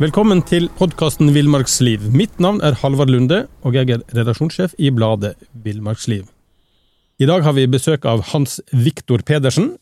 Velkommen 0.00 0.38
til 0.48 0.70
podkasten 0.78 1.28
Villmarksliv. 1.34 2.06
Mitt 2.16 2.38
navn 2.40 2.62
er 2.64 2.72
Halvard 2.80 3.10
Lunde, 3.12 3.42
og 3.60 3.74
jeg 3.76 3.90
er 3.92 4.00
redaksjonssjef 4.16 4.72
i 4.80 4.88
bladet 4.96 5.34
Villmarksliv. 5.60 6.22
I 7.20 7.26
dag 7.28 7.42
har 7.44 7.52
vi 7.52 7.66
besøk 7.68 8.06
av 8.08 8.22
Hans 8.30 8.62
Viktor 8.72 9.20
Pedersen. 9.28 9.74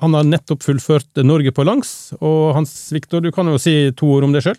Han 0.00 0.16
har 0.18 0.26
nettopp 0.26 0.64
fullført 0.66 1.20
Norge 1.22 1.52
på 1.54 1.62
langs, 1.62 2.10
og 2.18 2.56
Hans 2.56 2.72
Viktor, 2.90 3.22
du 3.22 3.30
kan 3.30 3.46
jo 3.46 3.60
si 3.62 3.92
to 3.94 4.08
ord 4.10 4.26
om 4.26 4.34
deg 4.34 4.42
sjøl? 4.48 4.58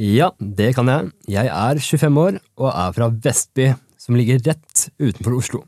Ja, 0.00 0.30
det 0.40 0.70
kan 0.78 0.88
jeg. 0.88 1.10
Jeg 1.34 1.50
er 1.52 1.82
25 1.82 2.20
år 2.22 2.38
og 2.56 2.70
er 2.70 2.94
fra 2.96 3.10
Vestby, 3.26 3.66
som 4.00 4.16
ligger 4.16 4.40
rett 4.46 4.86
utenfor 4.96 5.36
Oslo. 5.36 5.60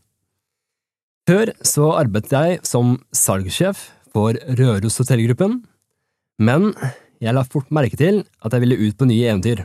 Før 1.29 1.52
så 1.61 1.91
arbeidet 1.98 2.32
jeg 2.32 2.64
som 2.64 2.96
salgssjef 3.12 3.84
for 4.16 4.41
Røros 4.57 4.96
hotellgruppen, 5.02 5.61
men 6.41 6.72
jeg 7.22 7.35
la 7.35 7.45
fort 7.46 7.71
merke 7.75 7.99
til 7.99 8.22
at 8.45 8.54
jeg 8.54 8.64
ville 8.64 8.79
ut 8.79 8.99
på 8.99 9.08
nye 9.08 9.26
eventyr. 9.31 9.64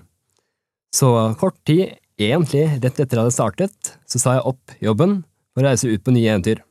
Så 0.94 1.10
kort 1.42 1.58
tid, 1.68 1.96
egentlig 2.22 2.66
rett 2.78 3.00
etter 3.00 3.18
jeg 3.18 3.24
hadde 3.24 3.36
startet, 3.36 3.94
så 4.10 4.22
sa 4.22 4.38
jeg 4.38 4.48
opp 4.54 4.76
jobben 4.84 5.22
for 5.54 5.64
å 5.64 5.70
reise 5.70 5.90
ut 5.90 6.04
på 6.06 6.14
nye 6.14 6.30
eventyr. 6.34 6.62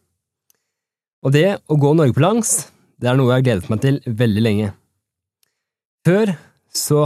Og 1.23 1.35
det 1.35 1.49
å 1.71 1.79
gå 1.79 1.93
Norge 1.95 2.15
på 2.17 2.23
langs, 2.25 2.55
det 2.99 3.11
er 3.11 3.19
noe 3.19 3.31
jeg 3.31 3.41
har 3.41 3.47
gledet 3.47 3.71
meg 3.71 3.83
til 3.83 4.01
veldig 4.07 4.43
lenge. 4.43 4.73
Før 6.07 6.35
så 6.75 7.03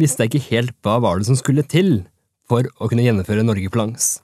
visste 0.00 0.24
jeg 0.24 0.32
ikke 0.32 0.50
helt 0.50 0.74
hva 0.84 0.98
var 1.04 1.20
det 1.20 1.28
som 1.28 1.38
skulle 1.38 1.64
til 1.64 2.02
for 2.48 2.66
å 2.76 2.88
kunne 2.90 3.04
gjennomføre 3.04 3.44
Norge 3.46 3.70
på 3.72 3.80
langs. 3.80 4.18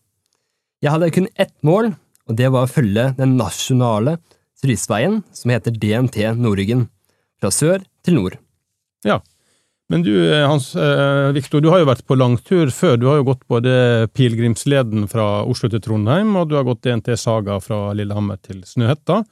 Jeg 0.80 0.92
hadde 0.92 1.12
kun 1.12 1.28
ett 1.40 1.56
mål, 1.64 1.92
og 2.28 2.36
det 2.36 2.48
var 2.52 2.66
å 2.66 2.72
følge 2.72 3.10
den 3.18 3.36
nasjonale 3.40 4.18
turistveien 4.60 5.20
som 5.36 5.52
heter 5.52 5.76
DNT 5.76 6.20
Nordryggen, 6.36 6.86
fra 7.40 7.52
sør 7.52 7.84
til 8.04 8.16
nord. 8.16 8.36
Ja, 9.06 9.20
men 9.90 10.02
du 10.06 10.12
eh, 10.32 10.46
Hans 10.48 10.76
eh, 10.76 11.32
Viktor, 11.34 11.60
du 11.60 11.68
har 11.72 11.82
jo 11.82 11.88
vært 11.88 12.04
på 12.06 12.14
langtur 12.14 12.70
før. 12.70 12.94
Du 12.94 13.08
har 13.10 13.18
jo 13.18 13.26
gått 13.32 13.42
både 13.50 14.06
pilegrimsleden 14.14 15.08
fra 15.10 15.42
Oslo 15.42 15.70
til 15.72 15.82
Trondheim, 15.82 16.30
og 16.38 16.46
du 16.50 16.54
har 16.54 16.66
gått 16.68 16.84
DNT 16.86 17.16
Saga 17.18 17.58
fra 17.64 17.88
Lillehammer 17.98 18.38
til 18.38 18.62
Snøhetta. 18.62 19.24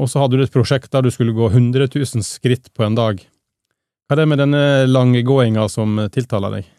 Og 0.00 0.08
så 0.08 0.22
hadde 0.22 0.40
du 0.40 0.46
et 0.46 0.54
prosjekt 0.54 0.88
der 0.94 1.04
du 1.04 1.10
skulle 1.12 1.36
gå 1.36 1.50
100 1.50 1.90
000 1.92 2.24
skritt 2.24 2.72
på 2.72 2.86
en 2.86 2.96
dag. 2.96 3.20
Hva 4.08 4.16
er 4.16 4.22
det 4.22 4.30
med 4.32 4.40
denne 4.40 4.62
lange 4.88 5.20
gåinga 5.28 5.68
som 5.68 6.00
tiltaler 6.12 6.56
deg? 6.56 6.72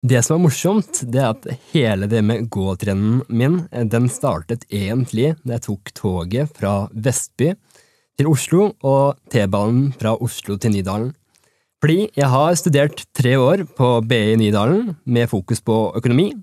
Det 0.00 0.22
som 0.24 0.38
er 0.38 0.44
morsomt, 0.46 1.02
det 1.12 1.20
er 1.20 1.34
at 1.34 1.46
hele 1.74 2.08
det 2.08 2.22
med 2.24 2.48
gåtrenden 2.48 3.20
min, 3.28 3.66
den 3.68 4.08
startet 4.08 4.64
egentlig 4.72 5.34
da 5.44 5.58
jeg 5.58 5.66
tok 5.68 5.92
toget 5.92 6.56
fra 6.56 6.72
Vestby 6.96 7.52
til 8.20 8.28
Oslo 8.28 8.66
og 8.84 9.16
T-banen 9.32 9.94
fra 9.96 10.12
Oslo 10.20 10.58
til 10.60 10.74
Nydalen. 10.74 11.14
Fordi 11.80 12.10
jeg 12.12 12.28
har 12.28 12.56
studert 12.60 13.06
tre 13.16 13.38
år 13.40 13.64
på 13.78 13.88
BI 14.04 14.36
Nydalen 14.36 14.90
med 15.08 15.30
fokus 15.30 15.62
på 15.64 15.76
økonomi. 15.96 16.34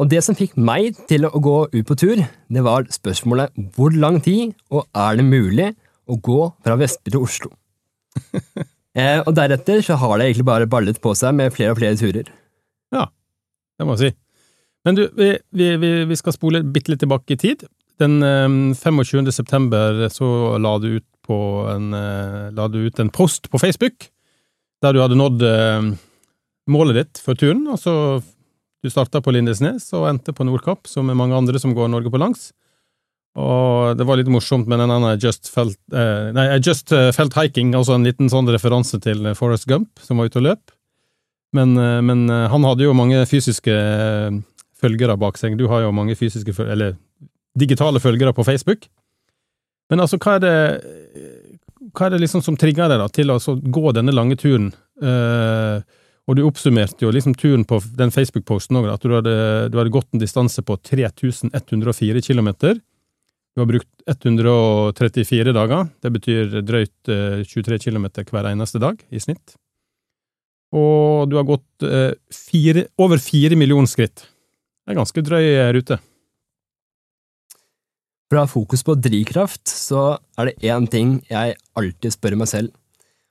Og 0.00 0.08
det 0.08 0.22
som 0.24 0.36
fikk 0.36 0.56
meg 0.56 0.96
til 1.08 1.28
å 1.28 1.40
gå 1.40 1.56
ut 1.72 1.86
på 1.88 1.96
tur, 2.00 2.22
det 2.24 2.64
var 2.64 2.88
spørsmålet 2.92 3.52
hvor 3.76 3.92
lang 3.92 4.22
tid, 4.24 4.54
og 4.72 4.88
er 4.96 5.20
det 5.20 5.28
mulig 5.28 5.68
å 6.08 6.16
gå 6.16 6.40
fra 6.64 6.76
Vestby 6.80 7.12
til 7.12 7.24
Oslo? 7.28 7.52
eh, 8.96 9.20
og 9.20 9.32
deretter 9.36 9.84
så 9.84 9.98
har 10.00 10.16
det 10.16 10.30
egentlig 10.30 10.48
bare 10.48 10.68
ballet 10.68 11.00
på 11.00 11.12
seg 11.16 11.36
med 11.36 11.52
flere 11.52 11.76
og 11.76 11.80
flere 11.80 12.00
turer. 12.00 12.32
Ja, 12.92 13.08
det 13.76 13.88
må 13.88 13.96
jeg 13.98 14.14
si. 14.14 14.18
Men 14.86 14.96
du, 14.96 15.08
vi, 15.18 15.34
vi, 15.52 15.92
vi 16.08 16.16
skal 16.16 16.36
spole 16.36 16.64
bitte 16.64 16.92
litt 16.92 17.04
tilbake 17.04 17.36
i 17.36 17.40
tid. 17.42 17.68
Den 18.00 18.20
25. 18.74 19.00
Ehm, 19.26 19.32
september 19.32 20.08
så 20.12 20.58
la 20.60 20.76
du 20.78 20.98
ut, 20.98 21.12
en, 21.28 21.94
eh, 21.94 22.50
la 22.54 22.68
du 22.68 22.86
ut 22.86 23.00
en 23.00 23.10
post 23.10 23.50
på 23.50 23.58
Facebook 23.58 24.10
der 24.82 24.92
du 24.92 25.00
hadde 25.00 25.16
nådd 25.18 25.42
ehm, 25.42 25.88
målet 26.68 26.94
ditt 26.94 27.18
for 27.18 27.34
turen. 27.34 27.64
Altså, 27.66 28.22
du 28.84 28.90
starta 28.92 29.22
på 29.24 29.32
Lindesnes 29.32 29.88
og 29.96 30.06
endte 30.10 30.34
på 30.36 30.44
Nordkapp, 30.46 30.86
som 30.86 31.08
er 31.10 31.18
mange 31.18 31.34
andre 31.34 31.58
som 31.58 31.74
går 31.74 31.90
Norge 31.90 32.12
på 32.12 32.20
langs. 32.20 32.52
Og 33.36 33.96
det 33.98 34.06
var 34.08 34.20
litt 34.20 34.30
morsomt 34.32 34.68
med 34.68 34.80
den 34.80 34.92
ene 34.92 35.16
Just 35.20 35.50
Felt, 35.52 35.78
eh, 35.92 36.30
nei, 36.36 36.46
Just 36.60 36.92
eh, 36.92 37.10
Felt 37.12 37.34
Hiking, 37.36 37.74
altså 37.76 37.96
en 37.96 38.06
liten 38.06 38.30
sånn 38.32 38.48
referanse 38.48 39.00
til 39.02 39.34
Forest 39.36 39.66
Gump, 39.68 39.98
som 40.00 40.20
var 40.20 40.30
ute 40.30 40.40
og 40.40 40.46
løp. 40.46 40.76
Men, 41.56 41.76
eh, 41.76 42.00
men, 42.02 42.30
eh, 42.30 42.48
han 42.48 42.64
hadde 42.64 42.86
jo 42.86 42.94
mange 42.96 43.24
fysiske 43.28 43.72
eh, 43.72 44.38
følgere 44.80 45.18
bak 45.20 45.38
seg. 45.40 45.56
Du 45.58 45.66
har 45.68 45.84
jo 45.84 45.92
mange 45.92 46.16
fysiske, 46.16 46.54
eller 46.64 46.96
digitale 47.58 48.02
følgere 48.02 48.34
på 48.36 48.44
Facebook. 48.46 48.86
Men 49.90 50.02
altså, 50.02 50.18
hva 50.22 50.36
er 50.36 50.42
det, 50.42 50.56
hva 51.94 52.08
er 52.08 52.16
det 52.16 52.22
liksom 52.24 52.42
som 52.44 52.58
trigger 52.58 52.90
deg 52.90 53.02
da, 53.02 53.10
til 53.12 53.32
å 53.32 53.38
gå 53.38 53.92
denne 53.96 54.14
lange 54.14 54.38
turen? 54.40 54.72
Uh, 55.02 55.80
og 56.26 56.38
du 56.38 56.42
oppsummerte 56.42 57.04
jo 57.04 57.12
liksom 57.14 57.36
turen 57.38 57.62
på 57.68 57.78
den 57.98 58.10
Facebook-posten 58.10 58.80
òg, 58.80 58.88
at 58.90 59.04
du 59.04 59.14
hadde, 59.14 59.36
du 59.70 59.78
hadde, 59.78 59.92
gått 59.94 60.08
en 60.10 60.22
distanse 60.22 60.64
på 60.66 60.74
3104 60.82 62.24
km. 62.26 62.50
Du 63.54 63.62
har 63.62 63.68
brukt 63.70 63.92
134 64.10 65.54
dager, 65.54 65.86
det 66.02 66.12
betyr 66.18 66.58
drøyt 66.66 67.12
uh, 67.12 67.46
23 67.46 67.78
km 67.86 68.10
hver 68.26 68.50
eneste 68.50 68.82
dag 68.82 68.98
i 69.14 69.22
snitt 69.22 69.54
og 70.74 71.30
du 71.30 71.36
har 71.38 71.46
gått 71.46 71.86
eh, 71.86 72.12
fire, 72.32 72.86
over 73.00 73.20
fire 73.22 73.58
millioner 73.58 73.90
skritt. 73.90 74.26
Det 74.26 74.94
er 74.94 74.98
ganske 74.98 75.24
drøy 75.24 75.44
eh, 75.44 75.72
rute. 75.76 75.98
For 78.26 78.38
å 78.38 78.42
ha 78.42 78.50
fokus 78.50 78.82
på 78.86 78.96
drivkraft, 78.98 79.68
så 79.70 80.16
er 80.38 80.50
det 80.50 80.70
én 80.72 80.88
ting 80.90 81.20
jeg 81.30 81.54
alltid 81.78 82.14
spør 82.14 82.34
meg 82.40 82.50
selv. 82.50 82.72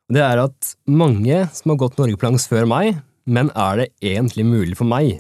Og 0.08 0.16
det 0.16 0.24
er 0.24 0.40
at 0.46 0.76
mange 0.88 1.42
som 1.58 1.74
har 1.74 1.82
gått 1.82 2.00
norgeplanks 2.00 2.48
før 2.48 2.68
meg, 2.70 3.02
men 3.26 3.50
er 3.58 3.82
det 3.82 3.88
egentlig 4.06 4.46
mulig 4.48 4.78
for 4.80 4.88
meg 4.88 5.18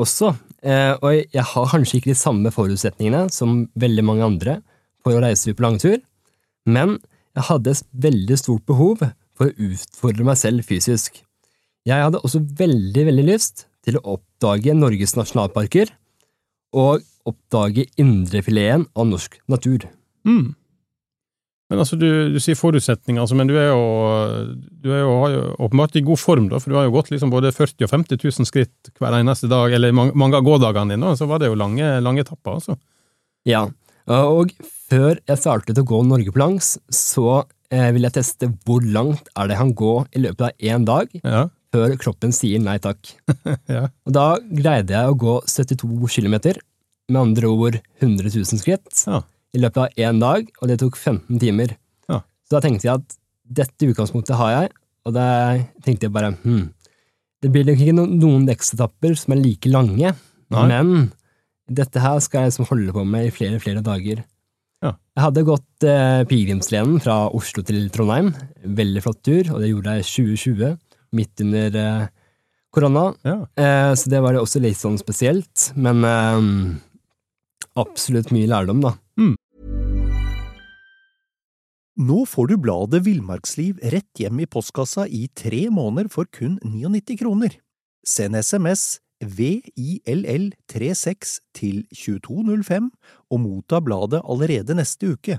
også? 0.00 0.32
Eh, 0.62 0.94
og 1.02 1.34
jeg 1.34 1.44
har 1.52 1.70
kanskje 1.72 1.98
ikke 1.98 2.12
de 2.12 2.18
samme 2.18 2.52
forutsetningene 2.54 3.26
som 3.34 3.66
veldig 3.78 4.04
mange 4.06 4.28
andre 4.28 4.60
for 5.02 5.16
å 5.16 5.24
reise 5.24 5.50
ut 5.50 5.58
på 5.58 5.66
langtur, 5.66 5.98
men 6.64 6.96
jeg 7.34 7.48
hadde 7.48 7.74
et 7.74 7.84
veldig 8.06 8.38
stort 8.38 8.64
behov 8.68 9.02
for 9.36 9.50
å 9.50 9.68
utfordre 9.72 10.26
meg 10.28 10.38
selv 10.38 10.64
fysisk. 10.68 11.18
Jeg 11.88 12.04
hadde 12.04 12.20
også 12.22 12.44
veldig, 12.58 13.08
veldig 13.10 13.26
lyst 13.26 13.66
til 13.82 13.98
å 13.98 14.16
oppdage 14.16 14.76
Norges 14.78 15.16
nasjonalparker 15.18 15.90
og 16.78 17.02
oppdage 17.28 17.86
indrefileten 18.00 18.88
av 18.98 19.08
norsk 19.08 19.38
natur. 19.50 19.86
Mm. 20.26 20.54
Men 21.72 21.80
altså, 21.80 21.96
du, 21.96 22.08
du 22.34 22.38
sier 22.42 22.58
forutsetninger, 22.58 23.22
altså, 23.22 23.36
men 23.38 23.48
du 23.48 23.54
er 23.56 23.70
jo, 23.70 23.84
du 24.84 24.90
er 24.92 25.00
jo, 25.00 25.12
har 25.22 25.32
jo 25.32 25.44
åpenbart 25.68 25.96
i 25.96 26.04
god 26.04 26.20
form, 26.20 26.50
da, 26.50 26.60
for 26.60 26.72
du 26.72 26.76
har 26.76 26.84
jo 26.88 26.92
gått 26.98 27.08
liksom 27.14 27.32
både 27.32 27.54
40 27.56 27.86
og 27.86 27.92
50 27.94 28.20
000 28.20 28.48
skritt 28.50 28.92
hver 29.00 29.16
eneste 29.16 29.48
dag, 29.48 29.72
eller 29.72 29.94
mange, 29.96 30.12
mange 30.18 30.36
av 30.36 30.44
gådagene 30.44 30.98
dine, 30.98 31.14
så 31.16 31.28
var 31.30 31.40
det 31.40 31.48
jo 31.48 31.56
lange, 31.56 31.94
lange 32.04 32.26
etapper, 32.26 32.58
altså. 32.60 32.76
Ja, 33.48 33.64
og 34.12 34.52
før 34.90 35.16
jeg 35.16 35.40
startet 35.40 35.80
å 35.80 35.86
gå 35.88 36.02
Norge 36.04 36.34
på 36.34 36.42
langs, 36.42 36.74
så 36.92 37.40
eh, 37.72 37.88
vil 37.94 38.04
jeg 38.04 38.18
teste 38.18 38.50
hvor 38.66 38.84
langt 38.84 39.32
er 39.38 39.48
det 39.48 39.58
han 39.62 39.72
går 39.78 40.10
i 40.12 40.26
løpet 40.26 40.50
av 40.50 40.70
én 40.72 40.86
dag. 40.88 41.18
Ja 41.24 41.48
før 41.72 41.94
kroppen 42.00 42.34
sier 42.36 42.60
nei 42.62 42.78
takk. 42.82 43.14
ja. 43.74 43.86
Og 44.06 44.14
da 44.14 44.26
greide 44.44 44.94
jeg 44.94 45.08
å 45.08 45.18
gå 45.18 45.38
72 45.48 46.10
km, 46.12 46.36
med 47.10 47.20
andre 47.22 47.50
ord 47.50 47.78
100 48.00 48.30
000 48.30 48.60
skritt, 48.60 49.04
ja. 49.06 49.22
i 49.54 49.62
løpet 49.62 49.82
av 49.82 50.04
én 50.06 50.20
dag, 50.22 50.46
og 50.60 50.70
det 50.70 50.78
tok 50.82 50.98
15 50.98 51.40
timer. 51.42 51.74
Ja. 52.10 52.22
Så 52.46 52.56
da 52.56 52.62
tenkte 52.64 52.88
jeg 52.88 53.00
at 53.00 53.18
dette 53.62 53.90
utgangspunktet 53.90 54.38
har 54.38 54.54
jeg, 54.54 54.72
og 55.06 55.16
da 55.16 55.26
tenkte 55.82 56.06
jeg 56.06 56.14
bare 56.14 56.34
hm, 56.44 56.68
det 57.42 57.50
blir 57.50 57.66
nok 57.66 57.80
ikke 57.82 57.96
noen 57.96 58.44
veksetapper 58.46 59.16
som 59.18 59.34
er 59.34 59.42
like 59.42 59.70
lange, 59.70 60.12
Nei. 60.52 60.66
men 60.70 61.10
dette 61.72 62.02
her 62.02 62.20
skal 62.22 62.44
jeg 62.44 62.52
liksom 62.52 62.68
holde 62.70 62.94
på 62.94 63.02
med 63.08 63.26
i 63.26 63.34
flere 63.34 63.58
flere 63.62 63.82
dager. 63.84 64.22
Ja. 64.82 64.94
Jeg 65.16 65.24
hadde 65.24 65.44
gått 65.46 65.86
eh, 65.86 66.22
pilegrimsleden 66.30 66.98
fra 67.02 67.16
Oslo 67.34 67.62
til 67.66 67.84
Trondheim. 67.94 68.32
Veldig 68.62 69.02
flott 69.04 69.20
tur, 69.26 69.52
og 69.54 69.62
det 69.62 69.70
gjorde 69.70 69.94
jeg 69.96 70.04
i 70.04 70.08
2020 70.10 70.72
midt 71.18 71.44
under 71.44 71.78
eh, 71.82 72.06
korona. 72.74 73.04
Ja. 73.26 73.36
Eh, 73.58 73.90
så 73.98 74.10
det 74.10 74.22
var 74.24 74.34
jo 74.34 74.42
også 74.46 74.62
litt 74.62 74.78
sånn 74.80 74.98
spesielt, 75.00 75.70
men 75.78 76.02
eh, 76.06 76.48
absolutt 77.78 78.32
mye 78.34 78.50
lærdom, 78.50 78.82
da. 78.84 78.92
Mm. 79.20 79.36
Nå 82.02 82.24
får 82.24 82.48
du 82.48 82.56
bladet 82.56 83.04
Villmarksliv 83.04 83.76
rett 83.92 84.08
hjem 84.18 84.40
i 84.40 84.48
postkassa 84.48 85.04
i 85.06 85.28
tre 85.36 85.68
måneder 85.70 86.08
for 86.12 86.24
kun 86.32 86.58
99 86.64 87.18
kroner. 87.20 87.50
Send 88.00 88.36
SMS 88.40 89.00
VILL36 89.22 91.40
til 91.54 91.86
2205 91.92 92.90
og 93.30 93.40
motta 93.44 93.80
bladet 93.84 94.20
allerede 94.24 94.74
neste 94.78 95.06
uke. 95.14 95.38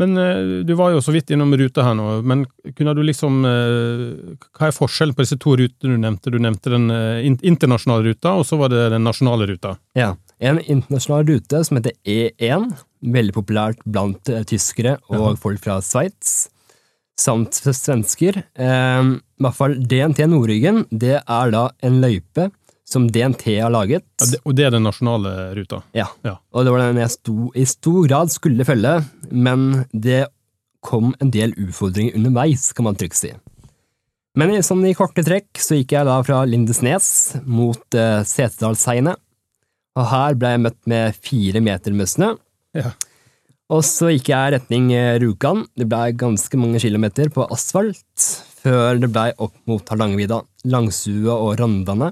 Men 0.00 0.16
eh, 0.18 0.62
du 0.66 0.72
var 0.74 0.90
jo 0.90 1.02
så 1.04 1.12
vidt 1.14 1.30
innom 1.30 1.52
ruta 1.54 1.84
her 1.86 1.94
nå, 1.94 2.06
men 2.26 2.40
kunne 2.74 2.94
du 2.98 3.02
liksom 3.06 3.44
eh, 3.46 4.32
Hva 4.58 4.66
er 4.70 4.74
forskjellen 4.74 5.14
på 5.14 5.22
disse 5.22 5.38
to 5.38 5.54
rutene 5.60 5.94
du 5.94 6.00
nevnte? 6.02 6.32
Du 6.34 6.38
nevnte 6.42 6.72
den 6.72 6.88
eh, 6.90 7.20
internasjonale 7.46 8.08
ruta, 8.08 8.32
og 8.40 8.46
så 8.48 8.58
var 8.58 8.72
det 8.74 8.88
den 8.96 9.06
nasjonale 9.06 9.46
ruta. 9.52 9.76
Ja, 9.94 10.14
en 10.42 10.58
internasjonal 10.64 11.28
rute 11.30 11.62
som 11.68 11.78
heter 11.78 11.94
E1, 12.02 12.66
veldig 13.14 13.36
populært 13.36 13.84
blant 13.86 14.32
tyskere 14.50 14.96
og 15.14 15.38
folk 15.42 15.62
fra 15.62 15.78
Sveits, 15.84 16.48
samt 17.20 17.54
svensker. 17.62 18.42
Eh, 18.58 19.14
I 19.14 19.46
hvert 19.46 19.58
fall 19.62 19.78
DNT 19.78 20.24
Nordryggen, 20.26 20.84
det 20.90 21.20
er 21.22 21.54
da 21.54 21.68
en 21.86 22.00
løype 22.02 22.50
som 22.94 23.06
DNT 23.10 23.46
har 23.62 23.72
laget. 23.72 24.04
Ja, 24.20 24.26
det, 24.28 24.38
og 24.44 24.54
det 24.58 24.66
er 24.66 24.74
den 24.74 24.84
nasjonale 24.84 25.30
ruta. 25.56 25.78
Ja, 25.96 26.04
Ja. 26.22 26.34
og 26.52 26.66
det 26.66 26.72
var 26.74 26.82
den 26.84 27.00
jeg 27.00 27.10
sto, 27.14 27.48
i 27.56 27.64
stor 27.66 28.04
grad 28.06 28.30
skulle 28.30 28.66
følge, 28.68 28.92
men 29.34 29.84
det 29.92 30.26
kom 30.84 31.14
en 31.20 31.32
del 31.34 31.54
utfordringer 31.58 32.16
underveis, 32.18 32.70
kan 32.76 32.88
man 32.88 32.98
trygt 32.98 33.18
si. 33.18 33.32
Men 34.38 34.50
i, 34.50 34.62
sånn 34.66 34.82
i 34.86 34.94
korte 34.98 35.22
trekk 35.26 35.60
så 35.62 35.78
gikk 35.78 35.94
jeg 35.94 36.08
da 36.08 36.18
fra 36.26 36.42
Lindesnes 36.48 37.08
mot 37.46 37.96
uh, 37.96 38.22
Setedalsheiene, 38.26 39.14
og 39.94 40.08
her 40.10 40.34
ble 40.38 40.54
jeg 40.56 40.62
møtt 40.64 40.80
med 40.90 41.18
fire 41.22 41.62
meter 41.62 41.94
med 41.94 42.10
snø. 42.10 42.32
Ja. 42.74 42.90
Og 43.72 43.84
så 43.86 44.10
gikk 44.10 44.28
jeg 44.32 44.54
retning 44.56 44.90
eh, 44.92 45.14
Rjukan. 45.22 45.62
Det 45.78 45.86
ble 45.88 46.16
ganske 46.20 46.58
mange 46.60 46.82
kilometer 46.82 47.30
på 47.32 47.46
asfalt, 47.54 48.26
før 48.60 48.98
det 49.00 49.08
ble 49.14 49.30
opp 49.38 49.54
mot 49.70 49.86
Hardangervidda, 49.88 50.42
Langsua 50.68 51.38
og 51.38 51.54
Rondane. 51.62 52.10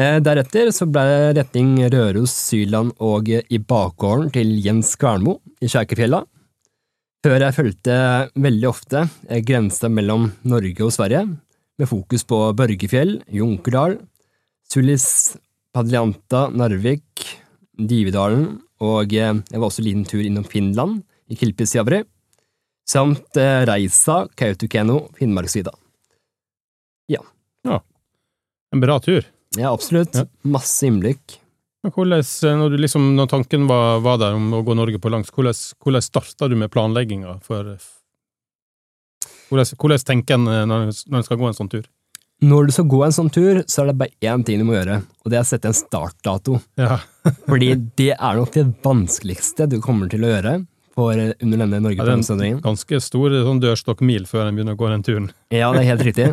Eh, 0.00 0.16
Deretter 0.24 0.70
så 0.72 0.86
ble 0.88 1.02
retning 1.36 1.74
Røros, 1.92 2.32
Syland 2.32 2.94
og 3.04 3.26
i 3.28 3.58
bakgården 3.58 4.30
til 4.32 4.54
Jens 4.64 4.94
Kvernmo 4.96 5.34
i 5.60 5.68
Skjærkefjella, 5.68 6.22
før 7.20 7.42
jeg 7.44 7.56
fulgte 7.56 7.96
veldig 8.32 8.68
ofte 8.70 9.02
eh, 9.28 9.42
grensa 9.44 9.90
mellom 9.92 10.30
Norge 10.48 10.86
og 10.86 10.94
Sverige, 10.94 11.26
med 11.76 11.90
fokus 11.90 12.24
på 12.24 12.38
Børgefjell, 12.56 13.18
Junkerdal, 13.28 13.98
Sulis, 14.72 15.04
Padlianta, 15.74 16.46
Narvik, 16.48 17.26
Dividalen, 17.76 18.54
og 18.80 19.12
eh, 19.12 19.34
jeg 19.36 19.60
var 19.60 19.66
også 19.66 19.82
en 19.82 19.88
liten 19.90 20.06
tur 20.08 20.22
innom 20.24 20.46
Finland, 20.48 21.02
i 21.28 21.36
Kilpisjavri, 21.36 21.98
samt 22.88 23.36
Reisa, 23.68 24.22
Kautokeino, 24.32 25.02
Ja, 27.12 27.20
En 28.72 28.80
bra 28.82 28.96
tur. 29.04 29.28
Ja, 29.58 29.72
absolutt. 29.72 30.14
Ja. 30.14 30.26
Masse 30.46 30.86
innblikk. 30.86 31.38
Hvordan, 31.82 32.20
eh, 32.20 32.56
når, 32.58 32.70
du 32.70 32.82
liksom, 32.82 33.14
når 33.16 33.30
tanken 33.30 33.64
var, 33.70 34.02
var 34.04 34.18
der 34.20 34.36
om 34.36 34.50
å 34.52 34.60
gå 34.62 34.76
Norge 34.76 35.00
på 35.00 35.10
langs, 35.12 35.32
hvordan, 35.32 35.56
hvordan 35.80 36.04
starta 36.04 36.48
du 36.50 36.58
med 36.60 36.72
planlegginga 36.72 37.38
for 37.46 37.78
Hvordan, 39.50 39.66
hvordan 39.80 40.04
tenker 40.06 40.36
en 40.36 40.46
eh, 40.46 40.66
når 40.68 40.92
når 41.10 41.22
en 41.22 41.26
skal 41.26 41.40
gå 41.40 41.48
en 41.48 41.56
sånn 41.56 41.72
tur? 41.72 41.88
Når 42.40 42.68
du 42.68 42.72
skal 42.72 42.86
gå 42.88 43.00
en 43.04 43.12
sånn 43.12 43.32
tur, 43.32 43.62
så 43.68 43.82
er 43.82 43.90
det 43.90 43.98
bare 44.00 44.30
én 44.32 44.44
ting 44.46 44.60
du 44.60 44.64
må 44.68 44.76
gjøre, 44.76 45.00
og 45.24 45.32
det 45.32 45.40
er 45.40 45.42
å 45.44 45.48
sette 45.48 45.68
en 45.68 45.76
startdato. 45.76 46.60
Ja, 46.80 47.00
Fordi 47.50 47.72
det 47.98 48.12
er 48.14 48.38
nok 48.38 48.54
det 48.54 48.68
vanskeligste 48.84 49.66
du 49.68 49.80
kommer 49.84 50.08
til 50.12 50.24
å 50.24 50.30
gjøre 50.30 50.54
eh, 51.12 51.32
under 51.42 51.62
denne 51.64 51.78
er 52.56 52.60
ganske 52.64 53.00
stor 53.02 53.32
sånn 53.46 53.62
dørstokkmil 53.62 54.26
før 54.28 54.48
en 54.48 54.58
begynner 54.58 54.76
å 54.76 54.80
gå 54.80 54.90
den 54.92 55.04
turen. 55.06 55.30
Ja, 55.50 55.70
det 55.72 55.82
er 55.84 55.88
helt 55.94 56.04
riktig. 56.06 56.26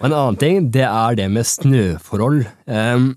Og 0.00 0.08
en 0.08 0.16
annen 0.16 0.38
ting, 0.40 0.70
det 0.74 0.86
er 0.88 1.18
det 1.20 1.28
med 1.30 1.46
snøforhold. 1.46 2.44
Um, 2.66 3.12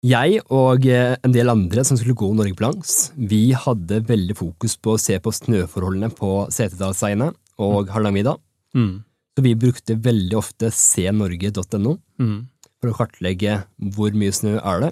Jeg 0.00 0.40
og 0.48 0.86
eh, 0.88 1.16
en 1.22 1.32
del 1.34 1.52
andre 1.52 1.84
som 1.84 1.98
skulle 2.00 2.16
gå 2.16 2.30
Norge 2.32 2.56
langs, 2.64 3.10
vi 3.16 3.50
hadde 3.52 3.98
veldig 4.08 4.36
fokus 4.38 4.78
på 4.80 4.94
å 4.96 5.00
se 5.00 5.18
på 5.20 5.32
snøforholdene 5.36 6.08
på 6.16 6.30
Setesdalsheiene 6.48 7.30
og 7.60 7.90
Hardangervidda. 7.92 8.38
Mm. 8.76 8.94
Så 9.36 9.44
vi 9.44 9.52
brukte 9.60 9.98
veldig 10.00 10.38
ofte 10.40 10.70
cnorge.no 10.72 11.98
Mm. 12.20 12.48
for 12.80 12.90
å 12.90 12.96
kartlegge 12.96 13.62
hvor 13.96 14.12
mye 14.16 14.32
snø 14.32 14.58
er 14.60 14.80
det. 14.86 14.90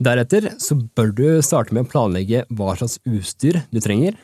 Deretter 0.00 0.48
så 0.62 0.78
bør 0.96 1.10
du 1.12 1.24
starte 1.44 1.76
med 1.76 1.84
å 1.84 1.90
planlegge 1.90 2.46
hva 2.56 2.72
slags 2.78 2.98
utstyr 3.04 3.60
du 3.68 3.80
trenger, 3.84 4.16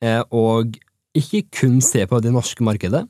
eh, 0.00 0.22
og 0.32 0.78
ikke 1.18 1.44
kun 1.52 1.82
se 1.84 2.04
på 2.08 2.20
det 2.24 2.32
norske 2.32 2.64
markedet, 2.64 3.04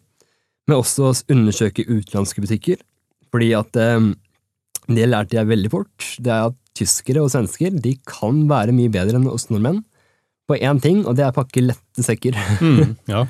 men 0.69 0.77
også 0.79 1.13
undersøke 1.31 1.87
utenlandske 1.87 2.43
butikker, 2.43 2.83
fordi 3.31 3.53
at 3.55 3.79
eh, 3.79 4.11
det 4.89 5.07
lærte 5.07 5.39
jeg 5.39 5.51
veldig 5.51 5.71
fort, 5.73 6.09
det 6.19 6.33
er 6.33 6.49
at 6.51 6.59
tyskere 6.79 7.23
og 7.23 7.31
svensker 7.33 7.75
de 7.75 7.95
kan 8.09 8.47
være 8.51 8.75
mye 8.75 8.93
bedre 8.93 9.19
enn 9.19 9.29
oss 9.31 9.49
nordmenn 9.53 9.85
på 10.49 10.57
én 10.59 10.81
ting, 10.83 11.05
og 11.05 11.15
det 11.19 11.27
er 11.27 11.35
å 11.35 11.37
pakke 11.37 11.67
lette 11.67 12.05
sekker. 12.07 12.39
Mm. 12.63 12.97
Ja. 13.15 13.27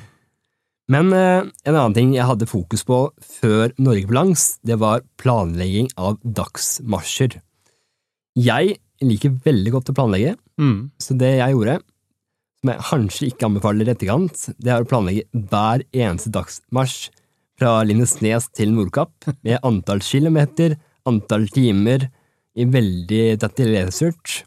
Men 0.89 1.11
eh, 1.13 1.45
en 1.69 1.75
annen 1.75 1.93
ting 1.93 2.15
jeg 2.15 2.25
hadde 2.25 2.47
fokus 2.49 2.81
på 2.81 2.97
før 3.21 3.75
Norge 3.77 4.09
på 4.09 4.15
langs, 4.17 4.55
det 4.65 4.79
var 4.81 5.03
planlegging 5.21 5.91
av 6.01 6.17
dagsmarsjer. 6.25 7.35
Jeg 8.37 8.77
liker 9.01 9.37
veldig 9.45 9.71
godt 9.77 9.89
å 9.91 9.95
planlegge, 9.95 10.35
Mm. 10.59 10.91
så 10.99 11.15
det 11.17 11.37
jeg 11.39 11.53
gjorde, 11.55 11.77
som 12.59 12.69
jeg 12.73 12.83
kanskje 12.89 13.27
ikke 13.29 13.45
anbefaler 13.47 13.87
i 13.87 13.93
etterkant, 13.93 14.49
det 14.59 14.71
er 14.73 14.83
å 14.83 14.87
planlegge 14.87 15.23
hver 15.33 15.85
eneste 15.95 16.31
dagsmarsj 16.35 17.09
fra 17.57 17.83
Lindesnes 17.83 18.49
til 18.51 18.73
Nordkapp, 18.75 19.13
med 19.43 19.59
antall 19.63 19.99
kilometer, 20.03 20.77
antall 21.07 21.47
timer, 21.47 22.09
i 22.59 22.65
veldig 22.65 23.37
detaljert. 23.39 24.43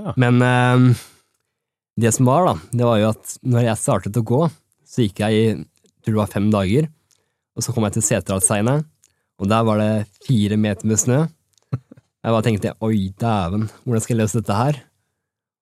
Ja. 0.00 0.12
Men 0.16 0.42
eh, 0.42 0.96
det 1.96 2.10
som 2.16 2.26
var, 2.26 2.46
da, 2.48 2.54
det 2.72 2.84
var 2.88 2.98
jo 2.98 3.12
at 3.12 3.36
når 3.46 3.68
jeg 3.68 3.78
startet 3.78 4.18
å 4.18 4.24
gå, 4.26 4.40
så 4.84 5.04
gikk 5.06 5.22
jeg 5.22 5.32
i 5.38 5.44
jeg 5.54 6.10
tror 6.10 6.14
det 6.18 6.20
var 6.20 6.34
fem 6.34 6.50
dager, 6.52 6.88
og 7.56 7.62
så 7.64 7.72
kom 7.72 7.84
jeg 7.86 7.94
til 7.94 8.02
Seterdalsheiene, 8.04 8.84
og 9.40 9.48
der 9.48 9.62
var 9.64 9.78
det 9.80 10.06
fire 10.26 10.58
meter 10.60 10.84
med 10.90 10.98
snø. 11.00 11.22
Jeg 12.24 12.32
bare 12.32 12.44
tenkte 12.46 12.70
oi, 12.80 13.10
dæven, 13.20 13.66
hvordan 13.84 14.00
skal 14.00 14.14
jeg 14.14 14.22
løse 14.22 14.40
dette 14.40 14.54
her? 14.56 14.78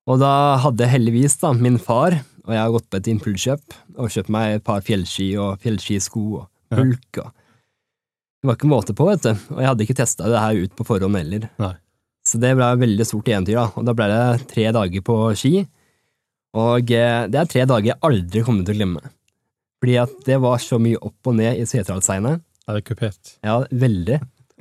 Og 0.07 0.21
da 0.23 0.31
hadde 0.63 0.87
heldigvis 0.87 1.35
da 1.41 1.51
min 1.59 1.79
far, 1.83 2.15
og 2.47 2.53
jeg 2.55 2.61
har 2.63 2.75
gått 2.75 2.87
på 2.91 2.99
et 3.01 3.09
impulskjøp, 3.11 3.75
og 3.99 4.13
kjøpt 4.15 4.31
meg 4.31 4.57
et 4.57 4.65
par 4.67 4.83
fjellski 4.87 5.33
og 5.43 5.59
fjellskisko 5.63 6.23
og 6.39 6.45
pulk 6.71 7.19
og 7.23 7.31
Det 8.43 8.49
var 8.49 8.57
ikke 8.59 8.71
måte 8.71 8.95
på, 8.99 9.07
vet 9.07 9.27
du, 9.27 9.33
og 9.55 9.59
jeg 9.59 9.71
hadde 9.71 9.85
ikke 9.85 9.99
testa 9.99 10.31
det 10.31 10.39
her 10.43 10.63
ut 10.65 10.73
på 10.79 10.87
forhånd 10.87 11.19
heller. 11.19 11.49
Nei. 11.63 11.75
Så 12.27 12.39
det 12.43 12.55
ble 12.59 12.67
et 12.67 12.81
veldig 12.81 13.07
stort 13.07 13.31
eventyr, 13.31 13.59
da, 13.59 13.67
og 13.75 13.87
da 13.87 13.95
ble 13.99 14.09
det 14.11 14.47
tre 14.51 14.65
dager 14.75 15.05
på 15.07 15.17
ski, 15.39 15.53
og 16.59 16.91
eh, 16.95 17.25
det 17.31 17.39
er 17.41 17.51
tre 17.51 17.65
dager 17.67 17.91
jeg 17.91 18.03
aldri 18.07 18.43
kommer 18.47 18.67
til 18.67 18.77
å 18.77 18.81
glemme. 18.81 19.03
Fordi 19.83 19.99
at 19.99 20.15
det 20.27 20.39
var 20.43 20.63
så 20.63 20.79
mye 20.83 20.99
opp 21.03 21.31
og 21.31 21.39
ned 21.39 21.59
i 21.59 21.67
Seterdalsheiene. 21.67 22.37
Er 22.71 22.79
det 22.79 22.85
kupert? 22.87 23.35
Ja, 23.43 23.61
veldig. 23.71 24.21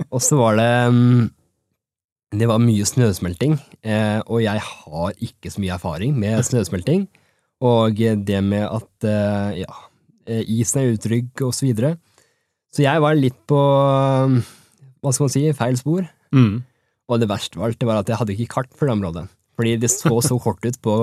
Og 0.10 0.22
så 0.26 0.38
var 0.40 0.58
det 0.58 0.70
mm, 0.94 1.26
Det 2.32 2.48
var 2.48 2.62
mye 2.64 2.86
snøsmelting, 2.88 3.58
eh, 3.84 4.22
og 4.24 4.40
jeg 4.40 4.62
har 4.64 5.18
ikke 5.20 5.52
så 5.52 5.60
mye 5.60 5.74
erfaring 5.76 6.14
med 6.16 6.40
snøsmelting. 6.48 7.04
Og 7.68 8.00
det 8.00 8.40
med 8.46 8.64
at 8.64 9.08
eh, 9.08 9.60
ja, 9.66 9.74
eh, 10.32 10.46
isen 10.48 10.80
er 10.80 10.94
utrygg, 10.96 11.34
og 11.44 11.52
så 11.54 11.68
videre. 11.68 11.98
Så 12.72 12.86
jeg 12.86 13.04
var 13.04 13.20
litt 13.20 13.36
på 13.52 13.60
hva 13.60 15.12
skal 15.12 15.26
man 15.26 15.34
si, 15.34 15.44
feil 15.58 15.76
spor. 15.76 16.08
Mm. 16.32 16.64
Og 17.12 17.20
det 17.20 17.28
verste 17.28 17.60
var, 17.60 17.76
det 17.76 17.90
var 17.90 18.00
at 18.00 18.08
jeg 18.08 18.22
hadde 18.22 18.38
ikke 18.38 18.54
kart 18.56 18.72
for 18.80 18.88
det 18.88 18.96
området. 18.96 19.26
Fordi 19.60 19.76
det 19.84 19.92
så 19.92 20.16
så 20.24 20.40
kort 20.40 20.64
ut 20.64 20.80
på, 20.80 20.96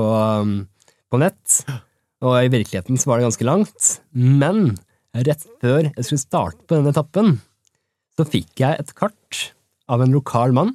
på 1.13 1.21
nett, 1.21 1.59
og 2.25 2.39
i 2.41 2.49
virkeligheten 2.49 2.97
så 2.97 3.13
var 3.13 3.21
det 3.21 3.29
ganske 3.29 3.47
langt. 3.47 3.91
Men 4.17 4.79
rett 5.13 5.45
før 5.61 5.91
jeg 5.91 6.09
skulle 6.09 6.25
starte 6.25 6.65
på 6.65 6.79
denne 6.79 6.97
etappen, 6.97 7.37
så 8.17 8.25
fikk 8.25 8.65
jeg 8.65 8.81
et 8.81 8.97
kart 8.97 9.18
av 9.89 10.03
en 10.05 10.13
lokal 10.15 10.55
mann. 10.57 10.75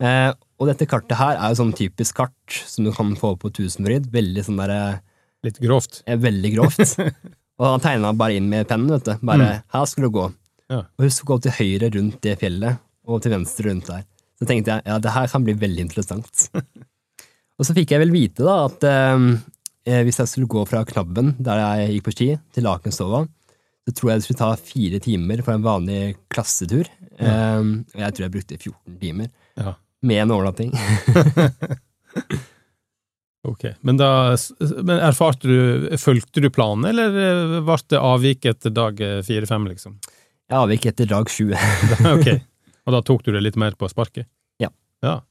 Eh, 0.00 0.30
og 0.60 0.68
dette 0.68 0.86
kartet 0.88 1.18
her 1.18 1.36
er 1.36 1.52
jo 1.52 1.58
sånn 1.60 1.74
typisk 1.76 2.16
kart 2.20 2.58
som 2.68 2.86
du 2.86 2.92
kan 2.96 3.12
få 3.18 3.34
på 3.40 3.50
Tusenfryd. 3.56 4.10
Veldig 4.12 4.44
sånn 4.46 4.60
der, 4.60 5.00
Litt 5.44 5.60
grovt. 5.60 6.02
eh, 6.06 6.18
veldig 6.20 6.52
grovt. 6.54 6.98
og 7.60 7.66
han 7.66 7.80
tegna 7.84 8.12
bare 8.16 8.36
inn 8.36 8.48
med 8.48 8.68
pennen, 8.68 8.90
vet 8.92 9.08
du. 9.08 9.26
Bare 9.26 9.62
'her 9.72 9.86
skal 9.88 10.04
du 10.04 10.10
gå'. 10.10 10.28
Ja. 10.70 10.84
Og 10.98 11.04
husk 11.06 11.24
å 11.24 11.34
gå 11.34 11.42
til 11.42 11.56
høyre 11.58 11.90
rundt 11.96 12.20
det 12.22 12.38
fjellet, 12.38 12.78
og 13.08 13.22
til 13.22 13.32
venstre 13.32 13.68
rundt 13.68 13.88
der. 13.88 14.04
Så 14.38 14.46
tenkte 14.46 14.76
jeg 14.76 14.82
ja, 14.86 14.98
det 14.98 15.10
her 15.12 15.26
kan 15.28 15.44
bli 15.44 15.54
veldig 15.54 15.80
interessant. 15.88 16.48
og 17.58 17.66
så 17.66 17.74
fikk 17.74 17.90
jeg 17.90 18.00
vel 18.04 18.12
vite 18.14 18.44
da 18.46 18.64
at 18.68 18.84
eh, 18.84 20.04
hvis 20.06 20.20
jeg 20.22 20.28
skulle 20.28 20.46
gå 20.48 20.62
fra 20.68 20.84
Knabben, 20.84 21.34
der 21.40 21.60
jeg 21.60 21.96
gikk 21.96 22.04
på 22.06 22.14
ski, 22.14 22.28
til 22.54 22.64
Lakenstova, 22.68 23.24
så 23.88 23.94
tror 23.96 24.10
jeg 24.12 24.20
det 24.20 24.26
skulle 24.28 24.42
ta 24.42 24.50
fire 24.60 25.00
timer 25.02 25.42
for 25.46 25.56
en 25.56 25.64
vanlig 25.64 26.00
klassetur. 26.32 26.88
Eh, 27.20 27.60
og 27.60 28.00
jeg 28.04 28.16
tror 28.16 28.26
jeg 28.26 28.34
brukte 28.36 28.58
14 28.60 28.98
timer, 29.00 29.30
Ja. 29.60 29.74
med 30.02 30.22
en 30.24 30.30
overnatting. 30.36 30.72
Ok, 33.48 33.64
Men 33.80 33.96
da 33.96 34.36
men 34.84 34.98
erfarte 35.00 35.48
du 35.48 35.96
Fulgte 35.96 36.42
du 36.44 36.50
planen, 36.52 36.84
eller 36.90 37.14
eh, 37.16 37.54
ble 37.64 37.76
det 37.88 37.96
avvik 38.04 38.44
etter 38.50 38.72
dag 38.76 39.00
eh, 39.00 39.22
fire-fem, 39.24 39.64
liksom? 39.70 39.94
Jeg 40.50 40.58
avvik 40.58 40.84
etter 40.90 41.08
dag 41.08 41.30
sju. 41.32 41.46
ok, 42.16 42.28
og 42.84 42.92
da 42.96 43.00
tok 43.06 43.24
du 43.24 43.30
det 43.32 43.40
litt 43.46 43.56
mer 43.60 43.72
på 43.80 43.88
sparket? 43.88 44.28
Ja. 44.60 44.68
Ja, 45.00 45.22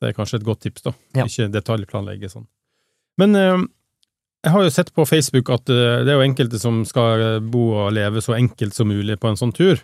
Det 0.00 0.08
er 0.12 0.16
kanskje 0.16 0.40
et 0.40 0.46
godt 0.48 0.62
tips, 0.64 0.86
da. 0.86 0.94
Ja. 1.18 1.26
Ikke 1.28 1.50
detaljplanlegge 1.52 2.30
sånn. 2.32 2.46
Men 3.20 3.36
eh, 3.36 3.58
jeg 4.42 4.54
har 4.54 4.64
jo 4.64 4.74
sett 4.74 4.90
på 4.94 5.06
Facebook 5.06 5.50
at 5.54 5.70
eh, 5.70 6.02
det 6.02 6.12
er 6.12 6.18
jo 6.18 6.26
enkelte 6.26 6.58
som 6.60 6.82
skal 6.88 7.22
eh, 7.22 7.38
bo 7.42 7.68
og 7.84 7.92
leve 7.94 8.22
så 8.24 8.34
enkelt 8.36 8.74
som 8.74 8.90
mulig 8.90 9.18
på 9.22 9.30
en 9.30 9.38
sånn 9.38 9.54
tur. 9.54 9.78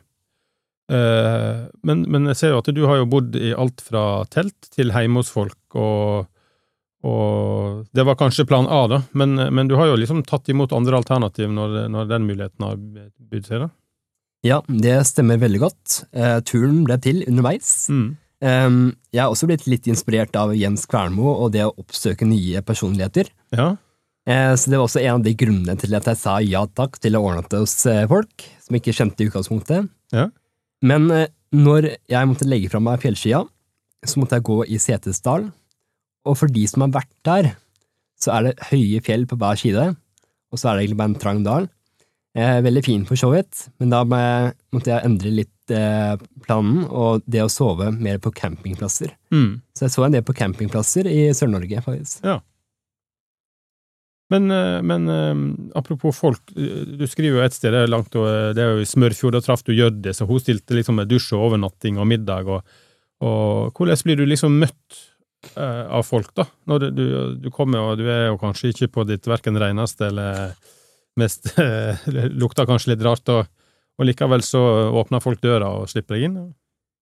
Eh, 0.91 1.69
men, 1.87 2.03
men 2.11 2.27
jeg 2.33 2.41
ser 2.41 2.55
jo 2.55 2.63
at 2.63 2.73
du 2.75 2.83
har 2.89 3.03
jo 3.03 3.11
bodd 3.11 3.39
i 3.39 3.53
alt 3.55 3.85
fra 3.85 4.25
telt 4.33 4.71
til 4.75 4.91
hjemme 4.91 5.23
hos 5.23 5.31
folk, 5.31 5.61
og, 5.79 6.29
og 7.07 7.85
det 7.95 8.07
var 8.09 8.19
kanskje 8.19 8.49
plan 8.49 8.67
A, 8.67 8.85
da, 8.91 9.03
men, 9.13 9.37
men 9.55 9.71
du 9.71 9.77
har 9.79 9.93
jo 9.93 9.99
liksom 10.01 10.25
tatt 10.27 10.49
imot 10.51 10.75
andre 10.77 10.99
alternativ 10.99 11.53
når, 11.55 11.85
når 11.93 12.09
den 12.11 12.27
muligheten 12.27 12.67
har 12.67 12.79
bydd 12.79 13.51
seg, 13.51 13.67
da? 13.67 13.75
Ja, 14.47 14.63
det 14.71 14.95
stemmer 15.09 15.39
veldig 15.43 15.61
godt. 15.61 16.01
Eh, 16.15 16.39
turen 16.47 16.85
ble 16.87 16.99
til 17.03 17.25
underveis. 17.27 17.89
Mm. 17.91 18.17
Eh, 18.43 18.71
jeg 19.15 19.23
har 19.23 19.35
også 19.35 19.49
blitt 19.51 19.67
litt 19.71 19.87
inspirert 19.91 20.35
av 20.39 20.55
Jens 20.57 20.87
Kvernmo 20.91 21.35
og 21.35 21.53
det 21.55 21.67
å 21.67 21.75
oppsøke 21.75 22.27
nye 22.27 22.63
personligheter. 22.67 23.31
Ja. 23.55 23.77
Eh, 24.29 24.55
så 24.61 24.69
det 24.69 24.77
var 24.77 24.85
også 24.85 25.01
en 25.01 25.15
av 25.17 25.25
de 25.25 25.33
grunnene 25.39 25.77
til 25.81 25.95
at 25.97 26.09
jeg 26.11 26.21
sa 26.21 26.37
ja 26.45 26.67
takk 26.77 26.99
til 27.01 27.17
å 27.17 27.23
ordne 27.25 27.47
det 27.49 27.63
hos 27.63 27.77
eh, 27.89 28.05
folk 28.11 28.45
som 28.65 28.77
ikke 28.77 28.95
kjente 28.97 29.25
i 29.25 29.31
utgangspunktet. 29.31 29.89
Ja. 30.13 30.27
Men 30.85 31.09
eh, 31.15 31.31
når 31.57 31.95
jeg 32.11 32.29
måtte 32.29 32.49
legge 32.49 32.69
fra 32.73 32.83
meg 32.85 33.01
fjellskia, 33.05 33.41
så 34.05 34.21
måtte 34.21 34.37
jeg 34.37 34.47
gå 34.47 34.59
i 34.69 34.77
Setesdal, 34.83 35.49
og 36.29 36.37
for 36.37 36.53
de 36.53 36.67
som 36.69 36.85
har 36.85 36.93
vært 36.99 37.15
der, 37.25 37.55
så 38.21 38.35
er 38.35 38.49
det 38.49 38.69
høye 38.69 39.01
fjell 39.07 39.25
på 39.31 39.39
hver 39.41 39.59
side, 39.59 39.87
og 40.53 40.61
så 40.61 40.69
er 40.69 40.77
det 40.77 40.85
egentlig 40.85 41.01
bare 41.01 41.13
en 41.15 41.21
trang 41.23 41.41
dal. 41.47 41.69
Veldig 42.39 42.83
fin 42.85 43.07
for 43.09 43.19
så 43.19 43.33
vidt, 43.33 43.65
men 43.81 43.91
da 43.91 44.05
måtte 44.05 44.93
jeg 44.93 45.07
endre 45.09 45.33
litt 45.35 45.73
planen, 46.45 46.85
og 46.87 47.25
det 47.27 47.41
å 47.43 47.51
sove 47.51 47.89
mer 47.95 48.21
på 48.23 48.31
campingplasser. 48.37 49.15
Mm. 49.35 49.65
Så 49.75 49.87
jeg 49.87 49.95
så 49.97 50.05
en 50.07 50.15
del 50.15 50.27
på 50.27 50.37
campingplasser 50.39 51.09
i 51.11 51.25
Sør-Norge, 51.35 51.83
faktisk. 51.83 52.23
Men, 54.29 54.51
eh, 54.51 54.83
men 54.83 55.09
eh, 55.09 55.35
apropos 55.75 56.13
folk, 56.13 56.43
eh, 56.57 56.85
du 57.01 57.07
skriver 57.09 57.39
jo 57.39 57.45
et 57.45 57.57
sted, 57.57 57.77
langt, 57.89 58.13
det 58.13 58.61
er 58.61 58.77
jo 58.77 58.85
i 58.85 58.89
Smørfjord, 58.89 59.39
da 59.39 59.45
traff 59.45 59.65
du 59.65 59.73
Hjørdis, 59.73 60.21
så 60.21 60.29
hun 60.29 60.43
stilte 60.43 60.77
liksom 60.77 61.01
med 61.01 61.09
dusj 61.09 61.33
og 61.37 61.47
overnatting 61.49 62.01
og 62.01 62.09
middag, 62.11 62.51
og, 62.53 62.81
og 63.25 63.73
hvordan 63.73 64.05
blir 64.05 64.21
du 64.21 64.27
liksom 64.29 64.61
møtt 64.61 65.05
av 65.57 66.03
folk, 66.03 66.33
da? 66.35 66.45
Når 66.67 66.89
du, 66.91 67.05
du, 67.41 67.47
kommer, 67.55 67.93
og 67.93 68.01
du 68.01 68.09
er 68.11 68.27
jo 68.27 68.41
kanskje 68.41 68.73
ikke 68.73 68.89
på 68.97 69.05
ditt 69.07 69.27
verken 69.31 69.57
reneste 69.57 70.09
eller 70.11 70.51
mest 71.19 71.53
Lukter 72.41 72.67
kanskje 72.67 72.93
litt 72.93 73.05
rart, 73.07 73.31
og, 73.31 73.47
og 73.97 74.09
likevel 74.11 74.43
så 74.45 74.61
åpner 74.99 75.23
folk 75.23 75.41
døra 75.41 75.71
og 75.79 75.87
slipper 75.89 76.19
deg 76.19 76.27
inn? 76.27 76.41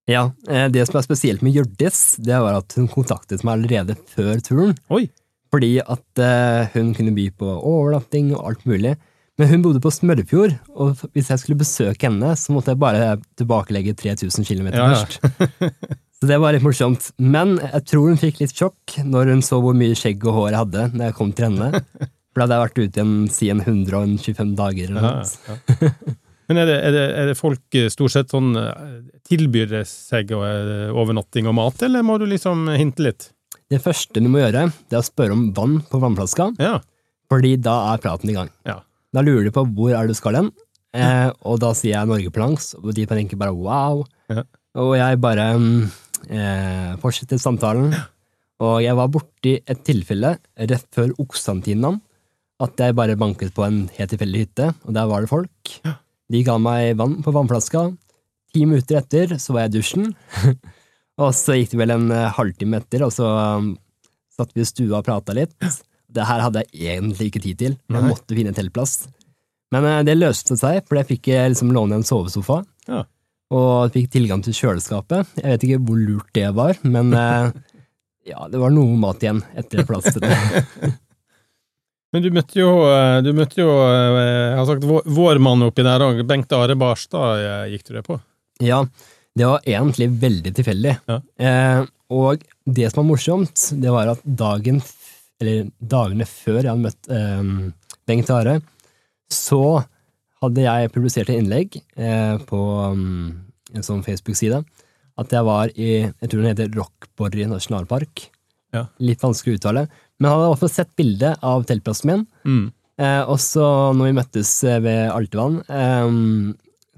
Ja, 0.07 0.29
det 0.45 0.85
som 0.87 1.01
er 1.01 1.09
spesielt 1.09 1.43
med 1.43 1.57
Hjørdis, 1.57 2.21
det 2.23 2.37
var 2.45 2.61
at 2.61 2.77
hun 2.77 2.93
kontaktet 2.93 3.43
meg 3.43 3.57
allerede 3.57 3.97
før 4.13 4.37
turen. 4.45 4.77
Oi! 4.93 5.09
Fordi 5.53 5.77
at 5.83 6.23
eh, 6.23 6.73
hun 6.75 6.95
kunne 6.97 7.15
by 7.17 7.29
på 7.39 7.51
overnatting 7.59 8.33
og 8.37 8.43
alt 8.51 8.67
mulig. 8.69 8.97
Men 9.37 9.51
hun 9.51 9.63
bodde 9.67 9.83
på 9.85 9.93
Smørfjord, 9.93 10.55
og 10.81 11.03
hvis 11.13 11.29
jeg 11.29 11.43
skulle 11.43 11.61
besøke 11.61 12.09
henne, 12.09 12.33
så 12.41 12.55
måtte 12.57 12.73
jeg 12.73 12.81
bare 12.81 13.17
tilbakelegge 13.37 13.93
3000 13.99 14.49
km 14.49 14.71
Ja, 14.73 14.89
ja. 14.95 15.05
først. 15.05 15.99
Så 16.17 16.29
det 16.31 16.39
var 16.41 16.55
litt 16.57 16.65
morsomt. 16.65 17.11
Men 17.21 17.59
jeg 17.61 17.83
tror 17.91 18.09
hun 18.09 18.21
fikk 18.21 18.39
litt 18.41 18.55
sjokk 18.57 18.95
når 19.05 19.35
hun 19.35 19.43
så 19.45 19.59
hvor 19.61 19.77
mye 19.77 19.97
skjegg 19.99 20.23
og 20.25 20.39
hår 20.39 20.55
jeg 20.55 20.61
hadde 20.63 20.85
når 20.95 21.11
jeg 21.11 21.17
kom 21.19 21.33
til 21.37 21.51
henne. 21.51 21.83
For 22.33 22.41
da 22.41 22.47
hadde 22.47 22.57
jeg 22.57 22.65
vært 22.65 22.79
ute 22.81 23.01
igjen 23.01 23.13
siden 23.33 23.61
125 23.67 24.55
dager 24.57 24.95
eller 24.95 25.05
noe. 25.05 25.51
Ja. 25.51 25.91
Men 26.49 26.63
er 26.63 26.69
det, 26.71 26.79
er, 26.79 26.95
det, 26.95 27.05
er 27.21 27.29
det 27.29 27.37
folk 27.37 27.77
eh, 27.77 27.91
stort 27.93 28.15
sett 28.15 28.33
sånn 28.33 28.53
eh, 28.57 28.99
Tilbyr 29.27 29.81
seg 29.91 30.31
overnatting 30.33 31.49
og 31.51 31.57
mat, 31.59 31.81
eller 31.83 32.05
må 32.07 32.21
du 32.23 32.29
liksom 32.31 32.69
hinte 32.79 33.03
litt? 33.03 33.31
Det 33.73 33.81
første 33.83 34.23
du 34.23 34.29
må 34.31 34.39
gjøre, 34.45 34.69
det 34.91 34.95
er 34.95 35.03
å 35.03 35.07
spørre 35.07 35.35
om 35.35 35.49
vann 35.57 35.81
på 35.91 35.99
vannflaska, 36.03 36.53
Ja. 36.63 36.77
fordi 37.31 37.57
da 37.61 37.93
er 37.95 37.99
praten 37.99 38.31
i 38.31 38.37
gang. 38.37 38.51
Ja. 38.65 38.81
Da 39.13 39.23
lurer 39.27 39.45
de 39.45 39.51
på 39.51 39.65
hvor 39.75 39.95
er 39.97 40.07
du 40.07 40.15
skal 40.15 40.37
hen, 40.39 40.51
eh, 40.95 41.31
og 41.43 41.59
da 41.61 41.73
sier 41.75 41.97
jeg 41.99 42.07
Norge 42.09 42.31
på 42.31 42.43
langs, 42.45 42.75
og 42.79 42.95
de 42.95 43.07
tenker 43.07 43.37
bare 43.41 43.55
wow. 43.55 44.05
Ja. 44.31 44.45
Og 44.77 44.95
jeg 44.99 45.21
bare 45.21 45.49
mm, 45.59 45.91
eh, 46.31 46.97
fortsetter 47.03 47.39
samtalen, 47.43 47.95
og 48.61 48.83
jeg 48.85 48.95
var 48.97 49.09
borti 49.13 49.57
et 49.67 49.83
tilfelle 49.85 50.37
rett 50.57 50.87
før 50.95 51.11
Oksantinan, 51.19 52.01
at 52.63 52.77
jeg 52.81 52.95
bare 52.97 53.17
banket 53.19 53.53
på 53.53 53.67
en 53.67 53.83
helt 53.99 54.11
tilfeldig 54.15 54.47
hytte, 54.47 54.71
og 54.87 54.95
der 54.95 55.07
var 55.11 55.21
det 55.21 55.29
folk. 55.29 55.75
De 56.31 56.43
ga 56.47 56.55
meg 56.59 56.95
vann 56.97 57.19
på 57.23 57.33
vannflaska. 57.35 57.83
Ti 58.55 58.63
minutter 58.65 58.97
etter 59.03 59.35
så 59.39 59.53
var 59.53 59.67
jeg 59.67 59.75
i 59.75 59.79
dusjen, 59.81 60.15
og 61.17 61.33
så 61.37 61.57
gikk 61.57 61.73
det 61.73 61.81
vel 61.81 61.95
en 61.95 62.11
eh, 62.13 62.31
halvtime 62.37 62.81
etter, 62.83 63.07
og 63.07 63.13
så 63.15 63.27
um, 63.57 63.71
satt 64.37 64.51
vi 64.57 64.65
i 64.65 64.69
stua 64.69 64.99
og 65.01 65.07
prata 65.07 65.37
litt. 65.37 65.55
Det 66.13 66.27
her 66.29 66.43
hadde 66.45 66.63
jeg 66.67 66.97
egentlig 66.97 67.31
ikke 67.31 67.43
tid 67.45 67.61
til, 67.63 67.77
jeg 67.93 68.05
måtte 68.05 68.37
finne 68.37 68.53
en 68.53 68.59
teltplass. 68.59 69.07
Men 69.75 69.89
eh, 69.89 70.03
det 70.07 70.19
løste 70.19 70.59
seg, 70.61 70.83
for 70.87 71.01
jeg 71.01 71.09
fikk 71.15 71.31
eh, 71.33 71.47
liksom 71.55 71.73
låne 71.77 72.01
en 72.01 72.07
sovesofa, 72.07 72.63
Ja. 72.91 73.01
og 73.51 73.97
fikk 73.97 74.13
tilgang 74.13 74.45
til 74.45 74.55
kjøleskapet. 74.59 75.33
Jeg 75.41 75.55
vet 75.55 75.65
ikke 75.67 75.81
hvor 75.89 76.05
lurt 76.05 76.29
det 76.37 76.53
var, 76.55 76.77
men 76.85 77.11
ja, 78.31 78.45
det 78.53 78.61
var 78.61 78.77
noe 78.77 79.01
mat 79.01 79.25
igjen 79.25 79.41
etter 79.57 79.89
plasteret. 79.89 80.63
Men 82.15 82.23
du 82.23 82.31
møtte 82.33 82.57
jo, 82.57 82.69
du 83.21 83.33
møtte 83.37 83.59
jo 83.59 83.67
jeg 83.75 84.53
har 84.57 84.67
sagt, 84.69 84.85
vår, 84.87 85.41
mann 85.43 85.65
oppi 85.67 85.83
der 85.85 86.01
òg. 86.07 86.23
Bengt 86.25 86.53
Are 86.55 86.77
Barstad 86.79 87.43
gikk 87.69 87.83
du 87.89 87.91
det 87.99 88.05
på? 88.07 88.17
Ja, 88.65 88.79
det 89.37 89.49
var 89.49 89.67
egentlig 89.69 90.09
veldig 90.23 90.53
tilfeldig. 90.57 90.95
Ja. 91.11 91.19
Eh, 91.39 91.83
og 92.17 92.45
det 92.65 92.89
som 92.91 93.03
var 93.03 93.11
morsomt, 93.11 93.67
det 93.83 93.93
var 93.93 94.13
at 94.15 94.23
dagen, 94.25 94.81
eller 95.43 95.69
dagene 95.81 96.29
før 96.31 96.61
jeg 96.63 96.71
hadde 96.71 96.87
møtt 96.87 97.11
eh, 97.13 97.93
Bengt 98.09 98.33
Are, 98.33 98.61
så 99.33 99.83
hadde 100.43 100.65
jeg 100.65 100.93
publisert 100.95 101.31
et 101.33 101.41
innlegg 101.41 101.79
eh, 101.99 102.37
på 102.47 102.61
um, 102.93 103.33
en 103.75 103.85
sånn 103.85 104.05
Facebook-side 104.07 104.61
at 105.17 105.33
jeg 105.33 105.47
var 105.49 105.73
i 105.75 105.91
jeg 106.05 106.29
tror 106.29 106.43
den 106.43 106.51
heter 106.53 106.73
Rockborry 106.77 107.47
nasjonalpark. 107.49 108.27
Ja. 108.77 108.87
Litt 109.01 109.23
vanskelig 109.25 109.57
å 109.57 109.61
uttale. 109.61 109.87
Men 110.21 110.33
hadde 110.33 110.59
fall 110.61 110.73
sett 110.73 110.93
bilde 110.99 111.33
av 111.45 111.65
teltplassen 111.69 112.11
min. 112.11 112.27
Mm. 112.45 112.67
Eh, 113.01 113.23
og 113.29 113.41
så 113.41 113.67
når 113.97 114.11
vi 114.11 114.17
møttes 114.17 114.53
eh, 114.65 114.81
ved 114.85 115.11
Altevann, 115.13 115.59
eh, 115.69 116.07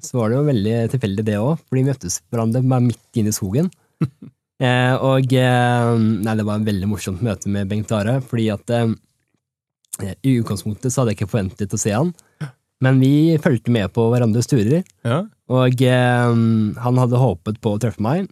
så 0.05 0.19
var 0.21 0.31
det 0.33 0.39
jo 0.39 0.47
veldig 0.49 0.77
tilfeldig 0.95 1.25
det 1.27 1.37
òg, 1.41 1.59
for 1.65 1.79
vi 1.79 1.85
møttes 1.87 2.21
hverandre 2.31 2.63
bare 2.65 2.85
midt 2.87 3.19
inne 3.21 3.33
i 3.33 3.37
skogen. 3.37 3.71
eh, 4.65 4.95
og 4.95 5.33
eh, 5.35 5.93
nei, 6.25 6.37
det 6.39 6.47
var 6.49 6.61
en 6.61 6.69
veldig 6.69 6.89
morsomt 6.91 7.23
møte 7.27 7.51
med 7.53 7.69
Bengt 7.71 7.93
Are, 7.97 8.19
fordi 8.25 8.49
at 8.55 8.71
eh, 8.77 8.95
i 10.23 10.37
utgangspunktet 10.39 10.93
så 10.95 11.03
hadde 11.03 11.15
jeg 11.17 11.21
ikke 11.23 11.33
forventet 11.33 11.75
å 11.75 11.81
se 11.83 11.91
han, 11.97 12.13
men 12.85 13.01
vi 13.03 13.35
fulgte 13.43 13.73
med 13.75 13.91
på 13.97 14.05
hverandres 14.13 14.47
turer, 14.47 14.85
Ja. 15.03 15.25
og 15.51 15.81
eh, 15.83 16.35
han 16.85 17.01
hadde 17.03 17.19
håpet 17.25 17.59
på 17.65 17.75
å 17.75 17.81
treffe 17.83 18.03
meg, 18.05 18.29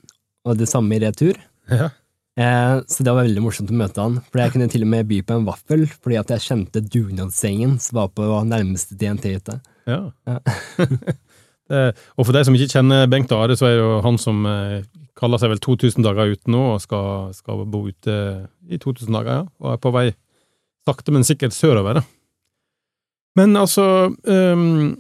og 0.47 0.61
det 0.61 0.69
samme 0.71 0.95
i 0.95 1.01
retur. 1.03 1.35
Ja. 1.67 1.89
Eh, 2.39 2.77
så 2.87 3.03
det 3.03 3.11
var 3.17 3.25
veldig 3.25 3.43
morsomt 3.43 3.71
å 3.73 3.79
møte 3.81 3.99
han, 4.05 4.21
for 4.31 4.39
jeg 4.45 4.53
kunne 4.55 4.69
til 4.71 4.85
og 4.87 4.91
med 4.93 5.09
by 5.11 5.19
på 5.27 5.39
en 5.41 5.47
vaffel, 5.49 5.87
fordi 5.91 6.19
at 6.21 6.31
jeg 6.37 6.45
kjente 6.45 6.83
dugnadsgjengen 6.85 7.79
som 7.83 7.99
var 7.99 8.13
på 8.15 8.29
nærmeste 8.47 8.95
DNT-hytte. 9.01 9.59
ja. 9.91 10.03
Ja. 10.29 10.39
det, 11.73 11.83
og 12.15 12.27
for 12.27 12.37
deg 12.37 12.47
som 12.47 12.57
ikke 12.57 12.79
kjenner 12.79 13.09
Bengt 13.11 13.33
Are, 13.35 13.57
så 13.59 13.69
er 13.69 13.79
jo 13.81 13.89
han 14.05 14.19
som 14.23 14.45
eh, 14.47 14.85
kaller 15.19 15.41
seg 15.41 15.51
vel 15.55 15.63
2000 15.65 16.05
dager 16.07 16.35
ute 16.37 16.53
nå, 16.53 16.63
og 16.75 16.83
skal, 16.85 17.33
skal 17.35 17.65
bo 17.71 17.87
ute 17.89 18.19
i 18.71 18.79
2000 18.79 19.11
dager, 19.19 19.41
ja. 19.41 19.49
Og 19.65 19.73
er 19.75 19.83
på 19.83 19.95
vei 19.95 20.07
sakte, 20.87 21.15
men 21.15 21.27
sikkert 21.27 21.57
sørover, 21.57 21.99
da. 21.99 22.05
Men 23.37 23.57
altså 23.59 24.07
um, 24.09 24.95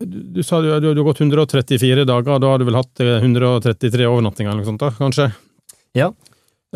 du, 0.00 0.20
du 0.36 0.42
sa 0.46 0.62
du, 0.64 0.70
du, 0.80 0.92
du 0.94 1.00
har 1.02 1.08
gått 1.10 1.20
134 1.24 2.06
dager, 2.08 2.38
da 2.40 2.52
har 2.52 2.60
du 2.60 2.66
vel 2.68 2.78
hatt 2.78 3.02
eh, 3.04 3.18
133 3.20 4.06
overnattinger 4.06 4.52
eller 4.52 4.62
noe 4.62 4.70
sånt, 4.70 4.82
da, 4.82 4.92
kanskje? 4.96 5.30
Ja. 5.96 6.12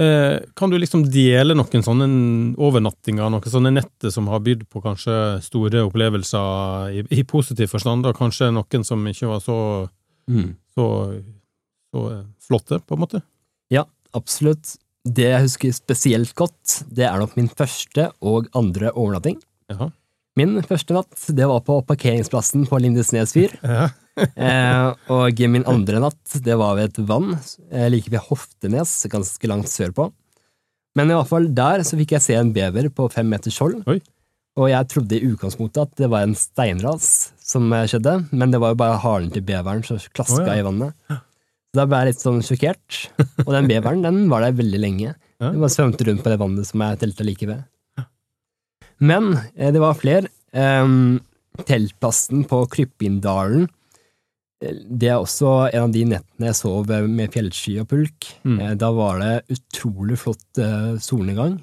Eh, 0.00 0.38
kan 0.56 0.70
du 0.72 0.78
liksom 0.78 1.02
dele 1.12 1.52
noen 1.58 1.82
sånne 1.84 2.06
overnattinger, 2.56 3.28
noen 3.28 3.52
sånne 3.52 3.72
netter 3.74 4.12
som 4.14 4.30
har 4.32 4.40
bydd 4.46 4.62
på 4.72 4.80
kanskje 4.80 5.16
store 5.44 5.82
opplevelser 5.84 6.94
i, 6.96 7.02
i 7.20 7.24
positiv 7.28 7.68
forstand, 7.74 8.08
og 8.08 8.16
kanskje 8.16 8.48
noen 8.54 8.86
som 8.86 9.04
ikke 9.10 9.28
var 9.28 9.42
så, 9.44 9.58
så, 10.72 10.86
så 11.92 12.04
eh, 12.14 12.24
flotte, 12.46 12.80
på 12.80 12.96
en 12.96 13.04
måte? 13.04 13.20
Ja, 13.72 13.84
absolutt. 14.16 14.78
Det 15.04 15.28
jeg 15.28 15.44
husker 15.44 15.76
spesielt 15.76 16.32
godt, 16.38 16.80
det 16.88 17.04
er 17.08 17.20
nok 17.20 17.36
min 17.36 17.52
første 17.52 18.08
og 18.24 18.48
andre 18.56 18.94
overnatting. 18.94 19.36
Jaha. 19.72 19.92
Min 20.38 20.60
første 20.64 20.96
natt, 20.96 21.26
det 21.36 21.48
var 21.50 21.60
på 21.66 21.80
parkeringsplassen 21.84 22.64
på 22.70 22.80
Lindesnes 22.80 23.34
fyr. 23.36 23.52
Ja. 23.60 23.90
Eh, 24.36 24.86
og 25.14 25.38
min 25.48 25.62
andre 25.70 26.00
natt, 26.02 26.34
det 26.44 26.56
var 26.58 26.74
ved 26.76 26.90
et 26.90 26.98
vann 27.08 27.30
eh, 27.70 27.86
like 27.88 28.10
ved 28.12 28.20
Hoftenes, 28.26 28.90
ganske 29.08 29.48
langt 29.48 29.70
sørpå. 29.70 30.10
Men 30.98 31.08
i 31.08 31.14
hvert 31.14 31.30
fall 31.30 31.46
der 31.56 31.84
så 31.86 31.96
fikk 31.96 32.16
jeg 32.16 32.24
se 32.24 32.36
en 32.36 32.50
bever 32.52 32.90
på 32.92 33.06
fem 33.14 33.30
meters 33.30 33.56
skjold. 33.56 33.78
Oi. 33.88 34.00
Og 34.60 34.68
jeg 34.72 34.88
trodde 34.90 35.16
i 35.16 35.30
utgangspunktet 35.30 35.86
at 35.86 36.02
det 36.02 36.10
var 36.12 36.26
en 36.26 36.36
steinras 36.36 37.30
som 37.40 37.70
eh, 37.72 37.86
skjedde, 37.88 38.16
men 38.34 38.52
det 38.52 38.60
var 38.60 38.74
jo 38.74 38.80
bare 38.82 39.00
halen 39.00 39.32
til 39.32 39.46
beveren 39.46 39.86
som 39.86 40.00
klaska 40.10 40.42
oh, 40.42 40.50
ja. 40.50 40.58
i 40.58 40.66
vannet. 40.66 41.16
Så 41.70 41.78
da 41.78 41.86
ble 41.86 42.02
jeg 42.02 42.10
litt 42.10 42.24
sånn 42.26 42.44
sjokkert. 42.44 43.02
Og 43.46 43.52
den 43.54 43.70
beveren 43.70 44.04
den 44.04 44.24
var 44.32 44.44
der 44.44 44.58
veldig 44.58 44.82
lenge. 44.82 45.14
Ja. 45.14 45.52
Den 45.52 45.62
bare 45.62 45.72
svømte 45.72 46.10
rundt 46.10 46.24
på 46.26 46.32
det 46.32 46.40
vannet 46.42 46.68
som 46.68 46.82
jeg 46.84 47.00
telta 47.00 47.24
like 47.24 47.48
ved. 47.48 47.62
Men 49.00 49.32
eh, 49.56 49.70
det 49.72 49.80
var 49.80 49.98
flere. 49.98 50.28
Um, 50.50 51.20
teltplassen 51.66 52.42
på 52.50 52.64
Kryppindalen 52.72 53.68
det 54.60 55.08
er 55.08 55.16
også 55.22 55.70
en 55.72 55.86
av 55.86 55.92
de 55.94 56.02
nettene 56.04 56.50
jeg 56.50 56.58
sov 56.58 56.90
med 57.08 57.32
fjellsky 57.32 57.78
og 57.80 57.88
pulk. 57.88 58.26
Mm. 58.44 58.58
Eh, 58.60 58.74
Da 58.76 58.90
var 58.92 59.18
det 59.22 59.56
utrolig 59.56 60.18
flott 60.20 60.60
eh, 60.60 60.98
solnedgang, 61.00 61.58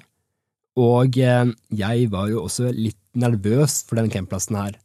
og 0.78 1.18
eh, 1.18 1.52
jeg 1.74 2.08
var 2.10 2.28
jo 2.32 2.44
også 2.46 2.72
litt 2.74 2.98
nervøs 3.18 3.84
for 3.86 3.98
den 4.00 4.10
campplassen 4.10 4.58
her. 4.58 4.76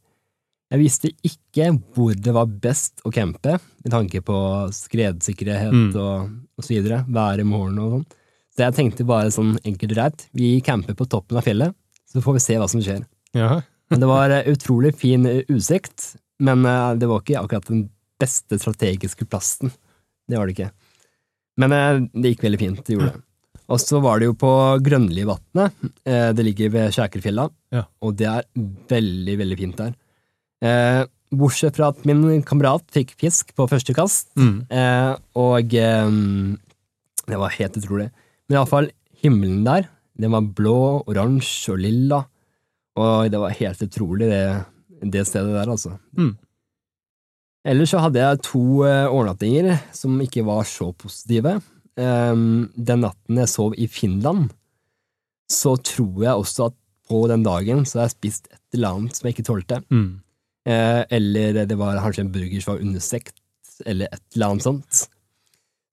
Jeg 0.72 0.80
visste 0.80 1.10
ikke 1.22 1.68
hvor 1.94 2.14
det 2.18 2.32
var 2.34 2.46
best 2.50 3.02
å 3.06 3.12
campe, 3.14 3.58
med 3.84 3.92
tanke 3.92 4.22
på 4.24 4.38
skredsikkerhet 4.74 5.72
Mm. 5.74 5.90
og, 6.00 6.30
og 6.58 6.64
så 6.64 6.72
videre, 6.74 7.04
vær 7.08 7.38
i 7.38 7.44
morgen 7.46 7.78
og 7.82 7.90
sånn. 7.92 8.06
Så 8.54 8.62
jeg 8.64 8.74
tenkte 8.78 9.06
bare 9.06 9.30
sånn 9.34 9.56
enkelt 9.66 9.90
og 9.90 9.96
greit, 9.98 10.26
vi 10.32 10.60
camper 10.62 10.94
på 10.94 11.06
toppen 11.10 11.36
av 11.38 11.42
fjellet, 11.46 11.74
så 12.10 12.22
får 12.22 12.36
vi 12.38 12.42
se 12.46 12.58
hva 12.58 12.68
som 12.70 12.80
skjer. 12.82 13.02
Ja. 13.34 13.60
Men 13.90 14.00
Det 14.00 14.08
var 14.08 14.30
utrolig 14.46 14.94
fin 14.96 15.26
utsikt, 15.26 16.14
men 16.40 16.62
det 16.98 17.06
var 17.10 17.20
ikke 17.22 17.42
akkurat 17.42 17.66
den 17.68 17.88
beste 18.24 18.58
strategiske 18.62 19.28
plassen. 19.30 19.70
Det 20.28 20.40
var 20.40 20.48
det 20.48 20.56
ikke. 20.56 20.70
Men 21.62 21.72
eh, 21.76 22.00
det 22.18 22.34
gikk 22.34 22.46
veldig 22.48 22.62
fint, 22.64 22.82
det 22.88 22.96
gjorde 22.96 23.12
det. 23.14 23.22
Og 23.72 23.78
så 23.80 23.96
var 24.04 24.18
det 24.20 24.26
jo 24.28 24.34
på 24.36 24.50
Grønlivatnet. 24.84 25.72
eh, 26.04 26.32
Det 26.36 26.44
ligger 26.44 26.68
ved 26.74 26.90
Kjækerfjella, 26.92 27.46
Ja. 27.72 27.84
og 28.02 28.16
det 28.20 28.26
er 28.28 28.42
veldig, 28.90 29.36
veldig 29.40 29.58
fint 29.62 29.76
der. 29.80 29.94
Eh, 30.64 31.04
Bortsett 31.34 31.74
fra 31.78 31.88
at 31.90 32.04
min 32.06 32.42
kamerat 32.46 32.84
fikk 32.94 33.14
fisk 33.18 33.54
på 33.56 33.64
første 33.68 33.94
kast, 33.96 34.28
Mm. 34.36 34.66
og 35.34 35.68
det 35.70 37.38
var 37.40 37.50
helt 37.56 37.76
utrolig. 37.80 38.10
Men 38.48 38.58
iallfall, 38.58 38.90
himmelen 39.22 39.64
der, 39.64 39.88
den 40.20 40.30
var 40.30 40.42
blå, 40.42 41.02
oransje 41.10 41.72
og 41.74 41.80
lilla, 41.82 42.20
og 42.96 43.30
det 43.32 43.40
var 43.40 43.50
helt 43.58 43.82
utrolig, 43.82 44.28
det, 44.30 45.10
det 45.10 45.24
stedet 45.26 45.56
der, 45.56 45.72
altså. 45.72 45.96
Mm. 46.16 46.36
Ellers 47.64 47.94
så 47.94 48.00
hadde 48.04 48.20
jeg 48.20 48.42
to 48.44 48.84
eh, 48.84 49.06
overnattinger 49.08 49.78
som 49.96 50.18
ikke 50.20 50.44
var 50.44 50.66
så 50.68 50.90
positive. 51.00 51.56
Ehm, 51.96 52.66
den 52.76 53.04
natten 53.06 53.38
jeg 53.40 53.50
sov 53.50 53.76
i 53.80 53.86
Finland, 53.88 54.50
så 55.48 55.72
tror 55.80 56.26
jeg 56.26 56.42
også 56.42 56.66
at 56.68 56.76
på 57.08 57.22
den 57.30 57.44
dagen 57.44 57.84
så 57.88 58.00
har 58.00 58.08
jeg 58.08 58.16
spist 58.16 58.50
et 58.52 58.76
eller 58.76 58.98
annet 58.98 59.16
som 59.16 59.28
jeg 59.28 59.36
ikke 59.36 59.46
tålte. 59.48 59.78
Mm. 59.88 60.10
Eh, 60.68 61.02
eller 61.16 61.62
det 61.68 61.78
var 61.80 62.00
kanskje 62.02 62.24
en 62.26 62.32
burger 62.34 62.64
som 62.64 62.74
var 62.74 62.84
understekt, 62.84 63.36
eller 63.88 64.12
et 64.12 64.36
eller 64.36 64.52
annet 64.52 64.66
sånt. 64.66 65.04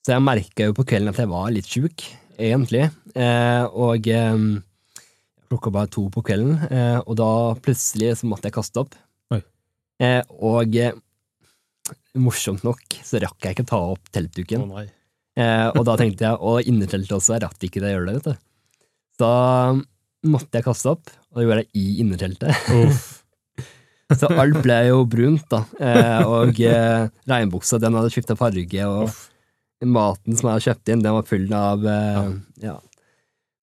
Så 0.01 0.15
jeg 0.15 0.25
merka 0.25 0.67
jo 0.67 0.75
på 0.75 0.85
kvelden 0.89 1.13
at 1.13 1.21
jeg 1.21 1.31
var 1.31 1.53
litt 1.55 1.69
sjuk, 1.71 2.03
egentlig. 2.35 2.89
Eh, 3.15 3.63
og 3.71 4.09
jeg 4.11 4.59
klokka 5.51 5.71
var 5.75 5.87
to 5.91 6.05
på 6.11 6.23
kvelden, 6.23 6.55
og 7.03 7.15
da 7.19 7.31
plutselig 7.59 8.13
så 8.21 8.27
måtte 8.31 8.47
jeg 8.47 8.55
kaste 8.55 8.85
opp. 8.85 8.93
Oi. 9.35 9.41
Og 10.39 10.77
morsomt 12.19 12.65
nok 12.67 12.97
så 13.05 13.21
rakk 13.23 13.45
jeg 13.45 13.55
ikke 13.55 13.69
ta 13.69 13.79
opp 13.93 14.11
teltduken. 14.13 14.67
Oh. 14.67 14.83
Eh, 15.39 15.67
og 15.71 15.85
da 15.87 15.95
tenkte 15.99 16.27
jeg, 16.27 16.39
og 16.39 16.67
innerteltet 16.67 17.15
også, 17.15 17.37
jeg 17.37 17.45
rakk 17.45 17.65
ikke 17.67 17.83
det 17.83 17.91
å 17.91 17.95
gjøre 17.95 18.09
det, 18.09 18.17
vet 18.19 18.27
du. 18.27 18.43
Da 19.21 19.33
måtte 20.27 20.59
jeg 20.59 20.67
kaste 20.67 20.91
opp, 20.91 21.11
og 21.31 21.39
det 21.39 21.47
gjorde 21.47 21.63
jeg 21.63 21.71
i 21.79 21.87
innerteltet. 22.03 23.09
Så 24.19 24.27
alt 24.27 24.57
ble 24.59 24.77
jo 24.89 25.05
brunt, 25.07 25.45
da. 25.51 25.61
Eh, 25.79 26.23
og 26.27 26.57
eh, 26.67 27.07
regnbuksa, 27.31 27.79
den 27.79 27.95
hadde 27.95 28.11
skifta 28.11 28.35
farge, 28.39 28.87
og 28.87 29.05
Uff. 29.07 29.21
maten 29.87 30.35
som 30.35 30.49
jeg 30.49 30.57
hadde 30.57 30.65
kjøpt 30.67 30.91
inn, 30.91 31.05
den 31.05 31.15
var 31.15 31.29
full 31.29 31.47
av 31.55 31.87
eh, 31.87 32.33
ja. 32.65 32.75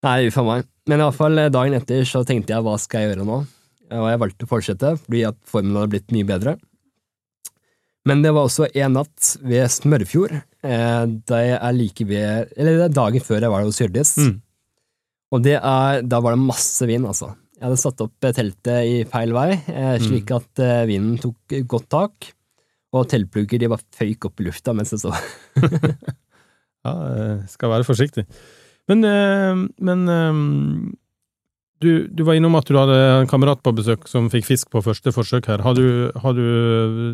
Nei, 0.07 0.17
uff 0.29 0.39
a 0.39 0.45
meg. 0.47 0.67
Men 0.89 1.03
iallfall 1.03 1.37
dagen 1.53 1.75
etter 1.77 2.01
så 2.07 2.23
tenkte 2.25 2.55
jeg 2.55 2.65
hva 2.65 2.79
skal 2.81 3.03
jeg 3.03 3.11
gjøre 3.11 3.27
nå? 3.27 3.43
Og 3.99 4.05
jeg 4.09 4.21
valgte 4.21 4.45
å 4.47 4.49
fortsette, 4.49 4.95
fordi 5.03 5.21
at 5.27 5.37
formen 5.49 5.77
hadde 5.77 5.91
blitt 5.93 6.13
mye 6.15 6.27
bedre. 6.29 6.55
Men 8.07 8.23
det 8.23 8.31
var 8.35 8.47
også 8.47 8.69
en 8.69 8.95
natt 8.95 9.33
ved 9.43 9.67
Smørfjord, 9.73 10.37
eh, 10.63 11.03
da 11.27 11.41
jeg 11.43 11.57
er 11.57 11.75
like 11.75 12.05
ved 12.07 12.53
Eller 12.55 12.77
det 12.77 12.85
er 12.87 12.95
dagen 12.95 13.25
før 13.25 13.43
jeg 13.43 13.51
var 13.51 13.65
hos 13.67 13.81
Hjørdis. 13.81 14.13
Mm. 14.17 14.37
Og 15.35 15.43
det 15.45 15.57
er, 15.59 16.01
da 16.07 16.21
var 16.23 16.35
det 16.35 16.41
masse 16.47 16.87
vind, 16.89 17.05
altså. 17.09 17.33
Jeg 17.59 17.67
hadde 17.67 17.81
satt 17.81 18.01
opp 18.05 18.25
eh, 18.25 18.35
teltet 18.35 18.87
i 18.87 19.01
feil 19.09 19.35
vei, 19.35 19.49
eh, 19.67 19.97
slik 20.01 20.31
at 20.31 20.63
eh, 20.63 20.85
vinden 20.89 21.19
tok 21.21 21.57
godt 21.69 21.89
tak. 21.91 22.29
Og 22.95 23.05
teltplugger 23.11 23.61
de 23.61 23.69
bare 23.69 23.85
føyk 23.99 24.29
opp 24.29 24.41
i 24.41 24.47
lufta 24.47 24.73
mens 24.73 24.95
jeg 24.95 25.03
så. 25.05 25.13
Ja, 26.87 26.93
eh, 27.11 27.39
skal 27.51 27.73
være 27.73 27.83
forsiktig. 27.83 28.23
Men, 28.87 29.03
eh, 29.03 29.57
men 29.83 30.05
du, 31.81 32.07
du 32.11 32.23
var 32.27 32.35
innom 32.35 32.55
at 32.59 32.67
du 32.67 32.75
hadde 32.77 32.95
en 33.21 33.27
kamerat 33.31 33.61
på 33.63 33.71
besøk 33.77 34.07
som 34.11 34.29
fikk 34.31 34.45
fisk 34.49 34.69
på 34.73 34.81
første 34.83 35.13
forsøk 35.15 35.45
her. 35.47 35.61
Har 35.63 35.73
du, 35.77 36.11
har 36.23 36.33
du, 36.35 36.43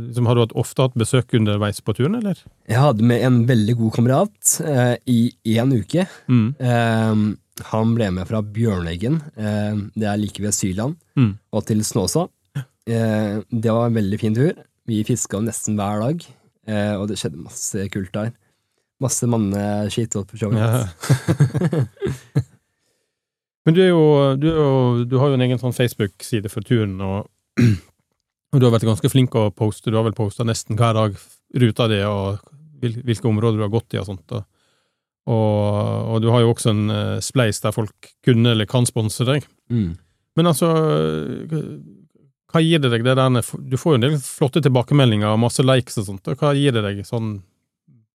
liksom, 0.10 0.26
har 0.30 0.36
du 0.36 0.42
hatt- 0.46 0.56
ofte 0.58 0.82
hatt 0.88 0.96
besøk 0.98 1.34
underveis 1.38 1.82
på 1.86 1.94
turen, 1.98 2.16
eller? 2.20 2.40
Jeg 2.68 2.82
hadde 2.82 3.04
med 3.06 3.22
en 3.28 3.42
veldig 3.50 3.76
god 3.82 3.94
kamerat 4.00 4.56
eh, 4.66 4.96
i 5.12 5.20
én 5.56 5.74
uke. 5.76 6.08
Mm. 6.28 6.48
Eh, 6.60 7.26
han 7.72 7.94
ble 7.96 8.10
med 8.18 8.28
fra 8.28 8.42
Bjørneggen, 8.44 9.22
eh, 9.40 9.76
det 9.96 10.10
er 10.12 10.18
like 10.20 10.42
ved 10.44 10.54
Syland, 10.58 10.98
Mm. 11.16 11.38
og 11.56 11.66
til 11.70 11.80
Snåsa. 11.88 12.26
Eh, 12.86 13.38
det 13.50 13.72
var 13.72 13.86
en 13.88 13.96
veldig 14.02 14.20
fin 14.20 14.36
tur. 14.36 14.52
Vi 14.86 15.04
fiska 15.08 15.40
nesten 15.42 15.78
hver 15.80 16.02
dag, 16.04 16.26
eh, 16.68 16.94
og 17.00 17.08
det 17.10 17.16
skjedde 17.22 17.40
masse 17.46 17.86
kult 17.94 18.12
der. 18.14 18.34
Masse 19.02 19.28
manneskitt 19.28 20.16
og 20.16 20.30
for 20.32 20.38
så 20.40 20.50
vidt. 20.54 22.46
Men 23.66 23.76
du 23.76 23.82
er 23.82 23.90
jo, 23.90 24.04
du, 24.38 24.50
er 24.52 24.60
jo, 24.60 25.06
du 25.10 25.16
har 25.18 25.32
jo 25.32 25.38
en 25.40 25.44
egen 25.46 25.62
sånn 25.62 25.74
Facebook-side 25.74 26.52
for 26.54 26.66
turen, 26.66 27.00
og, 27.02 27.30
og 28.54 28.62
du 28.62 28.68
har 28.68 28.76
vært 28.76 28.86
ganske 28.88 29.10
flink 29.10 29.36
å 29.38 29.48
poste. 29.56 29.90
Du 29.90 29.98
har 29.98 30.06
vel 30.06 30.18
posta 30.18 30.46
nesten 30.46 30.78
hver 30.78 30.94
dag 30.98 31.18
ruta 31.56 31.88
di 31.90 32.02
og 32.06 32.44
hvilke 32.84 33.30
områder 33.30 33.58
du 33.58 33.66
har 33.66 33.74
gått 33.74 33.96
i 33.96 34.02
og 34.02 34.10
sånt. 34.10 34.36
Og, 34.36 34.46
og, 35.34 36.18
du 36.22 36.30
har 36.30 36.44
jo 36.44 36.52
også 36.54 36.74
en 36.74 36.84
uh, 36.92 37.22
spleis 37.24 37.62
der 37.64 37.74
folk 37.74 38.12
kunne 38.26 38.54
eller 38.54 38.70
kan 38.70 38.86
sponse 38.86 39.26
deg. 39.26 39.48
Mm. 39.74 39.96
Men 40.38 40.52
altså, 40.52 40.70
hva 42.52 42.62
gir 42.62 42.84
det 42.84 42.92
deg 42.94 43.06
det 43.08 43.16
der? 43.18 43.54
Du 43.66 43.78
får 43.80 43.96
jo 43.96 44.00
en 44.00 44.06
del 44.06 44.18
flotte 44.22 44.62
tilbakemeldinger 44.62 45.32
og 45.32 45.42
masse 45.42 45.64
likes 45.66 45.98
og 46.04 46.10
sånt. 46.12 46.30
og 46.30 46.38
Hva 46.40 46.54
gir 46.58 46.76
det 46.76 46.84
deg 46.86 47.02
sånn 47.08 47.40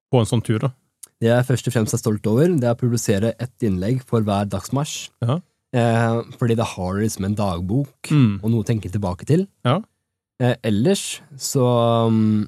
på 0.09 0.21
en 0.21 0.29
sånn 0.29 0.43
tur, 0.45 0.61
da? 0.61 0.73
Det 1.19 1.27
jeg 1.27 1.45
først 1.49 1.67
og 1.67 1.73
fremst 1.75 1.93
er 1.93 1.99
stolt 1.99 2.27
over, 2.31 2.47
det 2.47 2.63
er 2.63 2.75
å 2.75 2.79
publisere 2.79 3.33
ett 3.43 3.65
innlegg 3.67 4.01
for 4.07 4.21
hver 4.23 4.45
dagsmarsj. 4.47 5.09
Ja. 5.25 5.39
Eh, 5.75 6.21
fordi 6.39 6.55
da 6.57 6.63
har 6.65 6.95
du 6.95 7.01
liksom 7.03 7.25
en 7.27 7.35
dagbok 7.35 8.09
Mm. 8.09 8.39
og 8.41 8.49
noe 8.51 8.63
å 8.63 8.65
tenke 8.65 8.89
tilbake 8.89 9.25
til. 9.27 9.47
Ja. 9.65 9.81
Eh, 10.41 10.55
ellers 10.63 11.19
så 11.37 11.65
um, 12.07 12.47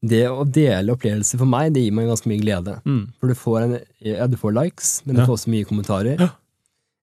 Det 0.00 0.28
å 0.30 0.44
dele 0.46 0.94
opplevelser 0.94 1.38
for 1.40 1.44
meg, 1.50 1.72
det 1.74 1.82
gir 1.82 1.90
meg 1.92 2.06
ganske 2.06 2.28
mye 2.30 2.38
glede. 2.40 2.76
Mm. 2.86 3.08
For 3.18 3.26
du 3.26 3.34
får, 3.34 3.62
en, 3.64 3.80
ja, 4.06 4.26
du 4.30 4.36
får 4.38 4.54
likes, 4.54 5.02
men 5.04 5.16
du 5.16 5.22
får 5.26 5.34
også 5.34 5.50
mye 5.50 5.66
kommentarer. 5.66 6.20
Ja. 6.22 6.28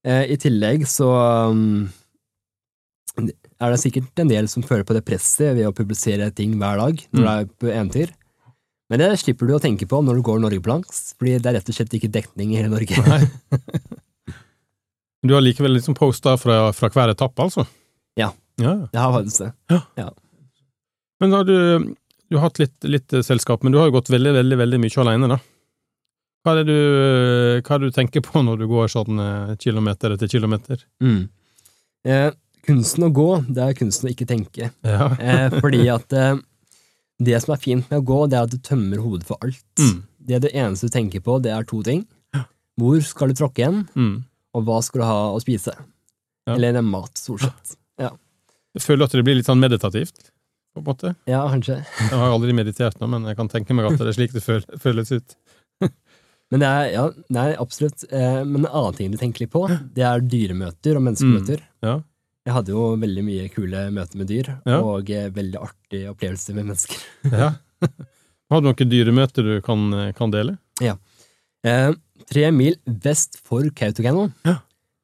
Eh, 0.06 0.32
I 0.32 0.38
tillegg 0.40 0.86
så 0.88 1.10
um, 1.52 1.90
er 3.20 3.72
det 3.74 3.80
sikkert 3.84 4.20
en 4.24 4.32
del 4.32 4.48
som 4.52 4.64
føler 4.64 4.84
på 4.88 4.96
det 4.96 5.04
presset 5.08 5.56
ved 5.58 5.68
å 5.68 5.74
publisere 5.76 6.30
ting 6.36 6.56
hver 6.60 6.80
dag 6.80 7.04
når 7.12 7.20
Mm. 7.20 7.26
du 7.26 7.30
er 7.32 7.46
på 7.60 7.68
eventyr. 7.74 8.14
Men 8.92 9.02
det 9.02 9.16
slipper 9.18 9.50
du 9.50 9.56
å 9.58 9.62
tenke 9.62 9.88
på 9.90 10.00
når 10.06 10.20
du 10.20 10.26
går 10.28 10.42
Norge 10.44 10.62
på 10.62 10.70
langs, 10.70 11.16
fordi 11.18 11.40
det 11.42 11.50
er 11.50 11.58
rett 11.58 11.70
og 11.72 11.78
slett 11.78 11.96
ikke 11.98 12.12
dekning 12.14 12.54
i 12.54 12.60
hele 12.60 12.74
Norge. 12.74 13.02
Nei. 13.10 13.24
Du 15.26 15.34
har 15.34 15.42
likevel 15.42 15.74
liksom 15.74 15.96
posta 15.98 16.36
fra, 16.38 16.68
fra 16.74 16.90
hver 16.94 17.10
etappe, 17.16 17.42
altså? 17.42 17.64
Ja. 18.14 18.28
ja. 18.62 18.74
Jeg 18.94 19.02
har 19.02 19.14
faktisk 19.16 19.42
det. 19.42 20.06
Men 21.20 21.32
da 21.34 21.40
har 21.40 21.48
du, 21.50 21.88
du 22.30 22.38
har 22.38 22.46
hatt 22.46 22.62
litt, 22.62 22.76
litt 22.86 23.16
eh, 23.16 23.24
selskap, 23.26 23.64
men 23.66 23.74
du 23.74 23.80
har 23.80 23.90
jo 23.90 23.96
gått 23.96 24.12
veldig, 24.14 24.36
veldig 24.36 24.60
veldig 24.62 24.80
mye 24.84 25.02
alene, 25.02 25.32
da. 25.34 25.40
Hva 26.46 26.54
er 26.54 26.62
det 26.62 26.66
du, 26.70 26.80
hva 27.66 27.74
er 27.74 27.82
det 27.82 27.90
du 27.90 27.96
tenker 27.96 28.22
på 28.22 28.44
når 28.46 28.62
du 28.62 28.68
går 28.70 28.92
sånn 28.94 29.22
eh, 29.24 29.56
kilometer 29.66 30.14
etter 30.14 30.30
kilometer? 30.30 30.84
Mm. 31.02 31.24
Eh, 32.06 32.28
kunsten 32.68 33.08
å 33.08 33.14
gå, 33.14 33.30
det 33.50 33.66
er 33.66 33.80
kunsten 33.80 34.12
å 34.12 34.14
ikke 34.14 34.30
tenke. 34.30 34.70
Ja. 34.86 35.10
Eh, 35.18 35.58
fordi 35.58 35.88
at 35.90 36.14
eh, 36.14 36.36
det 37.24 37.40
som 37.44 37.54
er 37.56 37.62
fint 37.64 37.90
med 37.92 38.02
å 38.02 38.06
gå, 38.06 38.20
det 38.30 38.38
er 38.38 38.44
at 38.48 38.52
du 38.52 38.58
tømmer 38.60 39.00
hodet 39.04 39.26
for 39.28 39.38
alt. 39.42 39.64
Mm. 39.80 40.04
Det 40.26 40.42
det 40.42 40.52
eneste 40.58 40.90
du 40.90 40.94
tenker 40.96 41.22
på, 41.24 41.38
det 41.42 41.52
er 41.56 41.64
to 41.70 41.82
ting. 41.86 42.06
Hvor 42.76 43.00
skal 43.08 43.30
du 43.32 43.34
tråkke 43.40 43.62
igjen, 43.64 43.88
Mm. 43.96 44.26
og 44.54 44.66
hva 44.68 44.82
skal 44.84 45.00
du 45.02 45.06
ha 45.08 45.20
å 45.32 45.40
spise? 45.40 45.72
Ja. 46.46 46.56
Eller 46.58 46.82
mat, 46.82 47.14
stort 47.18 47.42
sett. 47.42 47.78
Jeg 48.76 48.84
føler 48.84 49.06
at 49.06 49.12
det 49.16 49.24
blir 49.24 49.36
litt 49.40 49.48
sånn 49.48 49.62
meditativt, 49.64 50.32
på 50.76 50.82
en 50.82 50.84
måte. 50.84 51.16
Ja, 51.26 51.46
kanskje. 51.48 51.78
Jeg 52.02 52.12
har 52.12 52.34
aldri 52.34 52.52
meditert 52.52 53.00
nå, 53.00 53.08
men 53.08 53.24
jeg 53.24 53.38
kan 53.38 53.48
tenke 53.48 53.72
meg 53.74 53.86
at 53.88 53.98
det 54.02 54.10
er 54.12 54.18
slik 54.18 54.34
det 54.36 54.44
føles 54.44 55.12
ut. 55.16 55.36
Men 56.52 56.60
det 56.62 56.68
er, 56.68 56.90
ja, 56.94 57.06
nei, 57.34 57.56
absolutt. 57.58 58.04
Eh, 58.12 58.44
men 58.46 58.66
en 58.66 58.68
annen 58.70 58.94
ting 58.94 59.10
du 59.12 59.18
tenker 59.18 59.46
litt 59.46 59.52
på, 59.56 59.64
det 59.96 60.04
er 60.06 60.20
dyremøter 60.22 61.00
og 61.00 61.02
menneskemøter. 61.08 61.64
Ja. 61.82 61.96
Jeg 62.46 62.54
hadde 62.54 62.74
jo 62.76 62.82
veldig 63.02 63.24
mye 63.26 63.48
kule 63.50 63.88
møter 63.96 64.20
med 64.22 64.28
dyr, 64.30 64.52
Ja. 64.70 64.78
og 64.86 65.10
eh, 65.10 65.30
veldig 65.34 65.58
artige 65.66 66.12
opplevelser 66.12 66.54
med 66.58 66.68
mennesker. 66.70 67.00
ja. 67.42 67.52
Har 68.52 68.62
du 68.62 68.68
noen 68.70 68.90
dyremøter 68.92 69.48
du 69.48 69.54
kan, 69.66 69.88
kan 70.18 70.30
dele? 70.34 70.58
Eh, 71.66 71.92
tre 72.30 72.44
mil 72.54 72.76
vest 72.86 73.40
for 73.44 73.66
Kautokeino, 73.74 74.28
Ja. 74.46 74.60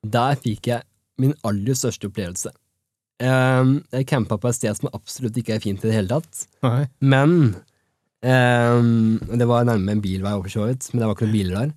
der 0.05 0.35
fikk 0.37 0.69
jeg 0.69 0.83
min 1.21 1.33
aller 1.43 1.73
største 1.77 2.09
opplevelse. 2.11 2.53
Eh, 3.21 3.71
jeg 3.97 4.07
campa 4.09 4.37
på 4.41 4.49
et 4.49 4.57
sted 4.59 4.77
som 4.77 4.89
absolutt 4.93 5.37
ikke 5.41 5.55
er 5.57 5.63
fint 5.65 5.81
i 5.83 5.89
det 5.89 5.97
hele 5.97 6.13
tatt, 6.13 6.43
Nei. 6.65 6.85
men 7.01 7.55
eh, 8.21 8.81
Det 9.37 9.47
var 9.49 9.65
nærme 9.65 9.95
en 9.97 10.01
bilvei 10.05 10.33
over 10.37 10.49
så 10.53 10.67
vidt, 10.69 10.91
men 10.93 11.01
det 11.01 11.09
var 11.09 11.17
ikke 11.17 11.25
noen 11.29 11.37
biler 11.39 11.57
der. 11.57 11.73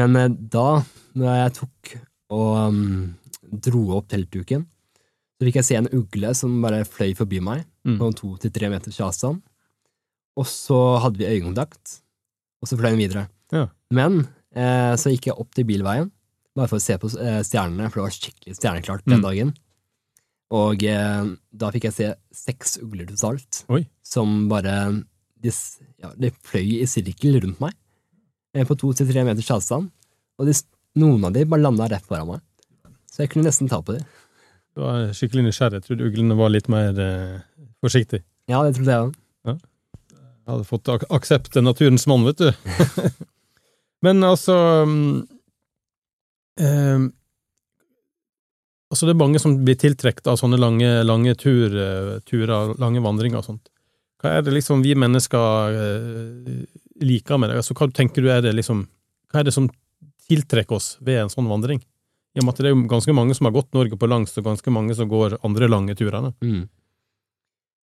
Men 0.00 0.16
eh, 0.20 0.32
da, 0.56 0.68
når 1.16 1.38
jeg 1.42 1.54
tok 1.60 1.94
og 2.36 2.56
um, 2.72 3.14
dro 3.52 3.84
opp 4.00 4.08
teltduken, 4.10 4.64
så 5.36 5.44
fikk 5.46 5.58
jeg 5.60 5.64
se 5.68 5.76
en 5.76 5.88
ugle 5.92 6.30
som 6.34 6.54
bare 6.64 6.84
fløy 6.88 7.14
forbi 7.18 7.40
meg 7.44 7.64
Mm. 7.86 7.98
på 8.00 8.08
to 8.18 8.36
til 8.42 8.50
tre 8.50 8.68
meters 8.72 8.96
avstand. 9.00 9.42
Og 10.36 10.44
så 10.50 10.98
hadde 11.04 11.18
vi 11.20 11.28
øyekontakt, 11.28 12.00
og 12.60 12.68
så 12.68 12.76
fløy 12.76 12.90
den 12.96 12.98
videre. 12.98 13.28
Ja. 13.52 13.68
Men 13.94 14.24
eh, 14.56 14.96
så 14.98 15.12
gikk 15.12 15.28
jeg 15.30 15.36
opp 15.38 15.54
til 15.54 15.64
bilveien, 15.68 16.10
bare 16.56 16.66
for 16.68 16.80
å 16.80 16.82
se 16.82 16.96
på 16.98 17.06
eh, 17.20 17.42
stjernene, 17.46 17.86
for 17.92 18.00
det 18.00 18.06
var 18.08 18.16
skikkelig 18.16 18.56
stjerneklart 18.58 19.04
den 19.06 19.20
Mm. 19.20 19.22
dagen. 19.22 19.54
Og 20.50 20.82
eh, 20.82 21.24
da 21.54 21.70
fikk 21.70 21.84
jeg 21.88 21.92
se 21.94 22.08
seks 22.34 22.78
ugler 22.82 23.06
totalt, 23.06 23.64
Oi. 23.70 23.86
som 24.02 24.48
bare 24.48 25.04
de, 25.42 25.50
ja, 26.02 26.10
de 26.18 26.30
fløy 26.42 26.80
i 26.82 26.86
sirkel 26.90 27.38
rundt 27.42 27.60
meg, 27.60 27.74
eh, 28.54 28.64
på 28.64 28.76
to 28.78 28.92
til 28.92 29.06
tre 29.12 29.22
meters 29.24 29.50
avstand. 29.50 29.90
Og 30.38 30.46
de, 30.50 30.54
noen 30.98 31.24
av 31.24 31.32
de 31.32 31.44
bare 31.44 31.62
landa 31.62 31.86
rett 31.88 32.04
foran 32.06 32.26
meg. 32.34 32.40
Så 33.10 33.22
jeg 33.24 33.30
kunne 33.30 33.46
nesten 33.46 33.68
ta 33.70 33.78
på 33.80 33.94
dem. 33.96 34.04
Du 34.76 34.82
var 34.84 35.06
skikkelig 35.16 35.46
nysgjerrig. 35.46 35.78
Jeg 35.80 35.86
trodde 35.86 36.06
uglene 36.10 36.36
var 36.36 36.50
litt 36.52 36.66
mer 36.68 36.98
eh, 37.00 37.38
forsiktig. 37.80 38.20
Ja, 38.50 38.60
det 38.60 38.74
trodde 38.76 38.92
jeg 38.92 39.06
òg. 39.06 39.14
Jeg 40.46 40.52
hadde 40.52 40.66
fått 40.68 40.90
ak 40.92 41.06
aksept 41.16 41.48
til 41.54 41.64
naturens 41.64 42.04
mann, 42.06 42.26
vet 42.28 42.38
du. 42.38 42.50
Men 44.04 44.20
altså 44.22 44.54
um, 44.84 45.24
Altså, 48.86 49.08
det 49.08 49.16
er 49.16 49.18
mange 49.18 49.40
som 49.42 49.56
blir 49.66 49.74
tiltrukket 49.80 50.28
av 50.30 50.36
sånne 50.38 50.60
lange, 50.60 50.86
lange 51.02 51.32
tur, 51.40 51.72
eh, 51.74 52.12
turer, 52.28 52.76
lange 52.78 53.02
vandringer 53.02 53.40
og 53.40 53.48
sånt. 53.48 53.72
Hva 54.22 54.36
er 54.36 54.44
det 54.46 54.54
liksom 54.54 54.84
vi 54.84 54.94
mennesker 54.96 55.74
uh, 55.74 56.52
liker 57.02 57.40
med 57.40 57.50
det? 57.50 57.58
Altså, 57.64 57.74
hva 57.76 57.88
tenker 57.92 58.22
du 58.22 58.30
er 58.32 58.44
det 58.44 58.54
liksom 58.56 58.86
Hva 59.32 59.40
er 59.40 59.48
det 59.48 59.56
som 59.56 59.66
tiltrekker 60.28 60.78
oss 60.78 60.94
ved 61.04 61.24
en 61.24 61.32
sånn 61.32 61.50
vandring? 61.50 61.82
I 62.36 62.42
og 62.42 62.44
med 62.44 62.52
at 62.52 62.60
det 62.60 62.68
er 62.68 62.74
jo 62.74 62.82
ganske 62.90 63.14
mange 63.16 63.34
som 63.36 63.48
har 63.48 63.54
gått 63.56 63.72
Norge 63.72 63.96
på 63.96 64.08
langs, 64.10 64.34
og 64.36 64.44
ganske 64.44 64.72
mange 64.74 64.96
som 64.98 65.08
går 65.08 65.38
andre 65.46 65.68
lange 65.72 65.96
turene. 65.96 66.34
Mm. 66.44 66.66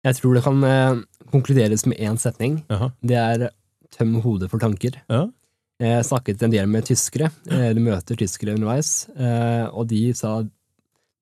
Jeg 0.05 0.19
tror 0.19 0.37
det 0.37 0.43
kan 0.45 0.65
eh, 0.67 1.03
konkluderes 1.33 1.87
med 1.89 2.01
én 2.03 2.19
setning. 2.21 2.59
Aha. 2.75 2.91
Det 3.01 3.17
er 3.17 3.47
tøm 3.97 4.19
hodet 4.25 4.51
for 4.53 4.61
tanker. 4.61 4.99
Ja. 5.09 5.27
Jeg 5.83 6.05
snakket 6.07 6.43
en 6.45 6.53
del 6.53 6.69
med 6.71 6.87
tyskere, 6.87 7.31
de 7.49 7.83
møter 7.83 8.19
tyskere 8.19 8.55
underveis, 8.55 9.09
eh, 9.17 9.65
og 9.73 9.89
de 9.91 10.03
sa 10.15 10.37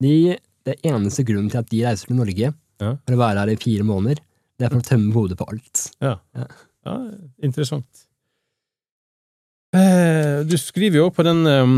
de, 0.03 0.35
det 0.67 0.75
eneste 0.85 1.25
grunnen 1.25 1.49
til 1.49 1.61
at 1.61 1.71
de 1.71 1.81
reiser 1.87 2.11
til 2.11 2.19
Norge 2.19 2.51
Ja. 2.81 2.91
for 3.05 3.15
å 3.15 3.21
være 3.21 3.45
her 3.45 3.53
i 3.53 3.57
fire 3.61 3.85
måneder, 3.87 4.21
det 4.57 4.67
er 4.67 4.73
for 4.73 4.83
å 4.83 4.85
tømme 4.85 5.13
hodet 5.15 5.37
på 5.39 5.47
alt. 5.49 5.87
Ja. 6.03 6.17
Ja. 6.37 6.47
ja 6.85 6.95
interessant. 7.41 8.05
Eh, 9.71 10.45
du 10.45 10.57
skriver 10.57 10.97
jo 10.97 11.05
på 11.15 11.23
den 11.23 11.45
eh, 11.47 11.69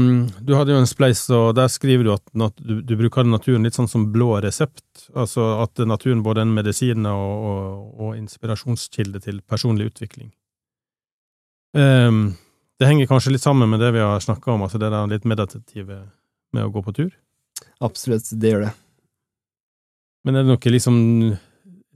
Du 0.41 0.55
hadde 0.57 0.73
jo 0.73 0.79
en 0.81 0.89
spleis, 0.89 1.27
og 1.29 1.51
der 1.53 1.69
skriver 1.69 2.07
du 2.07 2.13
at 2.15 2.55
du, 2.57 2.79
du 2.81 2.95
bruker 2.97 3.27
naturen 3.27 3.67
litt 3.67 3.77
sånn 3.77 3.89
som 3.91 4.07
blå 4.13 4.39
resept. 4.41 5.09
Altså 5.13 5.45
at 5.61 5.83
naturen 5.85 6.23
både 6.25 6.41
er 6.41 6.47
en 6.47 6.55
medisin 6.55 7.05
og, 7.09 7.49
og, 7.49 7.99
og 7.99 8.15
inspirasjonskilde 8.17 9.21
til 9.27 9.43
personlig 9.45 9.91
utvikling. 9.91 10.31
Um, 11.73 12.35
det 12.81 12.89
henger 12.89 13.09
kanskje 13.09 13.33
litt 13.33 13.45
sammen 13.45 13.69
med 13.69 13.81
det 13.81 13.93
vi 13.95 14.01
har 14.01 14.19
snakka 14.21 14.51
om, 14.53 14.65
altså 14.65 14.81
det 14.81 14.91
der 14.93 15.09
litt 15.09 15.25
meditative 15.29 16.03
med 16.53 16.65
å 16.65 16.73
gå 16.73 16.83
på 16.85 16.93
tur. 16.97 17.13
Absolutt, 17.81 18.29
det 18.41 18.51
gjør 18.53 18.67
det. 18.67 18.73
Men 20.23 20.37
er 20.37 20.45
det 20.45 20.53
noe 20.53 20.71
liksom 20.71 20.97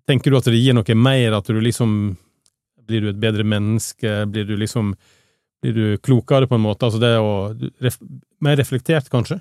Tenker 0.07 0.31
du 0.31 0.37
at 0.39 0.47
det 0.47 0.59
gir 0.59 0.75
noe 0.75 0.95
mer, 0.95 1.33
at 1.35 1.47
du 1.47 1.57
liksom 1.59 1.91
Blir 2.87 3.03
du 3.03 3.09
et 3.11 3.19
bedre 3.19 3.43
menneske? 3.43 4.21
Blir 4.31 4.47
du 4.47 4.53
liksom 4.59 4.93
Blir 5.63 5.73
du 5.73 5.85
klokere, 5.97 6.47
på 6.47 6.55
en 6.55 6.61
måte? 6.61 6.85
Altså 6.85 6.99
det 7.01 7.13
å 7.17 7.29
Mer 8.45 8.55
reflektert, 8.59 9.07
kanskje? 9.09 9.39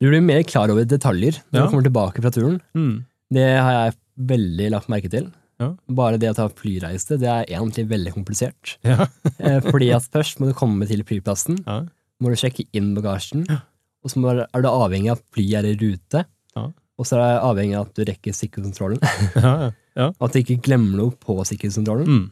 Du 0.00 0.08
blir 0.10 0.22
mer 0.22 0.42
klar 0.46 0.70
over 0.70 0.84
detaljer 0.86 1.38
når 1.52 1.58
Ja. 1.60 1.66
du 1.66 1.70
kommer 1.72 1.86
tilbake 1.86 2.22
fra 2.22 2.30
turen. 2.34 2.60
Mm. 2.74 3.04
Det 3.30 3.46
har 3.58 3.72
jeg 3.72 3.94
veldig 4.30 4.70
lagt 4.74 4.88
merke 4.88 5.10
til. 5.10 5.28
Ja. 5.60 5.72
Bare 5.90 6.18
det 6.18 6.30
å 6.30 6.34
ta 6.38 6.48
flyreise, 6.48 7.18
det 7.18 7.26
er 7.26 7.44
egentlig 7.50 7.88
veldig 7.90 8.12
komplisert. 8.14 8.76
Ja. 8.86 9.06
Eh, 9.38 9.60
Fordi 9.62 9.92
at 9.94 10.02
først 10.10 10.38
må 10.40 10.48
du 10.48 10.54
komme 10.54 10.86
til 10.86 11.02
flyplassen, 11.06 11.60
Ja. 11.66 11.80
må 12.22 12.30
du 12.30 12.36
sjekke 12.38 12.66
inn 12.74 12.94
bagasjen, 12.96 13.44
og 13.48 14.10
så 14.10 14.46
er 14.52 14.62
du 14.62 14.68
avhengig 14.68 15.10
av 15.10 15.18
at 15.18 15.24
flyet 15.34 15.58
er 15.64 15.66
i 15.70 15.76
rute, 15.78 16.24
Ja. 16.56 16.64
og 16.98 17.06
så 17.06 17.18
er 17.18 17.38
du 17.38 17.46
avhengig 17.46 17.76
av 17.78 17.86
at 17.86 17.94
du 17.94 18.04
rekker 18.04 18.32
sikkerhetskontrollen, 18.34 18.98
Ja, 19.36 19.54
ja. 19.66 19.70
ja. 19.96 20.08
og 20.18 20.22
at 20.28 20.32
du 20.32 20.40
ikke 20.42 20.60
glemmer 20.62 20.96
noe 20.96 21.10
på 21.12 21.38
sikkerhetskontrollen. 21.46 22.06
Mm. 22.06 22.30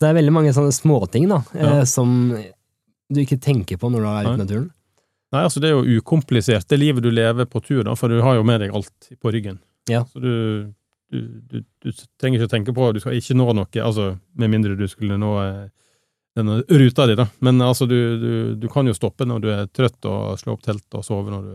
Så 0.00 0.06
det 0.06 0.10
er 0.14 0.16
veldig 0.22 0.32
mange 0.32 0.52
sånne 0.56 0.72
småting 0.72 1.26
da, 1.28 1.42
eh, 1.52 1.60
Ja. 1.80 1.84
som 1.84 2.32
du 3.12 3.20
ikke 3.20 3.36
tenker 3.40 3.76
på 3.76 3.90
når 3.92 4.00
du 4.00 4.06
er 4.08 4.24
ute 4.24 4.34
i 4.38 4.44
naturen. 4.46 4.70
Nei, 5.32 5.42
altså 5.44 5.60
det 5.60 5.68
er 5.70 5.76
jo 5.76 6.00
ukomplisert, 6.00 6.66
det 6.66 6.78
livet 6.80 7.02
du 7.04 7.10
lever 7.12 7.44
på 7.46 7.60
tur, 7.62 7.84
da, 7.84 7.92
for 7.94 8.08
du 8.08 8.20
har 8.24 8.34
jo 8.38 8.42
med 8.42 8.60
deg 8.64 8.72
alt 8.74 9.10
på 9.20 9.30
ryggen. 9.30 9.60
Ja. 9.88 10.04
Så 10.08 10.20
du, 10.22 10.72
du, 11.12 11.20
du, 11.52 11.60
du 11.84 11.92
trenger 12.18 12.40
ikke 12.40 12.48
å 12.48 12.54
tenke 12.56 12.74
på 12.74 12.88
Du 12.94 13.00
skal 13.00 13.12
ikke 13.18 13.36
nå 13.36 13.52
noe, 13.54 13.66
altså 13.84 14.18
med 14.34 14.50
mindre 14.50 14.74
du 14.78 14.86
skulle 14.88 15.18
nå 15.20 15.30
eh, 15.44 15.68
denne 16.38 16.62
ruta 16.64 17.06
di, 17.06 17.14
da. 17.18 17.28
Men 17.40 17.60
altså, 17.60 17.86
du, 17.86 17.98
du, 18.18 18.32
du 18.56 18.68
kan 18.72 18.86
jo 18.88 18.94
stoppe 18.96 19.26
når 19.28 19.40
du 19.44 19.48
er 19.52 19.66
trøtt, 19.68 20.00
og 20.08 20.38
slå 20.40 20.54
opp 20.56 20.62
teltet 20.62 20.94
og 20.98 21.04
sove 21.04 21.30
når 21.30 21.42
du 21.44 21.54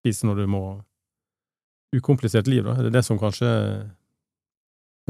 spiser 0.00 0.30
når 0.30 0.36
du 0.42 0.46
må. 0.50 0.64
Ukomplisert 1.94 2.46
liv, 2.46 2.62
da. 2.64 2.74
Det 2.78 2.86
Er 2.86 2.90
det 2.90 2.92
det 3.00 3.04
som 3.04 3.18
kanskje 3.18 3.48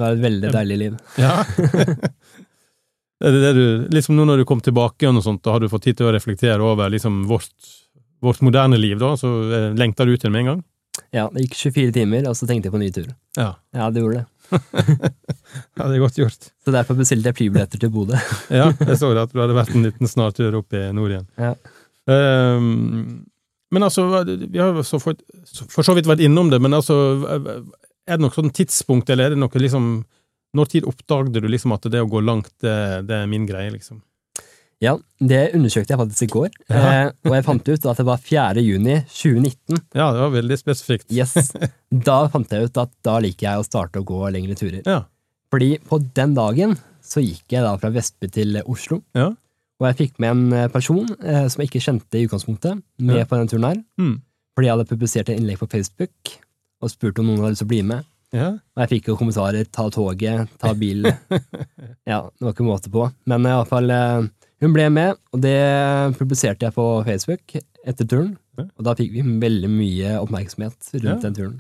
Det 0.01 0.07
var 0.07 0.17
et 0.17 0.25
veldig 0.25 0.51
deilig 0.55 0.79
liv. 0.81 0.95
Ja. 1.21 1.35
det 3.21 3.33
det 3.37 3.53
du 3.53 3.65
Liksom 3.93 4.17
nå 4.17 4.25
når 4.25 4.41
du 4.41 4.49
kom 4.49 4.63
tilbake 4.65 5.09
og 5.09 5.19
noe 5.19 5.27
sånt, 5.27 5.43
da 5.45 5.53
har 5.53 5.61
du 5.61 5.69
fått 5.69 5.85
tid 5.91 6.01
til 6.01 6.09
å 6.09 6.15
reflektere 6.17 6.65
over 6.65 6.89
liksom 6.89 7.27
vårt, 7.29 7.53
vårt 8.25 8.41
moderne 8.47 8.81
liv, 8.81 8.97
da, 9.03 9.13
så 9.21 9.29
lengta 9.77 10.09
du 10.09 10.15
ut 10.15 10.25
igjen 10.25 10.33
med 10.33 10.47
en 10.47 10.53
gang? 10.55 10.63
Ja, 11.15 11.29
det 11.35 11.45
gikk 11.45 11.57
24 11.59 11.95
timer, 11.95 12.29
og 12.31 12.37
så 12.39 12.49
tenkte 12.49 12.71
jeg 12.71 12.75
på 12.75 12.81
ny 12.81 12.91
tur. 12.95 13.09
Ja. 13.39 13.53
Ja, 13.77 13.91
det 13.93 14.03
gjorde 14.03 14.23
det. 14.23 14.27
ja, 15.79 15.85
det 15.85 15.95
er 15.95 16.03
godt 16.03 16.19
gjort. 16.19 16.49
Så 16.65 16.75
derfor 16.75 16.99
bestilte 16.99 17.31
jeg 17.31 17.39
flybilletter 17.39 17.83
til 17.83 17.93
Bodø. 17.95 18.19
Ja, 18.61 18.71
jeg 18.73 18.99
så 18.99 19.13
det 19.15 19.27
at 19.29 19.35
du 19.35 19.43
hadde 19.43 19.59
vært 19.59 19.75
en 19.77 19.87
liten 19.87 20.11
snartur 20.11 20.57
opp 20.63 20.77
i 20.77 20.87
nord 20.97 21.15
igjen. 21.15 21.29
Ja. 21.41 21.53
Um, 22.11 23.27
men 23.71 23.87
altså, 23.87 24.07
vi 24.27 24.59
har 24.59 24.81
så 24.87 24.99
for, 25.03 25.19
for 25.71 25.87
så 25.87 25.95
vidt 25.95 26.09
vært 26.11 26.23
innom 26.27 26.51
det, 26.51 26.59
men 26.63 26.75
altså, 26.75 26.97
er 28.11 28.19
det 28.19 28.25
noe 28.27 28.35
sånn 28.35 28.51
tidspunkt, 28.53 29.11
eller 29.15 29.31
er 29.31 29.35
det 29.37 29.41
noe 29.41 29.63
liksom 29.63 29.91
Når 30.59 30.67
tid 30.73 30.87
oppdaget 30.91 31.37
du 31.39 31.47
liksom 31.47 31.71
at 31.77 31.85
det 31.93 32.01
å 32.03 32.09
gå 32.11 32.19
langt, 32.27 32.51
det, 32.59 33.07
det 33.07 33.15
er 33.23 33.29
min 33.31 33.45
greie, 33.47 33.71
liksom? 33.71 34.01
Ja, 34.83 34.97
det 35.21 35.53
undersøkte 35.55 35.93
jeg 35.93 36.01
faktisk 36.01 36.23
i 36.25 36.31
går, 36.33 36.49
Ja. 36.73 36.81
eh, 36.81 37.11
og 37.29 37.35
jeg 37.37 37.45
fant 37.47 37.69
ut 37.69 37.87
at 37.87 37.99
det 38.01 38.07
var 38.09 38.19
4. 38.25 38.63
juni 38.65 38.97
2019. 39.13 39.79
Ja, 39.95 40.09
det 40.17 40.23
var 40.25 40.33
veldig 40.35 40.57
spesifikt. 40.59 41.07
Yes. 41.13 41.53
Da 41.93 42.17
fant 42.33 42.51
jeg 42.51 42.67
ut 42.71 42.81
at 42.83 42.91
da 43.07 43.19
liker 43.23 43.47
jeg 43.47 43.61
å 43.63 43.67
starte 43.69 44.01
å 44.03 44.07
gå 44.09 44.23
lengre 44.35 44.57
turer. 44.59 44.81
Ja. 44.89 45.05
Fordi 45.53 45.77
på 45.87 46.01
den 46.17 46.35
dagen 46.35 46.75
så 47.05 47.23
gikk 47.23 47.47
jeg 47.55 47.63
da 47.63 47.77
fra 47.79 47.91
Vestby 47.95 48.33
til 48.33 48.59
Oslo, 48.65 49.03
Ja. 49.15 49.29
og 49.31 49.87
jeg 49.91 49.99
fikk 50.01 50.19
med 50.19 50.31
en 50.35 50.53
eh, 50.65 50.69
person 50.73 51.07
eh, 51.23 51.47
som 51.47 51.61
jeg 51.63 51.71
ikke 51.71 51.85
kjente 51.87 52.19
i 52.19 52.27
utgangspunktet, 52.27 52.83
med 52.99 53.23
på 53.31 53.39
den 53.39 53.49
turen 53.53 53.69
her. 53.71 53.85
Mm. 54.03 54.17
Fordi 54.57 54.67
jeg 54.67 54.75
hadde 54.79 54.91
publisert 54.91 55.29
et 55.31 55.39
innlegg 55.39 55.61
på 55.63 55.71
Facebook 55.71 56.39
og 56.81 56.91
spurte 56.93 57.21
om 57.23 57.27
noen 57.31 57.41
hadde 57.45 57.53
lyst 57.55 57.63
til 57.65 57.69
å 57.69 57.73
bli 57.75 57.83
med. 57.83 58.07
Ja. 58.33 58.49
Og 58.77 58.83
jeg 58.85 58.91
fikk 58.95 59.09
jo 59.11 59.17
kommentarer 59.19 59.65
'ta 59.67 59.89
toget', 59.91 60.49
'ta 60.59 60.75
bilen'. 60.79 61.17
ja, 62.11 62.21
det 62.31 62.45
var 62.47 62.53
ikke 62.55 62.67
måte 62.69 62.91
på. 62.93 63.09
Men 63.27 63.47
i 63.47 63.51
alle 63.51 63.67
fall, 63.67 63.91
eh, 63.91 64.29
hun 64.61 64.73
ble 64.77 64.87
med, 64.91 65.17
og 65.33 65.41
det 65.43 65.57
publiserte 66.19 66.63
jeg 66.69 66.75
på 66.77 66.87
Facebook 67.05 67.57
etter 67.87 68.05
turen. 68.07 68.37
Ja. 68.59 68.65
Og 68.79 68.85
da 68.85 68.95
fikk 68.95 69.13
vi 69.13 69.23
veldig 69.43 69.71
mye 69.73 70.15
oppmerksomhet 70.21 70.93
rundt 70.95 71.05
Ja. 71.05 71.17
den 71.17 71.35
turen. 71.35 71.59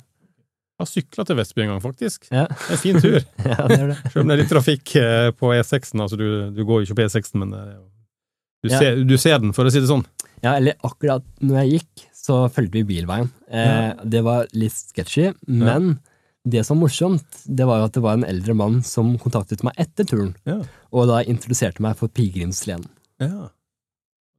Jeg 0.81 0.87
har 0.87 0.89
sykla 0.89 1.25
til 1.27 1.37
Vestby 1.37 1.61
en 1.63 1.69
gang, 1.75 1.81
faktisk. 1.83 2.29
Ja, 2.33 2.47
Det 2.47 2.71
er 2.71 2.73
en 2.73 2.79
fin 2.79 3.01
tur. 3.01 3.21
ja 3.51 3.67
det 3.69 3.79
er 3.81 3.87
det. 3.89 3.97
Selv 4.13 4.23
om 4.23 4.29
det 4.29 4.35
er 4.39 4.43
litt 4.43 4.53
trafikk 4.55 4.95
eh, 4.97 5.31
på 5.37 5.51
E6-en. 5.53 6.01
Altså, 6.01 6.17
du, 6.17 6.51
du 6.57 6.65
går 6.65 6.81
jo 6.81 6.87
ikke 6.89 7.03
på 7.03 7.05
E6-en, 7.09 7.41
men 7.43 7.51
du, 7.51 8.69
Ja. 8.71 8.79
ser, 8.79 9.05
du 9.05 9.17
ser 9.19 9.39
den, 9.41 9.53
for 9.53 9.65
å 9.65 9.71
si 9.73 9.81
det 9.81 9.89
sånn. 9.91 10.05
Ja, 10.43 10.55
eller 10.57 10.75
akkurat 10.85 11.25
når 11.43 11.59
jeg 11.65 11.81
gikk, 11.81 12.07
så 12.21 12.43
fulgte 12.53 12.77
vi 12.81 12.85
bilveien. 12.85 13.31
Eh, 13.49 13.95
Det 14.05 14.21
var 14.27 14.47
litt 14.53 14.73
sketchy, 14.77 15.31
men 15.49 16.01
det 16.45 16.65
som 16.67 16.77
var 16.79 16.85
morsomt, 16.89 17.25
det 17.47 17.67
var 17.69 17.79
jo 17.81 17.85
at 17.89 17.93
det 17.97 18.03
var 18.05 18.13
en 18.19 18.25
eldre 18.29 18.55
mann 18.57 18.83
som 18.85 19.15
kontaktet 19.19 19.63
meg 19.65 19.73
etter 19.81 20.05
turen, 20.09 20.35
Ja. 20.47 20.61
og 20.93 21.07
da 21.09 21.23
introduserte 21.25 21.81
meg 21.81 21.97
for 21.97 22.09
pilegrimsleden. 22.09 22.89
Ja. 23.21 23.49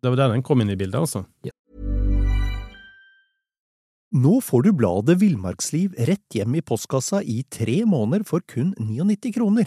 Det 0.02 0.10
var 0.10 0.15
der 0.17 0.30
den 0.34 0.41
kom 0.44 0.62
inn 0.62 0.70
i 0.74 0.76
bildet, 0.76 1.00
altså. 1.02 1.26
Nå 4.13 4.41
får 4.44 4.63
du 4.65 4.72
bladet 4.76 5.20
Villmarksliv 5.22 5.94
rett 5.98 6.34
hjem 6.36 6.56
i 6.58 6.62
postkassa 6.62 7.22
i 7.24 7.44
tre 7.50 7.86
måneder 7.88 8.26
for 8.28 8.39
kun 8.41 8.74
99 8.78 9.32
kroner. 9.38 9.65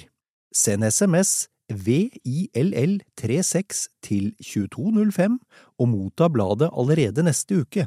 Send 0.53 0.85
SMS 0.85 1.49
VILL36 1.73 3.89
til 4.05 4.35
2205 4.45 5.39
og 5.81 5.89
motta 5.89 6.29
bladet 6.29 6.69
allerede 6.77 7.23
neste 7.25 7.57
uke. 7.65 7.87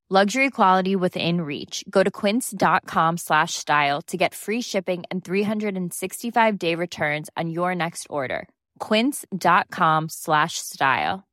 Luxury 0.11 0.49
quality 0.49 0.93
within 0.97 1.39
reach. 1.39 1.85
Go 1.89 2.03
to 2.03 2.11
quince.com 2.11 3.15
slash 3.17 3.53
style 3.53 4.01
to 4.07 4.17
get 4.17 4.33
free 4.35 4.61
shipping 4.61 5.03
and 5.09 5.23
365 5.23 6.59
day 6.59 6.75
returns 6.75 7.29
on 7.37 7.49
your 7.49 7.73
next 7.73 8.07
order. 8.09 8.49
Quince.com 8.79 10.09
slash 10.09 10.55
style. 10.57 11.23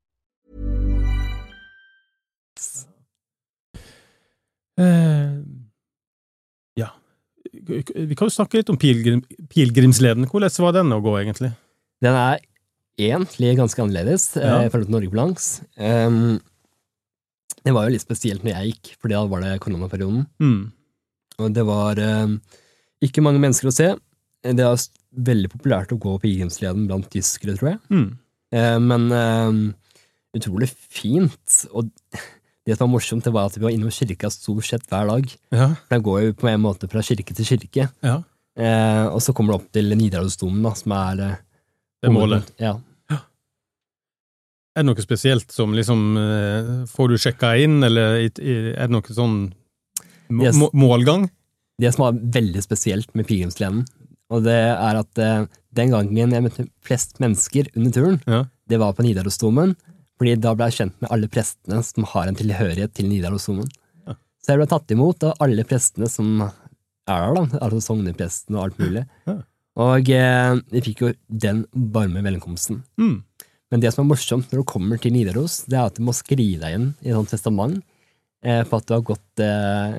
Uh, 4.78 5.42
ja. 6.78 6.92
Vi 7.66 8.14
kan 8.14 8.28
jo 8.28 8.30
snakke 8.30 8.60
litt 8.60 8.70
om 8.70 8.78
pilgrim, 8.78 9.24
pilegrimsleden. 9.50 10.28
Hvordan 10.30 10.54
var 10.68 10.76
den 10.78 10.94
å 10.94 11.00
gå, 11.02 11.16
egentlig? 11.18 11.50
Den 11.98 12.14
er 12.14 12.38
egentlig 12.98 13.56
ganske 13.58 13.82
annerledes 13.82 14.36
Ja. 14.36 14.60
eh, 14.60 14.66
i 14.66 14.70
forhold 14.70 14.86
til 14.86 14.94
Norge 14.94 15.10
på 15.10 15.18
langs. 15.18 15.48
Det 17.64 17.74
var 17.74 17.86
jo 17.86 17.94
litt 17.94 18.04
spesielt 18.04 18.44
når 18.46 18.54
jeg 18.54 18.72
gikk, 18.72 18.92
for 19.00 19.12
da 19.12 19.24
var 19.28 19.44
det 19.44 19.58
koronaperioden. 19.64 20.24
Mm. 20.42 20.60
Og 21.38 21.52
det 21.54 21.64
var 21.68 22.00
eh, 22.02 22.36
ikke 23.04 23.24
mange 23.24 23.42
mennesker 23.42 23.70
å 23.70 23.74
se. 23.74 23.90
Det 24.42 24.64
er 24.64 24.86
veldig 25.28 25.50
populært 25.52 25.92
å 25.94 26.00
gå 26.00 26.14
pilegrimsleden 26.22 26.86
blant 26.90 27.08
tyskere, 27.12 27.56
tror 27.58 27.74
jeg. 27.74 27.80
Mm. 27.90 28.08
Eh, 28.54 28.78
men 28.84 29.06
eh, 29.14 29.60
utrolig 30.38 30.70
fint. 30.72 31.60
Og 31.72 31.90
det 32.68 32.76
som 32.76 32.86
var 32.86 32.94
morsomt, 32.96 33.24
det 33.24 33.34
var 33.34 33.48
at 33.48 33.56
vi 33.58 33.64
var 33.64 33.74
innom 33.74 33.92
kirka 33.94 34.30
stort 34.32 34.66
sett 34.68 34.88
hver 34.90 35.08
dag. 35.10 35.30
Ja. 35.54 35.70
Den 35.90 36.04
går 36.04 36.26
jo 36.26 36.34
på 36.42 36.50
en 36.50 36.64
måte 36.64 36.90
fra 36.90 37.04
kirke 37.04 37.36
til 37.36 37.48
kirke. 37.56 37.88
ja. 38.04 38.18
Eh, 38.58 39.04
og 39.06 39.20
så 39.22 39.30
kommer 39.30 39.54
det 39.54 39.60
opp 39.60 39.66
til 39.76 39.92
Nidarosdomen, 39.94 40.64
som 40.74 40.94
er 40.96 41.20
eh, 41.22 41.34
Det 42.02 42.10
målet. 42.10 42.48
Ja. 42.58 42.72
Er 44.78 44.84
det 44.84 44.92
noe 44.92 45.02
spesielt 45.02 45.50
som 45.50 45.72
liksom 45.74 46.02
eh, 46.20 46.68
Får 46.86 47.08
du 47.10 47.16
sjekka 47.18 47.50
inn, 47.58 47.80
eller 47.82 48.20
er 48.22 48.28
det 48.86 48.90
noe 48.94 49.14
sånn 49.16 49.38
må- 50.30 50.70
målgang? 50.72 51.24
Det 51.78 51.90
som 51.94 52.04
var 52.08 52.18
veldig 52.38 52.62
spesielt 52.62 53.10
med 53.18 53.26
pilegrimsleden, 53.26 53.84
og 54.34 54.42
det 54.46 54.54
er 54.54 54.98
at 55.00 55.18
eh, 55.22 55.44
den 55.78 55.92
gangen 55.94 56.32
jeg 56.34 56.42
møtte 56.44 56.64
flest 56.84 57.18
mennesker 57.22 57.68
under 57.76 57.94
turen, 57.94 58.20
Ja. 58.26 58.44
det 58.68 58.78
var 58.82 58.92
på 58.94 59.02
Nidarosdomen, 59.06 59.76
fordi 60.18 60.34
da 60.42 60.54
ble 60.58 60.66
jeg 60.70 60.78
kjent 60.80 60.96
med 61.02 61.10
alle 61.14 61.28
prestene 61.30 61.82
som 61.86 62.04
har 62.10 62.26
en 62.30 62.34
tilhørighet 62.38 62.94
til 62.98 63.06
Nidarosdomen. 63.08 63.68
Ja. 64.06 64.14
Så 64.42 64.52
jeg 64.54 64.58
ble 64.62 64.66
tatt 64.72 64.90
imot 64.94 65.22
av 65.28 65.36
alle 65.40 65.64
prestene 65.64 66.08
som 66.10 66.42
er 66.42 66.52
der, 67.06 67.34
da, 67.34 67.44
altså 67.62 67.80
sognepresten 67.80 68.56
og 68.58 68.64
alt 68.66 68.78
mulig. 68.82 69.06
Ja. 69.26 69.38
Og 69.78 70.10
eh, 70.10 70.54
vi 70.74 70.82
fikk 70.82 71.04
jo 71.06 71.12
den 71.30 71.62
varme 71.72 72.24
velkomsten. 72.26 72.82
Mm. 72.98 73.20
Men 73.72 73.82
det 73.82 73.92
som 73.92 74.04
er 74.04 74.12
morsomt 74.12 74.50
når 74.50 74.62
du 74.62 74.68
kommer 74.68 75.00
til 75.00 75.12
Nidaros, 75.12 75.62
det 75.68 75.76
er 75.76 75.88
at 75.90 75.98
du 75.98 76.04
må 76.06 76.14
skrive 76.16 76.62
deg 76.62 76.76
inn 76.76 76.90
i 77.04 77.10
et 77.10 77.16
sånt 77.16 77.32
testament 77.32 77.80
eh, 78.44 78.62
på 78.64 78.80
at 78.80 78.88
du 78.88 78.94
har 78.96 79.04
gått 79.06 79.42
eh, 79.44 79.98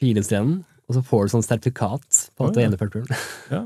pilegrimsleden, 0.00 0.60
og 0.88 0.96
så 0.96 1.02
får 1.06 1.26
du 1.26 1.34
sånn 1.34 1.46
sertifikat 1.46 2.22
på 2.34 2.46
at 2.46 2.54
du 2.54 2.60
har 2.60 2.66
gjennomført 2.66 2.96
turen. 2.96 3.26
Ja. 3.52 3.62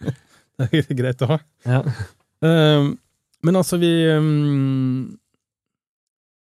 det 0.62 0.80
er 0.80 0.96
greit 0.98 1.26
å 1.26 1.34
ha. 1.34 1.42
Ja. 1.76 1.82
Um, 2.44 2.96
men 3.46 3.56
altså, 3.56 3.78
vi, 3.80 3.88
um, 4.12 5.16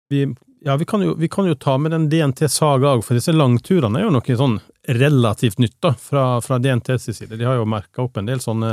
vi 0.08 0.22
Ja, 0.64 0.76
vi 0.80 0.86
kan, 0.88 1.02
jo, 1.04 1.12
vi 1.20 1.28
kan 1.28 1.46
jo 1.46 1.54
ta 1.54 1.74
med 1.78 1.92
den 1.92 2.06
DNT 2.10 2.46
Saga 2.50 2.94
òg, 2.96 3.04
for 3.04 3.18
disse 3.18 3.34
langturene 3.34 4.00
er 4.00 4.06
jo 4.06 4.14
noe 4.14 4.38
sånn 4.40 4.56
relativt 4.96 5.60
nytt 5.62 5.76
da, 5.84 5.92
fra, 6.00 6.24
fra 6.42 6.58
DNTs 6.62 7.10
side. 7.10 7.36
De 7.36 7.46
har 7.46 7.58
jo 7.60 7.68
merka 7.68 8.06
opp 8.06 8.16
en 8.18 8.30
del 8.30 8.40
sånne 8.42 8.70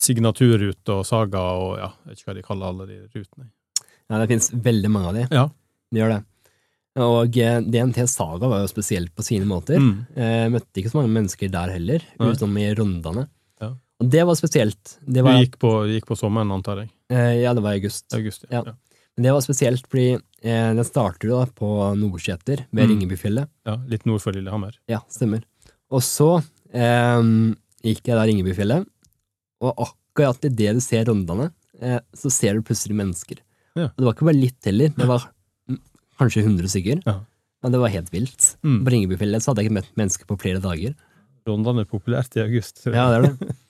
signaturruter 0.00 0.98
og 1.00 1.06
Saga 1.08 1.42
og 1.60 1.78
ja, 1.80 1.88
jeg 2.04 2.10
vet 2.12 2.20
ikke 2.22 2.30
hva 2.30 2.36
de 2.38 2.44
kaller 2.46 2.72
alle 2.72 2.86
de 2.90 2.98
rutene. 3.14 3.46
ja, 4.10 4.18
det 4.22 4.28
finnes 4.32 4.50
veldig 4.68 4.90
mange 4.90 5.08
av 5.12 5.18
de. 5.20 5.24
Ja. 5.30 5.44
De 5.90 6.00
gjør 6.02 6.14
det. 6.16 6.20
Og 7.00 7.36
eh, 7.38 7.60
DNT 7.62 8.00
Saga 8.10 8.48
var 8.50 8.64
jo 8.64 8.70
spesielt 8.70 9.12
på 9.14 9.22
sine 9.24 9.46
måter. 9.48 9.78
Mm. 9.78 9.92
Eh, 10.16 10.46
møtte 10.52 10.80
ikke 10.82 10.90
så 10.92 10.98
mange 11.00 11.12
mennesker 11.14 11.52
der 11.52 11.70
heller, 11.76 12.02
Nei. 12.18 12.30
utenom 12.34 12.56
i 12.58 12.66
Rondane. 12.74 13.26
Ja. 13.62 13.70
Og 14.00 14.10
det 14.10 14.24
var 14.26 14.34
spesielt. 14.38 14.96
Det 15.06 15.22
Du 15.22 15.30
gikk 15.30 15.58
på, 15.62 15.70
gikk 15.92 16.08
på 16.10 16.16
sommeren, 16.18 16.50
antar 16.56 16.82
jeg. 16.82 16.90
eh, 17.14 17.42
ja, 17.44 17.52
det 17.54 17.62
var 17.62 17.76
i 17.76 17.80
august. 17.82 18.08
August. 18.16 18.44
Ja. 18.50 18.64
Men 19.16 19.26
det 19.26 19.32
var 19.36 19.42
spesielt 19.44 19.86
fordi 19.90 20.08
eh, 20.16 20.70
den 20.74 20.84
starter 20.86 21.28
jo 21.30 21.38
da 21.42 21.46
på 21.60 21.70
Nordseter, 22.00 22.64
ved 22.72 22.88
Mm. 22.88 22.94
Ringebyfjellet. 22.94 23.48
ja. 23.66 23.76
Litt 23.86 24.06
nord 24.06 24.20
for 24.24 24.32
Lillehammer. 24.32 24.74
Ja, 24.88 25.00
stemmer. 25.12 25.42
Og 25.90 26.02
så 26.02 26.42
eh, 26.72 27.22
gikk 27.86 28.02
jeg 28.10 28.16
da 28.18 28.24
Ringebyfjellet, 28.26 28.86
og 29.60 29.84
akkurat 29.86 30.44
idet 30.48 30.74
du 30.78 30.82
ser 30.84 31.06
Rondane, 31.08 31.50
eh, 31.80 32.00
så 32.16 32.32
ser 32.32 32.56
du 32.56 32.66
plutselig 32.66 32.96
mennesker. 32.96 33.42
Ja. 33.76 33.90
Og 33.90 33.98
det 34.00 34.06
var 34.06 34.16
ikke 34.16 34.30
bare 34.30 34.40
litt 34.40 34.66
heller, 34.68 34.92
det 34.96 35.08
var 35.08 35.28
kanskje 36.20 36.44
100 36.44 36.72
stykker. 36.72 37.02
Ja. 37.06 37.20
Men 37.60 37.74
det 37.74 37.80
var 37.82 37.92
helt 37.92 38.12
vilt. 38.12 38.54
Mm. 38.64 38.82
På 38.84 38.92
Ringebyfjellet 38.94 39.44
så 39.44 39.50
hadde 39.50 39.62
jeg 39.62 39.70
ikke 39.70 39.78
møtt 39.80 39.96
mennesker 40.00 40.28
på 40.28 40.38
flere 40.40 40.62
dager. 40.64 40.94
Rondane 41.48 41.84
er 41.84 41.90
populært 41.90 42.36
i 42.38 42.44
august. 42.44 42.84
Ja, 42.88 43.08
det 43.12 43.20
er 43.20 43.28
det. 43.28 43.56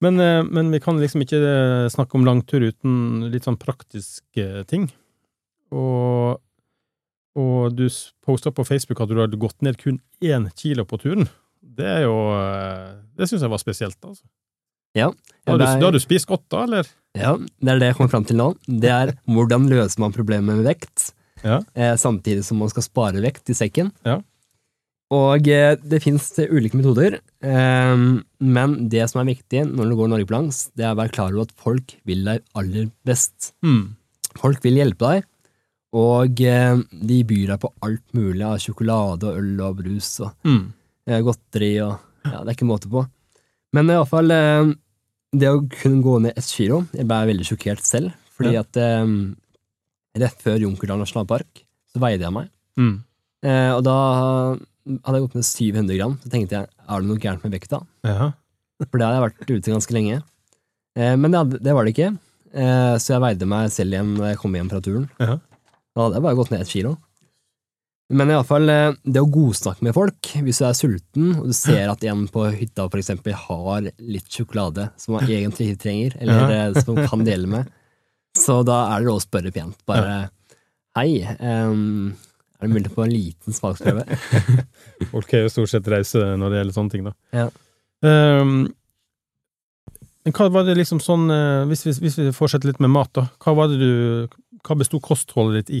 Men, 0.00 0.16
eh, 0.16 0.40
men 0.48 0.70
vi 0.72 0.78
kan 0.80 0.96
liksom 0.96 1.20
ikke 1.20 1.36
eh, 1.44 1.86
snakke 1.92 2.16
om 2.16 2.22
langtur 2.24 2.62
uten 2.64 3.26
litt 3.28 3.44
sånn 3.44 3.58
praktiske 3.60 4.62
ting. 4.64 4.86
Og, 5.76 6.40
og 7.36 7.74
du 7.76 7.82
posta 8.24 8.48
på 8.48 8.64
Facebook 8.64 9.02
at 9.04 9.12
du 9.12 9.20
hadde 9.20 9.36
gått 9.42 9.60
ned 9.60 9.76
kun 9.76 9.98
én 10.24 10.48
kilo 10.56 10.86
på 10.88 11.02
turen. 11.02 11.28
Det 11.60 11.84
er 11.84 12.06
jo 12.06 12.16
Det 13.12 13.28
syns 13.28 13.44
jeg 13.44 13.52
var 13.52 13.60
spesielt, 13.60 14.00
altså. 14.00 14.24
Ja. 14.98 15.10
Da 15.46 15.52
har, 15.52 15.58
du, 15.58 15.64
da 15.80 15.86
har 15.88 15.92
du 15.96 16.00
spist 16.02 16.26
godt, 16.30 16.44
da, 16.52 16.64
eller? 16.66 16.88
Ja, 17.16 17.32
det 17.38 17.70
er 17.72 17.78
det 17.80 17.88
jeg 17.90 17.96
kommer 17.98 18.10
fram 18.12 18.24
til 18.28 18.36
nå. 18.38 18.48
Det 18.66 18.90
er 18.92 19.12
hvordan 19.26 19.68
løser 19.70 19.98
man 20.02 20.12
problemet 20.14 20.56
med 20.60 20.66
vekt, 20.68 21.12
Ja. 21.42 21.60
eh, 21.74 21.94
samtidig 21.98 22.44
som 22.44 22.58
man 22.60 22.68
skal 22.70 22.84
spare 22.84 23.22
vekt 23.24 23.48
i 23.50 23.56
sekken. 23.56 23.90
Ja. 24.06 24.20
Og 25.10 25.48
eh, 25.50 25.74
det 25.82 26.02
finnes 26.04 26.28
ulike 26.38 26.78
metoder, 26.78 27.16
eh, 27.42 27.96
men 28.38 28.76
det 28.92 29.08
som 29.10 29.22
er 29.24 29.30
viktig 29.32 29.64
når 29.72 29.90
du 29.90 29.96
går 29.98 30.12
Norge 30.12 30.28
på 30.28 30.36
langs, 30.36 30.60
det 30.78 30.84
er 30.86 30.92
å 30.94 31.00
være 31.00 31.14
klar 31.16 31.32
over 31.34 31.48
at 31.48 31.56
folk 31.58 31.96
vil 32.06 32.22
deg 32.28 32.44
aller 32.54 32.90
best. 33.08 33.52
Mm. 33.66 33.96
Folk 34.38 34.62
vil 34.62 34.78
hjelpe 34.78 35.08
deg, 35.16 35.24
og 35.98 36.38
eh, 36.46 36.76
de 37.10 37.22
byr 37.26 37.48
deg 37.56 37.62
på 37.64 37.72
alt 37.82 38.04
mulig 38.14 38.44
av 38.46 38.60
sjokolade 38.62 39.26
og 39.32 39.40
øl 39.40 39.64
og 39.66 39.80
brus 39.82 40.12
og 40.22 40.30
Mm. 40.46 40.68
eh, 41.08 41.20
godteri 41.26 41.72
og 41.82 41.98
Ja, 42.22 42.44
det 42.44 42.52
er 42.52 42.54
ikke 42.54 42.68
måte 42.68 42.86
på. 42.92 43.02
Men 43.76 43.90
i 43.90 43.94
hvert 43.98 44.08
fall, 44.10 44.30
eh, 44.34 44.72
det 45.32 45.48
å 45.50 45.60
kunne 45.70 46.02
gå 46.02 46.16
ned 46.24 46.32
ett 46.36 46.48
kilo 46.50 46.80
Jeg 46.92 47.06
ble 47.06 47.18
veldig 47.28 47.44
sjokkert 47.46 47.84
selv, 47.86 48.10
fordi 48.34 48.52
Ja. 48.56 48.60
at 48.64 48.76
eh, 48.76 49.06
rett 50.18 50.40
før 50.42 50.58
Junkerdal 50.64 50.98
nasjonalpark 50.98 51.62
så 51.92 52.00
veide 52.02 52.26
jeg 52.26 52.32
meg. 52.34 52.48
Mm. 52.78 52.96
Eh, 53.44 53.70
og 53.76 53.84
da 53.86 53.94
hadde 55.04 55.16
jeg 55.18 55.24
gått 55.28 55.34
ned 55.38 55.44
700 55.46 55.96
gram. 55.98 56.18
Så 56.24 56.30
tenkte 56.32 56.56
jeg, 56.58 56.66
er 56.88 57.00
det 57.00 57.08
noe 57.08 57.18
gærent 57.22 57.44
med 57.44 57.52
vekta? 57.54 57.80
Ja. 58.06 58.32
For 58.80 58.98
det 58.98 59.06
hadde 59.06 59.18
jeg 59.20 59.26
vært 59.28 59.50
ute 59.54 59.72
ganske 59.74 59.94
lenge. 59.94 60.22
Eh, 60.96 61.14
men 61.16 61.30
det, 61.30 61.38
hadde- 61.38 61.62
det 61.62 61.74
var 61.76 61.84
det 61.84 61.94
ikke. 61.94 62.18
Eh, 62.52 62.94
så 62.98 63.14
jeg 63.14 63.22
veide 63.22 63.46
meg 63.46 63.70
selv 63.70 63.92
igjen 63.94 64.16
når 64.16 64.30
jeg 64.32 64.38
kom 64.42 64.52
hjem 64.58 64.70
fra 64.72 64.80
turen. 64.80 65.08
Ja. 65.20 65.36
Da 65.94 66.02
hadde 66.06 66.14
jeg 66.18 66.22
bare 66.26 66.38
gått 66.40 66.50
ned 66.50 66.60
et 66.64 66.68
kilo. 66.74 66.96
Men 68.10 68.30
i 68.30 68.34
alle 68.34 68.46
fall, 68.46 68.66
eh, 68.72 68.96
det 69.06 69.22
å 69.22 69.28
godsnakke 69.30 69.86
med 69.86 69.94
folk, 69.94 70.32
hvis 70.42 70.58
du 70.58 70.64
er 70.66 70.74
sulten, 70.74 71.28
og 71.38 71.50
du 71.50 71.54
ser 71.54 71.92
at 71.92 72.02
en 72.10 72.24
på 72.30 72.48
hytta 72.50 72.88
for 72.88 72.98
eksempel 72.98 73.36
har 73.38 73.86
litt 73.86 74.26
sjokolade 74.26 74.88
som 74.98 75.14
man 75.14 75.28
egentlig 75.28 75.70
ikke 75.70 75.84
trenger, 75.84 76.16
eller 76.18 76.56
eh, 76.56 76.80
som 76.80 76.98
man 76.98 77.06
kan 77.10 77.22
dele 77.26 77.50
med, 77.50 77.70
så 78.36 78.60
da 78.66 78.80
er 78.88 79.00
det 79.00 79.10
lov 79.10 79.20
å 79.20 79.24
spørre 79.24 79.54
pent. 79.54 79.78
Bare 79.90 80.18
hei, 80.98 81.22
um, 81.38 82.10
er 82.58 82.66
det 82.66 82.74
mulig 82.74 82.92
på 82.94 83.06
en 83.06 83.14
liten 83.14 83.54
smaksprøve? 83.54 84.04
Folk 85.12 85.32
er 85.34 85.46
jo 85.46 85.54
stort 85.54 85.72
sett 85.72 85.88
rause 85.90 86.24
når 86.38 86.50
det 86.50 86.60
gjelder 86.60 86.76
sånne 86.76 86.94
ting, 86.94 87.06
da. 87.06 87.14
Ja. 87.36 87.48
Um, 88.02 88.68
hva 90.30 90.50
var 90.52 90.66
det 90.66 90.76
liksom 90.76 91.00
sånn 91.02 91.30
eh, 91.32 91.62
hvis, 91.70 91.86
vi, 91.86 91.94
hvis 92.04 92.18
vi 92.20 92.28
fortsetter 92.36 92.70
litt 92.70 92.82
med 92.82 92.92
mat, 92.92 93.10
da. 93.16 93.28
Hva 93.40 93.54
var 93.56 93.70
det 93.70 93.78
du 93.80 94.36
Hva 94.66 94.76
besto 94.76 95.00
kostholdet 95.00 95.62
ditt 95.62 95.80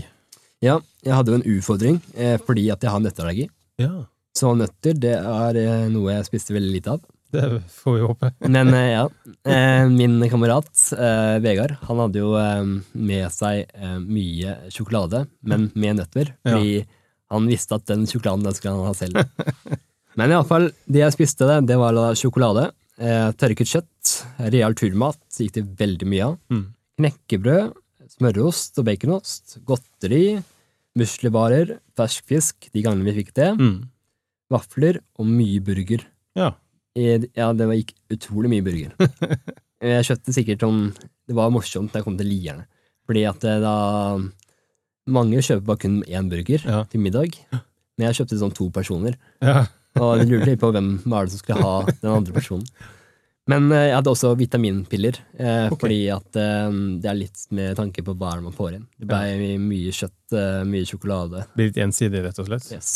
Ja, 0.64 0.78
jeg 1.06 1.14
hadde 1.16 1.32
jo 1.32 1.38
en 1.40 1.46
utfordring, 1.56 2.00
eh, 2.16 2.36
fordi 2.44 2.66
at 2.72 2.82
jeg 2.84 2.92
har 2.92 3.00
nøtteallergi. 3.00 3.46
Ja. 3.80 4.04
Så 4.36 4.52
nøtter, 4.56 4.94
det 5.00 5.14
er 5.16 5.56
eh, 5.58 5.86
noe 5.92 6.12
jeg 6.12 6.26
spiste 6.28 6.52
veldig 6.54 6.72
lite 6.74 6.92
av. 6.96 7.00
Det 7.30 7.44
får 7.70 7.94
vi 7.96 8.02
håpe. 8.04 8.30
Men 8.56 8.72
eh, 8.74 8.88
ja, 8.92 9.04
eh, 9.46 9.84
min 9.88 10.18
kamerat 10.30 10.70
eh, 10.96 11.36
Vegard, 11.44 11.76
han 11.86 12.00
hadde 12.02 12.20
jo 12.22 12.32
eh, 12.38 12.64
med 12.98 13.28
seg 13.34 13.70
eh, 13.72 13.96
mye 14.02 14.56
sjokolade, 14.74 15.24
men 15.46 15.68
med 15.78 16.00
nøtter, 16.02 16.32
Ja. 16.44 16.56
fordi 16.58 16.82
han 17.30 17.46
visste 17.46 17.76
at 17.78 17.86
den 17.86 18.04
sjokoladen 18.10 18.42
den 18.48 18.56
skulle 18.58 18.74
han 18.74 18.90
ha 18.90 18.94
selv. 18.98 19.20
Men 20.18 20.32
iallfall, 20.34 20.64
det 20.90 21.04
jeg 21.04 21.14
spiste, 21.14 21.46
det, 21.46 21.60
det 21.70 21.76
var 21.78 21.94
sjokolade, 22.18 22.64
eh, 22.98 23.28
tørket 23.38 23.70
kjøtt, 23.70 24.14
real 24.50 24.74
turmat, 24.74 25.20
gikk 25.38 25.54
det 25.60 25.62
veldig 25.78 26.08
mye 26.10 26.24
av, 26.32 26.34
Mm. 26.50 26.64
knekkebrød, 26.98 27.76
smørost 28.16 28.80
og 28.82 28.88
baconost, 28.90 29.54
godteri, 29.64 30.40
muslibarer, 30.98 31.78
fersk 31.96 32.24
fisk 32.26 32.70
de 32.74 32.82
gangene 32.82 33.04
vi 33.06 33.22
fikk 33.22 33.32
det, 33.34 33.50
Mm. 33.58 33.88
vafler 34.50 34.98
og 35.18 35.26
mye 35.26 35.60
burger. 35.62 36.04
Ja. 36.36 36.52
I- 36.96 37.28
Ja, 37.36 37.52
det 37.52 37.66
gikk 37.68 37.94
utrolig 38.10 38.50
mye 38.50 38.62
burger. 38.64 38.92
Jeg 39.80 40.04
kjøpte 40.04 40.32
sikkert 40.34 40.60
sånn 40.60 40.92
Det 41.26 41.34
var 41.34 41.48
morsomt 41.50 41.90
da 41.92 42.00
jeg 42.00 42.04
kom 42.04 42.16
til 42.18 42.26
Lierne, 42.26 42.66
fordi 43.08 43.22
at 43.28 43.38
det 43.40 43.62
da 43.62 44.18
Mange 45.08 45.38
kjøper 45.40 45.64
bare 45.64 45.78
kun 45.78 46.02
én 46.04 46.28
burger 46.28 46.60
Ja. 46.66 46.82
til 46.84 47.00
middag, 47.00 47.38
men 47.52 48.06
jeg 48.12 48.14
kjøpte 48.26 48.38
sånn 48.38 48.54
to 48.54 48.68
personer. 48.70 49.14
ja. 49.42 49.66
Og 49.96 50.18
jeg 50.20 50.28
lurte 50.28 50.46
litt 50.46 50.60
på 50.60 50.70
hvem 50.72 51.02
var 51.06 51.24
det 51.24 51.32
som 51.32 51.38
skulle 51.40 51.62
ha 51.62 51.82
den 51.86 52.10
andre 52.12 52.32
personen. 52.32 52.66
Men 53.50 53.70
eh, 53.74 53.88
jeg 53.88 53.96
hadde 53.98 54.12
også 54.12 54.32
vitaminpiller, 54.38 55.18
eh, 55.38 55.66
okay. 55.66 55.78
fordi 55.82 56.00
at 56.14 56.38
eh, 56.38 56.78
det 57.02 57.10
er 57.10 57.18
litt 57.18 57.44
med 57.56 57.76
tanke 57.78 58.04
på 58.06 58.14
hva 58.18 58.34
man 58.42 58.54
får 58.54 58.78
inn. 58.78 58.88
Det 59.00 59.08
ble 59.10 59.54
mye 59.62 59.94
kjøtt, 59.96 60.34
eh, 60.36 60.62
mye 60.68 60.88
sjokolade. 60.88 61.44
Blir 61.56 61.70
litt 61.70 61.80
ensidig, 61.82 62.22
rett 62.26 62.42
og 62.42 62.50
slett. 62.50 62.68
Yes. 62.74 62.92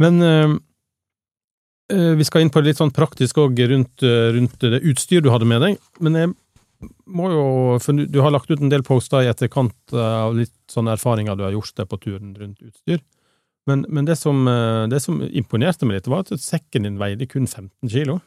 Men 0.00 0.20
eh, 0.24 0.54
eh, 1.96 2.12
vi 2.20 2.28
skal 2.28 2.44
inn 2.44 2.52
på 2.54 2.62
litt 2.64 2.80
sånn 2.80 2.94
praktisk 2.94 3.42
òg 3.42 3.58
rundt, 3.72 4.06
rundt 4.36 4.62
det 4.62 4.84
utstyr 4.92 5.24
du 5.24 5.32
hadde 5.34 5.48
med 5.48 5.64
deg. 5.66 5.80
Men 6.00 6.22
jeg 6.22 6.34
må 7.12 7.26
jo 7.28 7.40
For 7.84 7.92
du, 7.92 8.20
har 8.24 8.32
lagt 8.32 8.48
ut 8.48 8.60
en 8.62 8.70
del 8.72 8.80
poster 8.86 9.26
i 9.26 9.28
etterkant 9.28 9.92
av 9.92 10.32
litt 10.32 10.54
sånne 10.72 10.94
erfaringer 10.96 11.36
du 11.36 11.42
har 11.44 11.52
gjort 11.52 11.74
deg 11.76 11.88
på 11.90 11.98
turen 12.00 12.30
rundt 12.32 12.62
utstyr. 12.64 13.02
Men, 13.68 13.84
men 13.88 14.06
det, 14.08 14.16
som, 14.16 14.40
eh, 14.48 14.86
det 14.90 15.02
som 15.04 15.20
imponerte 15.26 15.86
meg 15.86 15.98
litt, 16.00 16.08
var 16.10 16.24
at 16.24 16.32
sekken 16.40 16.86
din 16.88 16.98
veide 17.00 17.26
kun 17.28 17.46
15 17.46 17.90
kilo. 17.92 18.20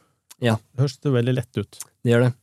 Ja. 0.43 0.57
Det 0.73 0.83
høres 0.85 0.99
det 1.03 1.13
veldig 1.15 1.33
lett 1.39 1.57
ut. 1.59 1.79
Det 2.03 2.13
gjør 2.13 2.27
det. 2.27 2.33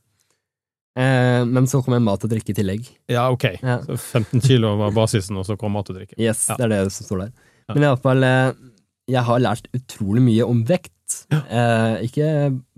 Eh, 1.00 1.44
men 1.46 1.68
så 1.70 1.81
kom 1.85 1.94
jeg 1.96 2.03
mat 2.05 2.24
og 2.26 2.33
drikke 2.33 2.50
i 2.53 2.57
tillegg. 2.59 2.88
Ja, 3.12 3.29
ok. 3.33 3.46
Ja. 3.62 3.79
Så 3.87 3.96
15 3.98 4.42
kilo 4.44 4.74
var 4.81 4.92
basisen, 4.96 5.38
og 5.40 5.46
så 5.48 5.57
kom 5.61 5.72
mat 5.76 5.90
og 5.92 6.00
drikke. 6.00 6.18
Yes, 6.18 6.48
Ja. 6.50 6.57
det 6.59 6.66
er 6.66 6.74
det 6.74 6.92
som 6.96 7.07
står 7.07 7.24
der. 7.26 7.33
Ja. 7.68 7.74
Men 7.76 7.87
iallfall, 7.87 8.26
fall, 8.26 8.72
jeg 9.11 9.22
har 9.26 9.42
lært 9.42 9.70
utrolig 9.76 10.22
mye 10.26 10.46
om 10.46 10.64
vekt. 10.66 10.92
Eh, 11.31 12.05
ikke 12.07 12.26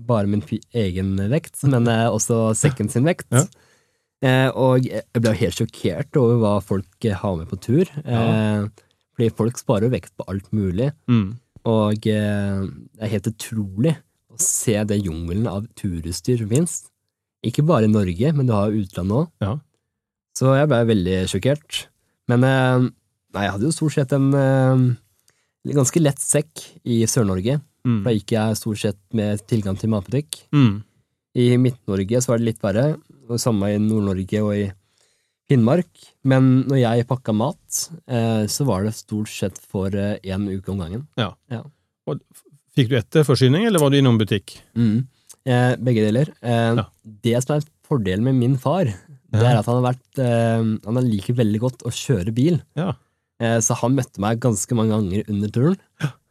bare 0.01 0.29
min 0.31 0.45
egen 0.73 1.17
vekt, 1.33 1.59
men 1.69 1.89
eh, 1.89 2.07
også 2.09 2.55
sekken 2.57 2.89
sin 2.93 3.05
vekt. 3.09 3.29
Eh, 4.23 4.49
og 4.55 4.87
jeg 4.87 5.03
ble 5.19 5.33
helt 5.35 5.59
sjokkert 5.59 6.17
over 6.21 6.39
hva 6.41 6.53
folk 6.65 7.05
eh, 7.09 7.17
har 7.19 7.37
med 7.41 7.49
på 7.51 7.59
tur. 7.61 7.89
Eh, 8.05 8.69
fordi 9.23 9.37
folk 9.39 9.59
sparer 9.61 9.91
vekt 9.93 10.13
på 10.19 10.27
alt 10.29 10.49
mulig, 10.53 10.91
Mm. 11.09 11.39
og 11.65 12.07
eh, 12.11 12.63
det 12.67 13.03
er 13.07 13.13
helt 13.15 13.29
utrolig 13.31 13.93
å 14.33 14.39
se 14.41 14.75
den 14.85 15.03
jungelen 15.05 15.47
av 15.47 15.67
turutstyr 15.79 16.39
som 16.43 16.49
fins. 16.51 16.75
Ikke 17.45 17.63
bare 17.67 17.85
i 17.85 17.93
Norge, 17.93 18.33
men 18.35 18.47
du 18.47 18.53
har 18.53 18.71
utlandet 18.75 19.15
òg. 19.17 19.29
Ja. 19.41 19.59
Så 20.35 20.55
jeg 20.57 20.69
ble 20.71 20.83
veldig 20.89 21.17
sjokkert. 21.31 21.87
Men 22.31 22.45
eh, 22.45 22.89
nei, 23.35 23.45
jeg 23.47 23.53
hadde 23.53 23.67
jo 23.69 23.75
stort 23.75 23.93
sett 23.95 24.13
en 24.17 24.29
eh, 24.35 24.85
ganske 25.75 26.01
lett 26.03 26.19
sekk 26.23 26.63
i 26.85 27.03
Sør-Norge. 27.07 27.61
Mm. 27.87 28.03
Da 28.07 28.15
gikk 28.15 28.33
jeg 28.37 28.57
stort 28.59 28.79
sett 28.83 28.99
med 29.13 29.43
tilgang 29.51 29.77
til 29.79 29.91
matbutikk. 29.93 30.39
Mm. 30.55 30.83
I 31.35 31.49
Midt-Norge 31.59 32.21
så 32.23 32.33
var 32.33 32.39
det 32.43 32.51
litt 32.53 32.63
verre, 32.63 32.97
og 33.29 33.39
samme 33.43 33.71
i 33.75 33.79
Nord-Norge 33.83 34.43
og 34.43 34.55
i 34.57 34.71
Finnmark. 35.53 35.89
Men 36.25 36.51
når 36.71 36.81
jeg 36.83 37.07
pakka 37.11 37.35
mat, 37.37 37.83
eh, 38.09 38.45
så 38.51 38.65
var 38.69 38.85
det 38.89 38.95
stort 38.97 39.29
sett 39.31 39.59
for 39.61 39.93
én 39.93 40.49
uke 40.51 40.73
om 40.73 40.81
gangen. 40.83 41.07
Ja. 41.21 41.31
Fikk 42.73 42.89
du 42.89 42.97
etterforsyning, 42.97 43.67
eller 43.69 43.83
var 43.83 43.93
du 43.93 43.99
innom 44.01 44.17
butikk? 44.21 44.55
Mm. 44.75 45.03
Eh, 45.45 45.75
begge 45.77 46.05
deler. 46.07 46.31
Eh, 46.41 46.75
Ja. 46.81 46.87
Det 47.05 47.37
som 47.45 47.57
er 47.59 47.67
fordelen 47.85 48.25
med 48.25 48.35
min 48.39 48.57
far, 48.57 48.87
det 49.33 49.43
er 49.43 49.59
at 49.59 49.67
han 49.67 49.83
har 49.83 49.93
vært 49.93 50.19
eh, 50.23 50.63
Han 50.87 51.01
liker 51.11 51.35
veldig 51.37 51.61
godt 51.61 51.85
å 51.85 51.93
kjøre 51.93 52.33
bil. 52.35 52.61
Ja. 52.77 52.95
Eh, 53.41 53.59
så 53.61 53.75
han 53.81 53.95
møtte 53.97 54.21
meg 54.21 54.41
ganske 54.41 54.73
mange 54.79 54.95
ganger 54.97 55.29
under 55.29 55.49
turen. 55.53 55.77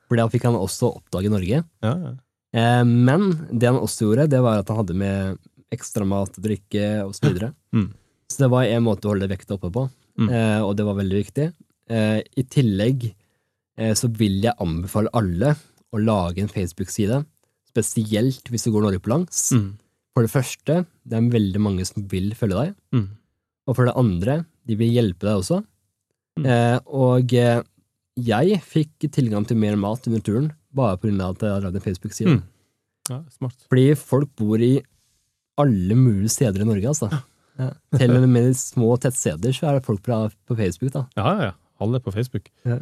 For 0.08 0.18
da 0.18 0.26
fikk 0.28 0.44
han 0.50 0.56
også 0.58 0.90
oppdage 0.98 1.30
Norge. 1.30 1.62
Ja, 1.84 1.94
ja. 1.94 2.14
Eh, 2.54 2.84
men 2.84 3.48
det 3.54 3.70
han 3.70 3.80
også 3.80 4.08
gjorde, 4.10 4.30
det 4.34 4.42
var 4.42 4.60
at 4.60 4.68
han 4.72 4.82
hadde 4.82 4.96
med 4.98 5.38
ekstra 5.72 6.06
mat, 6.08 6.34
drikke 6.42 7.04
og 7.06 7.14
videre. 7.22 7.54
Mm. 7.76 7.92
Så 8.32 8.46
det 8.46 8.52
var 8.54 8.64
en 8.70 8.86
måte 8.86 9.08
å 9.10 9.14
holde 9.16 9.28
vekta 9.32 9.58
oppe 9.58 9.72
på, 9.76 9.90
Mm. 10.20 10.28
eh, 10.30 10.60
og 10.62 10.76
det 10.78 10.84
var 10.86 10.96
veldig 11.00 11.18
viktig. 11.24 11.46
Eh, 11.90 12.22
I 12.38 12.44
tillegg 12.44 13.06
eh, 13.78 13.94
så 13.96 14.10
vil 14.12 14.42
jeg 14.44 14.54
anbefale 14.60 15.10
alle 15.16 15.54
å 15.92 16.00
lage 16.00 16.40
en 16.44 16.52
Facebook-side, 16.52 17.22
spesielt 17.72 18.44
hvis 18.52 18.66
du 18.68 18.72
går 18.74 18.84
Norge 18.84 19.00
på 19.04 19.12
langs. 19.14 19.52
Mm. 19.56 19.78
For 20.14 20.24
det 20.28 20.32
første, 20.34 20.86
det 21.08 21.18
er 21.18 21.30
veldig 21.32 21.62
mange 21.64 21.86
som 21.88 22.04
vil 22.12 22.32
følge 22.36 22.60
deg. 22.66 22.76
Mm. 22.94 23.08
Og 23.68 23.76
for 23.78 23.88
det 23.88 23.96
andre, 23.96 24.36
de 24.68 24.76
vil 24.76 24.92
hjelpe 24.92 25.24
deg 25.28 25.40
også. 25.40 25.62
Mm. 26.40 26.46
Eh, 26.52 26.80
og 26.88 27.34
eh, 27.34 27.64
jeg 28.20 28.60
fikk 28.68 29.08
tilgang 29.16 29.48
til 29.48 29.58
mer 29.58 29.76
mat 29.80 30.06
under 30.08 30.20
turen, 30.20 30.52
bare 30.76 30.98
på 31.00 31.08
grunn 31.08 31.22
av 31.24 31.36
at 31.38 31.48
jeg 31.48 31.56
har 31.56 31.66
lagd 31.66 31.80
en 31.80 31.88
Facebook-side. 31.88 32.36
Mm. 32.38 32.44
ja. 33.10 33.22
Fordi 33.72 33.88
folk 33.98 34.36
bor 34.40 34.60
i 34.62 34.76
alle 35.60 35.96
mulige 35.96 36.30
steder 36.36 36.62
i 36.64 36.68
Norge, 36.68 36.88
altså. 36.92 37.10
Ja. 37.12 37.24
Til 37.98 38.16
og 38.18 38.28
med 38.30 38.50
i 38.52 38.56
små 38.58 38.96
tettsteder 39.02 39.54
så 39.56 39.70
er 39.70 39.78
det 39.80 39.86
folk 39.88 40.02
på, 40.06 40.18
på 40.48 40.58
Facebook, 40.58 40.94
da. 40.96 41.06
Ja, 41.20 41.28
ja, 41.36 41.52
ja. 41.52 41.54
Alle 41.82 41.98
er 42.00 42.06
på 42.06 42.14
Facebook. 42.14 42.50
Ja. 42.68 42.78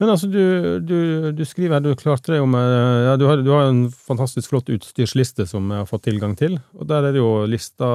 Men 0.00 0.08
altså, 0.14 0.30
du, 0.32 0.80
du, 0.80 0.96
du 1.36 1.42
skriver 1.44 1.76
her, 1.76 1.84
du 1.84 1.92
klarte 2.00 2.32
deg 2.32 2.40
om 2.40 2.54
eh, 2.56 3.02
ja, 3.04 3.18
du, 3.20 3.26
har, 3.28 3.42
du 3.44 3.50
har 3.52 3.68
en 3.68 3.82
fantastisk 3.92 4.48
flott 4.48 4.70
utstyrsliste 4.72 5.44
som 5.50 5.68
jeg 5.68 5.82
har 5.82 5.90
fått 5.90 6.06
tilgang 6.08 6.32
til, 6.40 6.56
og 6.78 6.88
der 6.88 7.04
er 7.10 7.16
det 7.16 7.20
jo 7.20 7.44
lista 7.50 7.90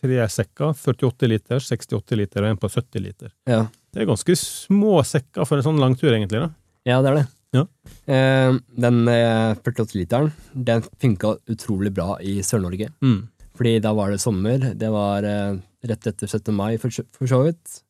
tre 0.00 0.20
sekker, 0.32 0.74
48 0.76 1.28
liter, 1.28 1.60
68 1.64 2.18
liter 2.20 2.44
og 2.44 2.52
en 2.52 2.60
på 2.60 2.68
70 2.72 3.04
liter. 3.04 3.32
Ja, 3.48 3.66
Det 3.92 4.02
er 4.04 4.10
ganske 4.12 4.36
små 4.38 5.00
sekker 5.04 5.48
for 5.48 5.58
en 5.58 5.66
sånn 5.66 5.80
langtur, 5.80 6.12
egentlig, 6.12 6.44
da. 6.44 6.50
ja 6.88 7.00
det 7.04 7.10
er 7.12 7.18
det. 7.22 7.26
Ja. 7.56 7.64
Eh, 8.06 8.54
den 8.84 9.00
eh, 9.10 9.56
48-literen, 9.64 10.30
den 10.54 10.84
funka 11.02 11.34
utrolig 11.50 11.90
bra 11.96 12.14
i 12.22 12.36
Sør-Norge. 12.46 12.92
Mm. 13.02 13.24
Fordi 13.60 13.74
da 13.84 13.92
var 13.92 14.08
det 14.14 14.22
sommer, 14.22 14.62
det 14.80 14.88
var 14.88 15.26
eh, 15.28 15.58
rett 15.84 16.06
etter 16.08 16.30
17. 16.30 16.54
mai 16.56 16.78
for, 16.80 16.88
så- 16.88 17.42
vidt. 17.44 17.82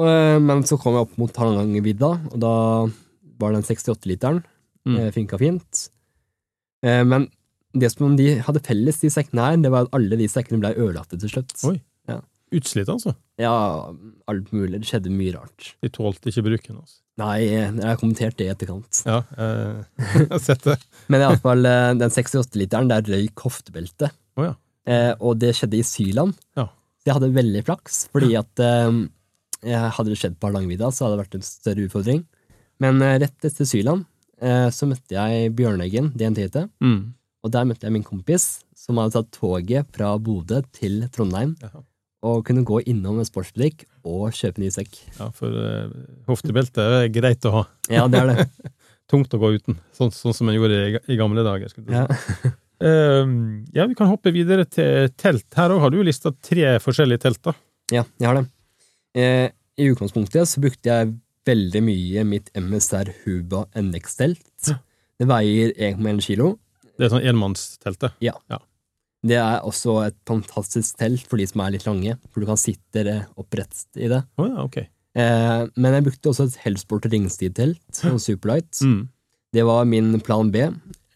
Eh, 0.00 0.38
men 0.40 0.62
så 0.64 0.78
kom 0.80 0.96
jeg 0.96 1.04
opp 1.04 1.18
mot 1.20 1.36
Hardangervidda, 1.36 2.08
og 2.32 2.38
da 2.40 2.54
var 3.42 3.52
den 3.52 3.66
68-literen. 3.68 4.40
Mm. 4.88 4.96
Eh, 4.96 5.10
funka 5.12 5.38
fint. 5.38 5.88
Men 6.82 7.28
det 7.78 7.92
som 7.92 8.16
de 8.18 8.40
hadde 8.42 8.62
felles, 8.66 8.96
de 8.98 9.10
sekkene 9.12 9.44
her, 9.44 9.60
det 9.62 9.70
var 9.70 9.84
at 9.86 9.92
alle 9.94 10.16
de 10.18 10.26
sekkene 10.26 10.58
ble 10.64 10.72
ødelagte 10.74 11.20
til 11.20 11.30
slutt. 11.30 11.52
Oi. 11.68 11.76
Utslitt, 12.52 12.88
altså. 12.92 13.14
Ja, 13.40 13.52
alt 14.28 14.50
mulig. 14.52 14.82
Det 14.82 14.88
skjedde 14.90 15.12
mye 15.14 15.32
rart. 15.32 15.70
De 15.80 15.88
tålte 15.88 16.28
ikke 16.28 16.42
bruken. 16.44 16.80
Altså. 16.82 16.98
Nei, 17.22 17.36
jeg 17.48 17.78
har 17.80 17.96
kommentert 18.00 18.36
det 18.36 18.44
i 18.44 18.50
etterkant. 18.52 18.98
Ja, 19.08 19.22
eh, 19.40 19.78
jeg 20.18 20.26
har 20.34 20.42
sett 20.42 20.66
det. 20.66 20.74
Men 21.12 21.24
iallfall, 21.24 21.64
den 22.00 22.12
68-literen, 22.12 22.90
der 22.92 23.08
røyk 23.08 23.44
hoftebeltet. 23.46 24.12
Oh, 24.36 24.44
ja. 24.50 24.52
Eh, 24.86 25.12
og 25.20 25.38
det 25.38 25.52
skjedde 25.54 25.78
i 25.78 25.84
Syland. 25.86 26.34
Ja. 26.58 26.66
Så 27.02 27.10
jeg 27.10 27.14
hadde 27.18 27.32
veldig 27.34 27.64
flaks, 27.66 28.04
fordi 28.14 28.32
at 28.38 28.62
eh, 28.62 29.88
hadde 29.96 30.10
det 30.10 30.18
skjedd 30.20 30.36
på 30.40 30.48
Hardangervidda, 30.50 30.90
så 30.94 31.06
hadde 31.06 31.16
det 31.18 31.24
vært 31.24 31.36
en 31.38 31.46
større 31.46 31.86
utfordring. 31.88 32.24
Men 32.82 33.02
eh, 33.02 33.18
rett 33.22 33.46
etter 33.46 33.68
Syland 33.68 34.04
eh, 34.42 34.68
så 34.74 34.88
møtte 34.90 35.14
jeg 35.18 35.52
Bjørneggen, 35.58 36.12
DNT-ete, 36.18 36.68
Mm. 36.82 37.12
og 37.44 37.50
der 37.54 37.66
møtte 37.70 37.86
jeg 37.88 37.94
min 37.94 38.06
kompis 38.06 38.48
som 38.78 38.98
hadde 38.98 39.14
tatt 39.14 39.30
toget 39.38 39.86
fra 39.94 40.16
Bodø 40.18 40.62
til 40.74 41.04
Trondheim 41.14 41.52
Jaha. 41.62 41.82
og 42.26 42.44
kunne 42.46 42.64
gå 42.66 42.80
innom 42.90 43.18
en 43.22 43.26
sportsbutikk 43.28 43.84
og 44.06 44.32
kjøpe 44.34 44.58
ny 44.62 44.70
sekk. 44.74 44.98
Ja, 45.20 45.28
for 45.34 45.50
eh, 45.54 45.90
hoftebelte 46.26 46.82
er 47.04 47.08
greit 47.14 47.46
å 47.46 47.52
ha. 47.60 47.64
Ja, 47.90 48.08
det 48.10 48.18
er 48.24 48.32
det. 48.32 48.48
Tungt 49.12 49.34
å 49.34 49.38
gå 49.42 49.52
uten, 49.58 49.76
sånn, 49.94 50.10
sånn 50.14 50.34
som 50.34 50.48
en 50.50 50.56
gjorde 50.56 50.78
i, 50.88 50.98
i 51.12 51.18
gamle 51.20 51.42
dager. 51.46 51.70
Skulle 51.70 51.86
du 51.86 51.94
si. 51.94 51.98
Ja. 52.02 52.52
Eh, 52.82 53.32
ja, 53.76 53.86
vi 53.86 53.96
kan 53.98 54.10
hoppe 54.10 54.32
videre 54.34 54.66
til 54.66 55.10
telt. 55.20 55.46
Her 55.56 55.74
òg 55.74 55.84
har 55.84 55.94
du 55.94 56.00
lista 56.02 56.32
tre 56.42 56.76
forskjellige 56.82 57.24
telt, 57.26 57.42
da. 57.46 57.54
ja, 57.94 58.04
jeg 58.18 58.28
har 58.28 58.40
det. 58.40 58.46
Eh, 59.14 59.48
I 59.78 59.90
utgangspunktet 59.92 60.48
så 60.50 60.62
brukte 60.62 60.90
jeg 60.90 61.12
veldig 61.46 61.82
mye 61.84 62.24
mitt 62.28 62.50
MSR 62.58 63.12
Huba 63.24 63.64
NX-telt. 63.78 64.72
Det 65.18 65.28
veier 65.28 65.72
1,1 65.76 66.20
kilo. 66.24 66.56
Det 66.98 67.06
er 67.06 67.12
sånn 67.14 67.26
enmannsteltet. 67.32 68.14
Det 69.22 69.36
er 69.38 69.62
også 69.62 70.00
et 70.08 70.16
fantastisk 70.26 70.96
telt 70.98 71.28
for 71.30 71.38
de 71.38 71.46
som 71.46 71.62
er 71.62 71.76
litt 71.76 71.86
lange, 71.86 72.16
for 72.32 72.42
du 72.42 72.48
kan 72.48 72.58
sitte 72.58 73.20
opprett 73.38 73.84
i 73.94 74.08
det. 74.10 74.22
Oh, 74.40 74.48
ja, 74.48 74.64
ok. 74.66 74.80
Eh, 75.14 75.62
men 75.76 75.94
jeg 75.96 76.06
brukte 76.08 76.32
også 76.32 76.48
et 76.48 76.58
Hellsport 76.64 77.06
ringstid-telt, 77.12 77.82
sånn 77.94 78.18
Superlight. 78.22 78.80
Mm. 78.82 79.04
Det 79.52 79.66
var 79.68 79.86
min 79.86 80.16
plan 80.24 80.50
B, 80.50 80.66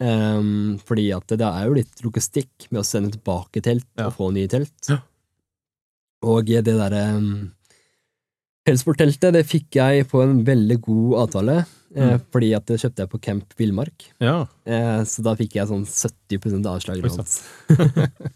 ehm, 0.00 0.78
fordi 0.84 1.08
at 1.16 1.26
det 1.38 1.46
er 1.46 1.66
jo 1.68 1.74
litt 1.78 2.02
logistikk 2.04 2.68
med 2.70 2.80
å 2.82 2.86
sende 2.86 3.12
tilbake 3.16 3.62
telt 3.64 3.86
Ja. 3.98 4.06
og 4.08 4.16
få 4.18 4.32
nye 4.32 4.48
telt. 4.48 4.74
Ja. 4.88 4.98
Og 6.26 6.46
det 6.46 6.64
derre 6.64 7.16
um, 7.16 7.52
Hellsport-teltet 8.66 9.32
det 9.36 9.44
fikk 9.46 9.76
jeg 9.78 10.08
på 10.10 10.22
en 10.24 10.40
veldig 10.44 10.80
god 10.82 11.12
avtale, 11.28 11.58
eh, 11.94 12.16
Mm. 12.16 12.20
fordi 12.32 12.48
at 12.56 12.66
det 12.66 12.80
kjøpte 12.80 12.98
jeg 13.04 13.10
på 13.12 13.20
Camp 13.22 13.52
Villmark. 13.56 14.06
Ja. 14.20 14.46
Eh, 14.66 15.04
så 15.06 15.22
da 15.22 15.36
fikk 15.38 15.54
jeg 15.54 15.68
sånn 15.68 15.86
70 15.86 16.66
avslag. 16.66 16.98
Oi, 16.98 17.06
eller 17.06 17.22
noe. 17.96 18.32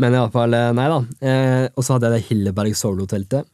Men 0.00 0.14
iallfall, 0.16 0.50
nei 0.74 0.88
da. 0.88 0.98
Eh, 1.20 1.68
og 1.76 1.84
så 1.84 1.94
hadde 1.94 2.08
jeg 2.10 2.16
det 2.16 2.26
Hilleberg 2.30 2.74
Solo-teltet. 2.74 3.46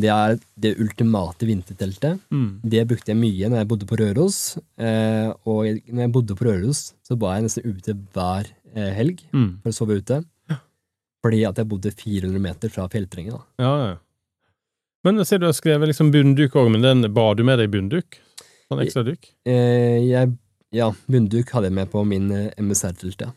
Det 0.00 0.10
er 0.10 0.38
det 0.58 0.72
ultimate 0.82 1.46
vinterteltet. 1.46 2.18
Mm. 2.34 2.60
Det 2.66 2.82
brukte 2.90 3.12
jeg 3.12 3.18
mye 3.20 3.50
når 3.50 3.60
jeg 3.60 3.68
bodde 3.70 3.86
på 3.86 3.98
Røros. 4.00 4.38
Eh, 4.76 5.28
og 5.46 5.68
når 5.86 6.00
jeg 6.06 6.12
bodde 6.16 6.36
på 6.38 6.46
Røros, 6.48 6.80
så 7.06 7.14
var 7.20 7.36
jeg 7.36 7.46
nesten 7.46 7.68
ute 7.68 7.94
hver 8.16 8.48
eh, 8.74 8.90
helg 8.96 9.22
Mm. 9.32 9.60
for 9.62 9.70
å 9.70 9.76
sove 9.76 9.98
ute. 10.00 10.24
Fordi 11.24 11.44
at 11.48 11.56
jeg 11.56 11.68
bodde 11.70 11.92
400 11.94 12.42
meter 12.42 12.68
fra 12.68 12.88
fjellterrenget. 12.92 13.40
Ja, 13.62 13.70
ja. 13.86 13.94
Men 15.04 15.16
jeg 15.20 15.26
ser 15.28 15.38
du 15.40 15.46
har 15.46 15.54
skrevet 15.56 15.88
liksom 15.88 16.10
bunnduk 16.12 16.52
òg, 16.56 16.68
men 16.74 16.82
den 16.84 17.06
bar 17.14 17.34
du 17.38 17.44
med 17.44 17.58
deg 17.62 17.70
bunnduk? 17.72 18.18
Sånn 18.68 18.82
ekstra 18.82 19.04
duk? 19.06 19.30
Eh, 19.48 20.02
jeg, 20.04 20.34
ja, 20.74 20.90
bunnduk 21.08 21.48
hadde 21.54 21.70
jeg 21.70 21.76
med 21.78 21.90
på 21.92 22.02
min 22.08 22.30
eh, 22.32 22.50
MSR-telt, 22.60 23.20
ja. 23.24 23.32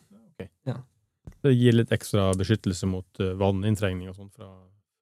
Det 1.45 1.51
gir 1.53 1.75
litt 1.77 1.91
ekstra 1.93 2.31
beskyttelse 2.35 2.87
mot 2.89 3.19
uh, 3.21 3.35
vanninntrengning 3.37 4.09
og 4.09 4.15
sånn 4.17 4.29
fra, 4.33 4.47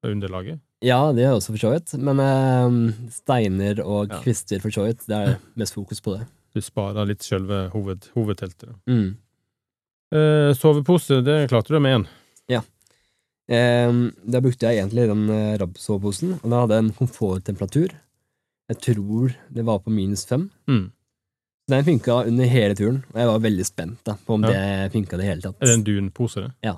fra 0.04 0.12
underlaget? 0.12 0.60
Ja, 0.86 1.00
det 1.18 1.24
er 1.26 1.34
også 1.34 1.56
for 1.56 1.62
så 1.64 1.72
vidt. 1.74 1.94
Men 1.98 2.20
eh, 2.22 3.10
steiner 3.16 3.80
og 3.84 4.12
Ja. 4.14 4.20
kvister, 4.22 4.62
for 4.62 4.70
så 4.76 4.86
vidt, 4.86 5.06
det 5.10 5.18
er 5.18 5.38
mest 5.60 5.74
fokus 5.78 6.02
på 6.06 6.18
det. 6.18 6.28
Du 6.56 6.62
sparer 6.64 7.08
litt 7.10 7.24
selve 7.26 7.66
hoved, 7.74 8.06
hovedteltet. 8.16 8.76
Mm. 8.88 9.16
Eh, 10.16 10.52
sovepose, 10.56 11.18
det 11.26 11.50
klarte 11.52 11.74
du 11.74 11.80
med 11.84 11.98
én. 12.02 12.08
Eh, 13.46 13.92
da 14.26 14.40
brukte 14.42 14.66
jeg 14.66 14.80
egentlig 14.80 15.04
den 15.12 15.28
eh, 15.30 15.52
Rabb-soveposen, 15.62 16.32
og 16.40 16.46
den 16.50 16.56
hadde 16.58 16.78
en 16.82 16.88
komforttemperatur. 16.98 17.92
Jeg 18.74 18.80
tror 18.82 19.36
det 19.54 19.66
var 19.68 19.84
på 19.86 19.94
minus 19.94 20.24
fem. 20.26 20.48
Mm. 20.66 20.88
Den 21.70 21.86
funka 21.86 22.16
under 22.26 22.50
hele 22.50 22.74
turen, 22.78 23.04
og 23.14 23.20
jeg 23.22 23.30
var 23.30 23.44
veldig 23.44 23.66
spent 23.68 24.00
da, 24.06 24.16
på 24.26 24.34
om 24.40 24.48
Ja. 24.48 24.50
det 24.56 24.92
funka 24.96 25.14
i 25.14 25.22
det 25.22 25.28
hele 25.30 25.42
tatt. 25.46 25.60
Er 25.62 25.66
det 25.70 25.76
en 25.78 25.84
dunpose, 25.86 26.42
det? 26.48 26.52
Ja. 26.66 26.74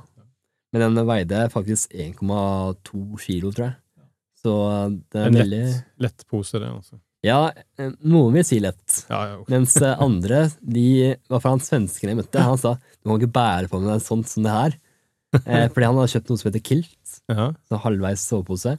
Men 0.76 0.93
den 0.97 1.08
veide 1.08 1.45
faktisk 1.53 1.93
1,2 1.95 3.16
kilo, 3.24 3.51
tror 3.55 3.70
jeg. 3.70 3.76
Så 4.48 4.56
det 5.12 5.20
er 5.20 5.28
En 5.28 5.38
veldig 5.41 5.60
lett, 5.66 5.84
lett 6.08 6.26
pose, 6.32 6.60
det, 6.64 6.72
altså. 6.72 7.00
Ja, 7.26 7.39
eh, 7.82 7.91
noen 8.08 8.36
vil 8.38 8.45
si 8.48 8.60
lett. 8.64 9.02
Ja, 9.10 9.20
ja, 9.32 9.38
okay. 9.41 9.52
Mens 9.56 9.74
eh, 9.82 9.95
andre, 10.04 10.45
de 10.62 10.88
var 11.28 11.41
fra 11.43 11.52
han 11.56 11.64
svensken 11.66 12.12
jeg 12.14 12.20
møtte, 12.20 12.43
han 12.45 12.60
sa 12.62 12.76
du 12.80 13.10
må 13.10 13.18
ikke 13.20 13.34
bære 13.36 13.72
på 13.72 13.82
med 13.82 13.89
noe 13.89 14.04
sånt 14.04 14.30
som 14.32 14.45
det 14.45 14.54
her. 14.54 14.78
Eh, 15.41 15.66
fordi 15.74 15.88
han 15.89 15.98
hadde 16.00 16.12
kjøpt 16.14 16.30
noe 16.32 16.39
som 16.39 16.48
heter 16.52 16.64
Kilt, 16.70 17.18
Ja. 17.34 17.50
så 17.68 17.82
halvveis 17.84 18.24
sovepose. 18.24 18.78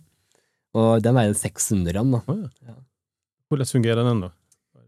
Og 0.79 1.03
den 1.05 1.17
veier 1.19 1.35
600 1.37 1.93
gram, 1.93 2.15
da. 2.15 2.23
Oh, 2.31 2.47
ja. 2.65 2.77
Hvordan 3.51 3.69
fungerer 3.75 4.07
den, 4.07 4.23
da? 4.25 4.31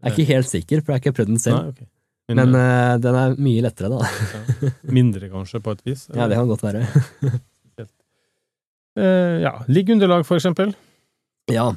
Jeg 0.01 0.09
er 0.09 0.15
ikke 0.15 0.31
helt 0.33 0.49
sikker, 0.49 0.81
for 0.81 0.93
jeg 0.93 0.97
har 0.97 1.03
ikke 1.03 1.17
prøvd 1.19 1.33
den 1.35 1.41
selv. 1.43 1.59
Nei, 1.59 1.75
okay. 1.75 1.89
Men, 2.31 2.55
eh, 2.55 2.95
den 3.03 3.17
er 3.19 3.33
mye 3.43 3.63
lettere, 3.67 3.91
da. 3.91 4.07
ja. 4.07 4.71
mindre, 4.97 5.27
kanskje, 5.33 5.59
på 5.61 5.75
et 5.75 5.81
vis? 5.91 6.07
Ja, 6.15 6.29
det 6.31 6.39
kan 6.39 6.49
godt 6.49 6.63
være. 6.65 6.85
Eh, 9.01 9.41
ja. 9.43 9.53
Liggeunderlag, 9.67 10.25
for 10.27 10.37
eksempel? 10.39 10.73
Ja, 11.51 11.71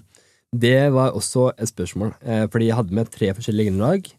det 0.55 0.77
var 0.95 1.15
også 1.17 1.49
et 1.59 1.71
spørsmål, 1.73 2.13
eh, 2.23 2.45
fordi 2.53 2.69
jeg 2.69 2.77
hadde 2.79 2.95
med 2.95 3.11
tre 3.11 3.33
forskjellige 3.35 3.73
underlag. 3.73 4.11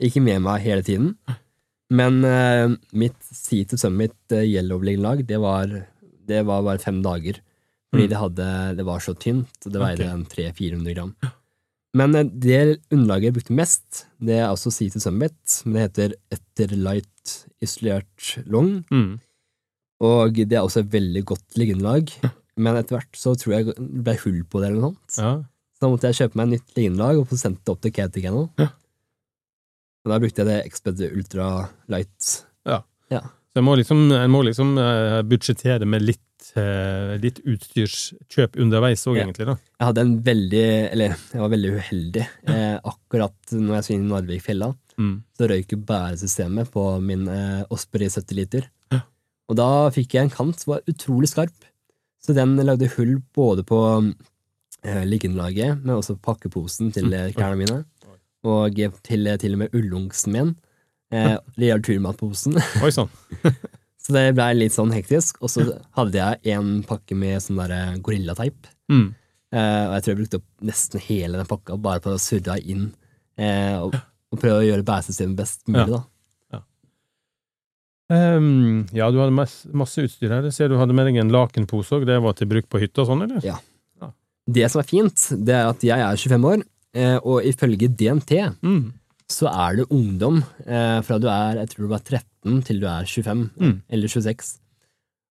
Ikke 0.00 0.22
med 0.24 0.40
meg 0.42 0.62
hele 0.64 0.82
tiden. 0.86 1.12
Men 1.94 2.24
eh, 2.24 2.72
mitt 2.96 3.20
Sea 3.30 3.64
to 3.68 3.76
Summit 3.78 4.14
Yellow-liggeunderlag, 4.32 5.26
det, 5.28 5.38
var- 5.40 5.84
det 6.26 6.40
var 6.48 6.62
bare 6.66 6.78
fem 6.82 7.02
dager. 7.04 7.38
Fordi 7.92 8.06
Mm. 8.06 8.10
det, 8.10 8.18
hadde, 8.18 8.76
det 8.78 8.84
var 8.88 8.98
så 8.98 9.12
tynt, 9.14 9.52
det 9.70 9.78
veide 9.78 10.02
okay. 10.02 10.10
en 10.10 10.24
300-400 10.26 10.94
gram. 10.96 11.12
Men 11.94 12.10
det 12.40 12.80
underlaget 12.90 13.28
jeg 13.28 13.34
brukte 13.36 13.54
mest, 13.54 14.06
det 14.18 14.40
er 14.40 14.48
også 14.50 14.72
Sea 14.74 14.90
to 14.90 14.98
Summit, 14.98 15.36
men 15.64 15.74
det 15.76 15.82
heter 15.84 16.14
Etterlight 16.34 17.34
Isolert 17.62 18.32
Long. 18.50 18.80
Mm. 18.90 19.20
Og 20.02 20.34
det 20.34 20.52
er 20.58 20.64
også 20.66 20.80
et 20.82 20.90
veldig 20.90 21.22
godt 21.24 21.54
liggeunderlag. 21.56 22.10
Men 22.56 22.76
etter 22.78 22.96
hvert 22.98 23.16
så 23.18 23.34
tror 23.36 23.54
jeg 23.56 23.66
det 23.74 24.04
ble 24.06 24.14
hull 24.22 24.42
på 24.46 24.60
det, 24.62 24.68
eller 24.70 24.80
noe 24.80 24.94
sånt. 25.08 25.18
Ja. 25.18 25.32
Så 25.74 25.80
da 25.82 25.88
måtte 25.90 26.06
jeg 26.10 26.18
kjøpe 26.20 26.36
meg 26.38 26.46
et 26.46 26.52
nytt 26.60 26.76
liggeunderlag 26.78 27.18
og 27.18 27.28
få 27.32 27.38
sendt 27.40 27.64
det 27.64 27.72
opp 27.74 27.80
til 27.82 27.92
Kautokeino. 27.96 28.44
Ja. 28.62 28.68
Og 30.04 30.12
da 30.12 30.18
brukte 30.20 30.42
jeg 30.44 30.50
det 30.50 30.58
Exped 30.68 31.00
Ultra 31.10 31.48
Light. 31.90 32.44
Ja. 32.68 32.82
Så 33.54 33.60
jeg 33.60 33.64
må 33.68 33.74
liksom, 33.78 34.00
jeg 34.10 34.30
må 34.34 34.40
liksom 34.42 34.72
eh, 34.82 35.20
budsjettere 35.30 35.86
med 35.86 36.02
litt, 36.02 36.48
eh, 36.58 37.12
litt 37.22 37.36
utstyrskjøp 37.46 38.56
underveis 38.58 39.04
òg, 39.06 39.16
Ja. 39.20 39.24
egentlig. 39.28 39.46
da. 39.46 39.54
Jeg 39.78 39.86
hadde 39.86 40.00
en 40.02 40.14
veldig, 40.26 40.64
eller 40.92 41.14
jeg 41.32 41.40
var 41.40 41.52
veldig 41.52 41.70
uheldig. 41.78 42.24
Eh, 42.50 42.78
akkurat 42.84 43.52
når 43.54 43.76
jeg 43.82 43.94
inn 43.96 44.06
i 44.06 44.12
Narvikfjella, 44.12 44.74
Mm. 44.98 45.22
så 45.38 45.48
røyk 45.50 45.72
bæresystemet 45.86 46.70
på 46.70 47.00
min 47.02 47.26
eh, 47.28 47.64
Osprey 47.70 48.08
70 48.08 48.34
liter. 48.34 48.68
Ja. 48.92 49.00
Og 49.48 49.56
da 49.56 49.90
fikk 49.90 50.14
jeg 50.14 50.22
en 50.24 50.30
kant 50.30 50.58
som 50.60 50.74
var 50.74 50.82
utrolig 50.86 51.28
skarp. 51.30 51.54
Så 52.24 52.36
den 52.36 52.56
lagde 52.64 52.88
hull 52.96 53.18
både 53.36 53.64
på 53.68 53.80
eh, 54.00 55.02
liggeunderlaget, 55.04 55.82
men 55.82 55.98
også 55.98 56.16
på 56.16 56.32
pakkeposen 56.32 56.92
til 56.94 57.12
eh, 57.12 57.32
klærne 57.36 57.60
mine. 57.60 57.82
Og 58.44 58.76
til, 59.04 59.28
til 59.40 59.56
og 59.56 59.62
med 59.64 59.76
ullungsen 59.76 60.32
min. 60.32 60.54
Eh, 61.12 61.36
gjaldt 61.68 61.88
turmatposen. 61.88 62.58
Oi 62.84 62.92
sann. 62.94 63.12
Så 64.04 64.12
det 64.12 64.34
ble 64.36 64.50
litt 64.58 64.74
sånn 64.74 64.92
hektisk. 64.92 65.38
Og 65.40 65.48
så 65.48 65.64
hadde 65.96 66.18
jeg 66.20 66.56
en 66.58 66.82
pakke 66.84 67.16
med 67.16 67.40
sånn 67.40 67.60
der 67.62 67.94
gorillateip. 68.04 68.66
Mm. 68.92 69.14
Eh, 69.54 69.84
og 69.86 69.94
jeg 69.94 70.04
tror 70.04 70.12
jeg 70.12 70.18
brukte 70.18 70.40
opp 70.40 70.66
nesten 70.68 71.04
hele 71.06 71.40
den 71.40 71.48
pakka 71.48 71.78
bare 71.80 72.02
på 72.04 72.12
å 72.12 72.20
surre 72.20 72.58
inn 72.60 72.90
eh, 73.40 73.78
og, 73.78 73.94
og 74.34 74.40
prøve 74.42 74.60
å 74.60 74.66
gjøre 74.66 74.84
bæresystemet 74.84 75.38
best 75.38 75.64
mulig. 75.70 75.86
Ja. 75.86 76.00
da. 76.00 76.02
Ehm, 78.12 78.84
ja, 78.92 79.06
du 79.10 79.16
hadde 79.22 79.32
masse, 79.32 79.68
masse 79.72 80.02
utstyr 80.04 80.28
her. 80.34 80.42
Jeg 80.44 80.52
ser 80.56 80.68
du 80.68 80.76
hadde 80.76 80.92
med 80.96 81.06
deg 81.08 81.16
en 81.22 81.30
lakenpose 81.32 81.96
òg. 81.96 82.04
Det 82.08 82.18
var 82.20 82.34
til 82.36 82.50
bruk 82.50 82.66
på 82.68 82.80
hytta 82.82 83.02
og 83.04 83.08
sånn, 83.12 83.24
eller? 83.28 83.44
Ja. 83.46 83.56
Det 84.44 84.66
som 84.68 84.82
er 84.82 84.84
fint, 84.90 85.22
det 85.40 85.54
er 85.56 85.70
at 85.70 85.80
jeg 85.86 86.02
er 86.04 86.18
25 86.20 86.44
år, 86.50 86.64
eh, 87.00 87.14
og 87.24 87.46
ifølge 87.48 87.88
DNT 87.88 88.52
Mm. 88.60 88.92
så 89.26 89.48
er 89.48 89.76
du 89.78 89.86
ungdom 89.86 90.42
eh, 90.66 91.00
fra 91.00 91.16
du 91.18 91.26
er 91.32 91.54
jeg 91.62 91.68
tror 91.70 91.86
du 91.86 91.88
var 91.88 92.02
13 92.04 92.62
til 92.62 92.80
du 92.80 92.86
er 92.86 93.06
25, 93.08 93.50
Mm. 93.56 93.80
eller 93.88 94.06
26. 94.08 94.58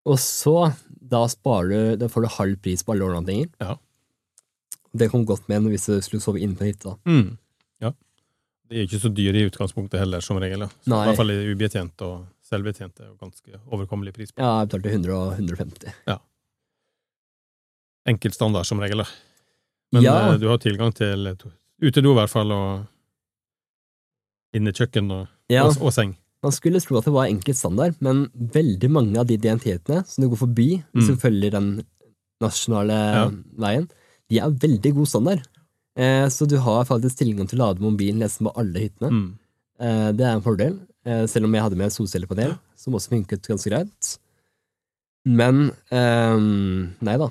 Og 0.07 0.17
så, 0.17 0.73
da 0.99 1.27
sparer 1.27 1.69
du, 1.69 1.95
da 1.97 2.07
får 2.07 2.21
du 2.23 2.27
halv 2.39 2.57
pris 2.59 2.81
på 2.81 2.93
alle 2.95 3.05
overnattinger. 3.05 3.49
Ja. 3.61 3.75
Det 4.95 5.11
kom 5.11 5.25
godt 5.25 5.47
med 5.47 5.61
hvis 5.69 5.85
du 5.85 6.01
skulle 6.01 6.21
sove 6.21 6.41
inne 6.41 6.55
på 6.57 6.65
hytta. 6.65 6.97
Mm. 7.05 7.37
Ja. 7.81 7.91
De 8.67 8.79
er 8.81 8.87
ikke 8.87 8.99
så 8.99 9.13
dyre 9.13 9.37
i 9.37 9.45
utgangspunktet 9.47 9.99
heller, 10.01 10.21
som 10.21 10.37
regel. 10.41 10.65
Så, 10.83 10.89
I 10.89 11.05
hvert 11.05 11.17
fall 11.21 11.29
ubetjent 11.53 12.01
og 12.01 12.25
selvbetjent 12.53 13.01
er 13.01 13.09
jo 13.11 13.17
ganske 13.19 13.59
overkommelig 13.73 14.13
pris 14.15 14.31
på. 14.31 14.39
Ja, 14.43 14.59
jeg 14.61 14.69
betalte 14.71 14.93
100 14.93 15.17
og 15.17 15.33
150. 15.39 15.93
Enkel 18.09 18.33
standard, 18.35 18.65
som 18.67 18.79
regel. 18.83 19.03
Men 19.93 20.03
Ja. 20.03 20.33
eh, 20.33 20.37
du 20.37 20.47
har 20.49 20.57
tilgang 20.59 20.93
til 20.93 21.27
et 21.27 21.43
utedo, 21.81 22.11
i 22.11 22.15
hvert 22.19 22.29
fall, 22.29 22.51
og 22.51 22.85
innekjøkken 24.53 25.11
og, 25.11 25.27
Ja. 25.49 25.65
og, 25.65 25.77
og 25.81 25.93
seng. 25.93 26.17
Man 26.43 26.51
skulle 26.51 26.81
tro 26.81 26.97
at 26.97 27.05
det 27.05 27.13
var 27.13 27.27
enkeltstandard, 27.31 27.95
men 28.01 28.25
veldig 28.35 28.89
mange 28.91 29.17
av 29.17 29.27
de 29.27 29.37
DNT-ene 29.37 30.03
som 30.05 30.23
du 30.23 30.29
går 30.29 30.41
forbi 30.43 30.83
mm. 30.93 30.99
Mm. 31.07 31.17
følger 31.17 31.51
den 31.51 31.85
nasjonale 32.43 32.97
Ja. 33.15 33.29
veien, 33.57 33.89
de 34.29 34.39
er 34.39 34.49
veldig 34.51 34.93
god 34.93 35.07
standard. 35.07 35.47
Eh, 35.95 36.25
så 36.27 36.47
du 36.49 36.57
har 36.57 36.83
faktisk 36.85 37.17
tilgang 37.21 37.47
til 37.47 37.59
å 37.59 37.67
lade 37.69 37.79
mobilen 37.79 38.19
nesten 38.19 38.47
på 38.47 38.53
alle 38.57 38.73
hyttene. 38.89 39.09
Mm. 39.11 39.39
Eh, 39.79 40.11
det 40.11 40.25
er 40.25 40.35
en 40.35 40.41
fordel, 40.41 40.73
eh, 40.81 40.92
selv 41.27 41.45
om 41.47 41.53
jeg 41.57 41.63
hadde 41.65 41.77
med 41.79 41.91
solcellepanel, 41.93 42.53
som 42.79 42.93
også 42.95 43.09
funket 43.13 43.47
ganske 43.49 43.69
greit. 43.71 44.13
Men 45.25 45.69
eh, 45.91 46.37
nei 47.03 47.17
da. 47.21 47.29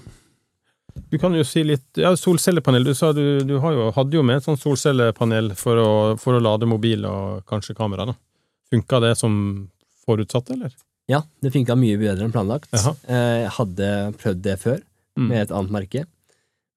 Du 1.08 1.16
kan 1.20 1.32
jo 1.32 1.40
si 1.44 1.62
litt 1.64 1.96
Ja, 2.00 2.10
solcellepanel. 2.16 2.84
Du 2.84 2.92
sa 2.96 3.12
du, 3.16 3.40
du 3.48 3.54
har 3.64 3.72
jo, 3.76 3.90
hadde 3.96 4.16
jo 4.18 4.22
med 4.28 4.40
et 4.40 4.44
sånt 4.44 4.60
solcellepanel 4.60 5.52
for 5.56 5.80
å, 5.80 5.90
for 6.20 6.36
å 6.36 6.42
lade 6.44 6.68
mobil 6.68 7.04
og 7.08 7.44
kanskje 7.48 7.76
kamera. 7.78 8.06
da. 8.12 8.16
Funka 8.72 9.00
det 9.04 9.14
som 9.20 9.34
forutsatt, 10.06 10.50
eller? 10.52 10.72
Ja, 11.10 11.22
det 11.44 11.52
funka 11.52 11.76
mye 11.76 11.96
bedre 12.00 12.24
enn 12.26 12.32
planlagt. 12.34 12.68
Jaha. 12.76 12.92
Eh, 13.08 13.38
jeg 13.44 13.52
hadde 13.58 13.90
prøvd 14.20 14.42
det 14.48 14.58
før, 14.62 14.80
Mm. 15.12 15.26
med 15.28 15.42
et 15.42 15.50
annet 15.52 15.72
merke. 15.74 16.02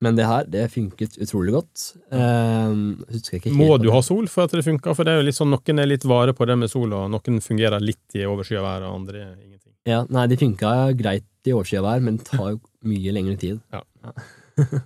Men 0.04 0.18
det 0.18 0.26
her, 0.28 0.48
det 0.52 0.66
funket 0.74 1.16
utrolig 1.24 1.54
godt. 1.56 1.84
Helt 2.12 3.46
Må 3.56 3.78
du 3.80 3.88
ha 3.93 4.02
sol 4.04 4.28
for 4.32 4.46
at 4.46 4.56
det 4.56 4.66
funka? 4.66 4.91
For 4.98 5.08
det 5.08 5.14
er 5.14 5.22
jo 5.22 5.28
litt 5.30 5.38
sånn, 5.38 5.54
noen 5.54 5.80
er 5.82 5.88
litt 5.88 6.04
vare 6.10 6.34
på 6.36 6.48
det 6.50 6.58
med 6.60 6.72
sol, 6.72 6.91
og 6.93 7.08
noen 7.14 7.39
fungerer 7.41 7.84
litt 7.84 8.18
i 8.18 8.26
overskya 8.28 8.64
vær, 8.66 8.84
og 8.89 9.00
andre 9.00 9.24
ingenting. 9.39 9.72
Ja, 9.88 10.02
nei, 10.12 10.26
de 10.28 10.39
funka 10.41 10.74
greit 11.00 11.48
i 11.48 11.54
overskya 11.56 11.84
vær, 11.86 12.04
men 12.04 12.20
det 12.20 12.28
tar 12.28 12.56
jo 12.56 12.60
mye 12.89 13.16
lengre 13.16 13.39
tid. 13.41 13.64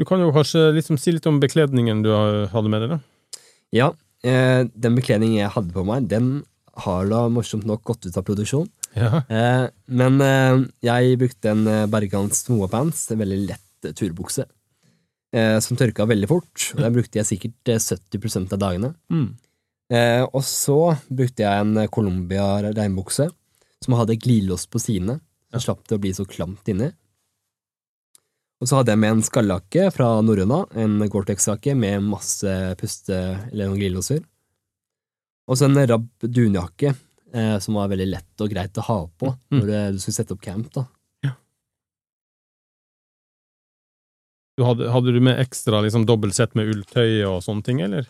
Du 0.00 0.06
kan 0.08 0.22
jo 0.22 0.30
kanskje 0.32 0.70
liksom 0.72 0.96
si 0.96 1.12
litt 1.12 1.26
om 1.28 1.42
bekledningen 1.42 1.98
du 2.00 2.08
hadde 2.48 2.70
med 2.72 2.80
deg, 2.80 2.92
da? 2.94 3.42
Ja, 3.76 3.88
eh, 4.24 4.62
den 4.72 4.94
bekledningen 4.96 5.42
jeg 5.42 5.52
hadde 5.52 5.74
på 5.74 5.84
meg, 5.84 6.06
den 6.08 6.38
har 6.86 7.10
da 7.10 7.26
morsomt 7.28 7.66
nok 7.68 7.82
gått 7.84 8.08
ut 8.08 8.16
av 8.16 8.24
produksjon. 8.24 8.70
Ja. 8.96 9.20
Eh, 9.28 9.66
men 9.92 10.16
eh, 10.24 10.62
jeg 10.88 11.18
brukte 11.20 11.52
en 11.52 11.68
eh, 11.68 11.84
Bergans 11.92 12.46
Moa-pants, 12.48 13.10
en 13.12 13.20
veldig 13.20 13.42
lett 13.50 13.66
eh, 13.84 13.92
turbukse, 13.96 14.44
eh, 15.34 15.58
som 15.60 15.76
tørka 15.76 16.06
veldig 16.06 16.28
fort. 16.30 16.70
Og 16.76 16.82
den 16.84 16.92
brukte 16.96 17.20
jeg 17.20 17.26
sikkert 17.30 17.68
eh, 17.74 17.78
70% 17.80 18.52
av 18.56 18.58
dagene. 18.62 18.94
Mm. 19.12 19.28
Eh, 19.90 20.22
og 20.30 20.42
så 20.46 20.78
brukte 21.10 21.42
jeg 21.42 21.64
en 21.64 21.88
Colombia 21.90 22.60
regnbukse 22.70 23.28
som 23.82 23.94
hadde 23.96 24.18
glidelås 24.20 24.66
på 24.70 24.78
sidene, 24.78 25.18
så 25.50 25.58
slapp 25.64 25.86
det 25.88 25.96
å 25.96 26.02
bli 26.02 26.12
så 26.14 26.26
klamt 26.28 26.68
inni. 26.70 26.90
Og 28.60 28.68
så 28.68 28.76
hadde 28.76 28.92
jeg 28.92 29.00
med 29.00 29.14
en 29.16 29.22
skallakke 29.24 29.86
fra 29.94 30.10
Norrøna, 30.20 30.66
en 30.76 30.98
Gore-Tex-jakke 31.08 31.72
med 31.74 32.04
masse 32.04 32.52
puste- 32.76 33.16
eller 33.50 33.70
noen 33.70 33.80
glidelåser. 33.80 34.20
Og 35.48 35.56
så 35.56 35.64
en 35.66 35.80
rabb 35.88 36.04
dunjakke, 36.22 36.92
eh, 37.32 37.56
som 37.58 37.74
var 37.80 37.88
veldig 37.88 38.06
lett 38.10 38.44
og 38.44 38.50
greit 38.52 38.76
å 38.76 38.84
ha 38.84 38.98
på 39.18 39.32
Mm. 39.50 39.58
når 39.62 39.70
eh, 39.74 39.90
du 39.92 39.98
skulle 39.98 40.14
sette 40.20 40.32
opp 40.36 40.42
camp. 40.44 40.68
da. 40.74 40.84
Du 44.60 44.66
hadde, 44.68 44.90
hadde 44.92 45.14
du 45.16 45.20
med 45.24 45.38
ekstra 45.40 45.78
liksom, 45.80 46.04
dobbelt 46.08 46.36
sett 46.36 46.52
med 46.58 46.68
ulltøy 46.68 47.22
og 47.24 47.38
sånne 47.46 47.64
ting, 47.64 47.78
eller? 47.86 48.04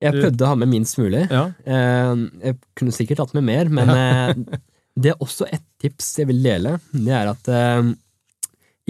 Jeg 0.00 0.14
prøvde 0.16 0.44
å 0.46 0.50
ha 0.52 0.56
med 0.62 0.70
minst 0.70 0.96
mulig. 1.00 1.24
Ja. 1.28 1.48
Eh, 1.66 2.20
jeg 2.46 2.58
kunne 2.78 2.94
sikkert 2.94 3.24
hatt 3.24 3.34
med 3.36 3.44
mer, 3.48 3.68
men 3.74 3.90
eh, 4.00 4.60
det 5.00 5.10
er 5.12 5.18
også 5.24 5.48
et 5.50 5.64
tips 5.82 6.12
jeg 6.22 6.30
vil 6.30 6.38
dele. 6.46 6.76
Det 6.94 7.12
er 7.16 7.28
at 7.32 7.50
eh, 7.52 7.90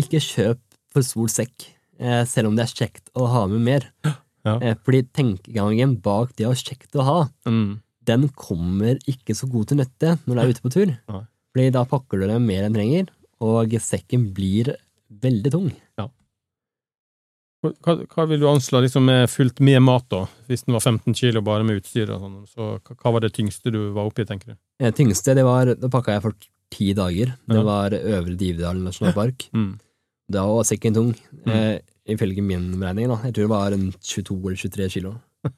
ikke 0.05 0.21
kjøp 0.23 0.61
for 0.93 1.07
stor 1.07 1.33
sekk, 1.33 1.67
eh, 2.03 2.23
selv 2.29 2.51
om 2.51 2.59
det 2.59 2.67
er 2.69 2.77
kjekt 2.83 3.09
å 3.19 3.31
ha 3.33 3.47
med 3.51 3.65
mer. 3.71 3.89
Ja. 4.41 4.55
Fordi 4.87 5.03
tenkegangen 5.13 5.99
bak 6.01 6.31
det 6.39 6.47
å 6.49 6.55
ha 6.55 6.57
kjekt 6.57 6.97
å 6.97 7.05
ha, 7.05 7.17
Mm. 7.45 7.75
den 8.09 8.23
kommer 8.33 8.97
ikke 9.05 9.35
så 9.37 9.45
god 9.53 9.67
til 9.69 9.77
nytte 9.83 10.15
når 10.25 10.33
du 10.33 10.41
er 10.41 10.53
ute 10.55 10.63
på 10.65 10.71
tur. 10.73 10.95
Nei. 11.13 11.21
Fordi 11.53 11.67
da 11.77 11.83
pakker 11.85 12.23
du 12.23 12.25
det 12.31 12.39
mer 12.41 12.65
enn 12.65 12.73
trenger, 12.79 13.11
og 13.45 13.75
sekken 13.85 14.31
blir 14.33 14.71
veldig 15.13 15.53
tung. 15.53 15.69
Hva, 17.61 17.93
hva 18.09 18.25
vil 18.31 18.41
du 18.41 18.47
anslå 18.49 18.81
liksom, 18.87 19.05
med 19.05 19.27
fullt 19.29 19.59
med 19.61 19.83
mat, 19.85 20.07
da? 20.09 20.23
Hvis 20.49 20.65
den 20.65 20.73
var 20.73 20.81
15 20.81 21.13
kilo 21.15 21.43
bare 21.45 21.65
med 21.69 21.83
utstyr 21.83 22.09
og 22.15 22.23
sånn, 22.23 22.39
så 22.49 22.69
hva, 22.81 23.13
var 23.13 23.21
det 23.21 23.35
tyngste 23.37 23.71
du 23.75 23.91
var 23.93 24.09
oppi, 24.09 24.25
tenker 24.25 24.55
du? 24.55 24.57
Det 24.81 24.95
tyngste, 24.97 25.35
det 25.37 25.45
var 25.45 25.75
Da 25.77 25.89
pakka 25.93 26.15
jeg 26.17 26.23
for 26.25 26.33
ti 26.73 26.93
dager. 26.97 27.35
Det 27.47 27.57
Ja. 27.59 27.63
var 27.67 27.91
Øvre 27.91 28.37
Dividal 28.37 28.77
nasjonalpark. 28.81 29.49
Mm. 29.53 29.79
Da 30.31 30.45
var 30.47 30.63
sekken 30.65 30.95
tung, 30.95 31.15
Mm. 31.45 31.51
eh, 31.53 31.79
ifølge 32.15 32.41
min 32.43 32.71
beregning. 32.79 33.09
da. 33.09 33.17
Jeg 33.25 33.35
tror 33.35 33.43
det 33.43 33.51
var 33.51 33.73
en 33.73 33.93
22 34.01 34.37
eller 34.47 34.57
23 34.57 34.89
kilo. 34.89 35.21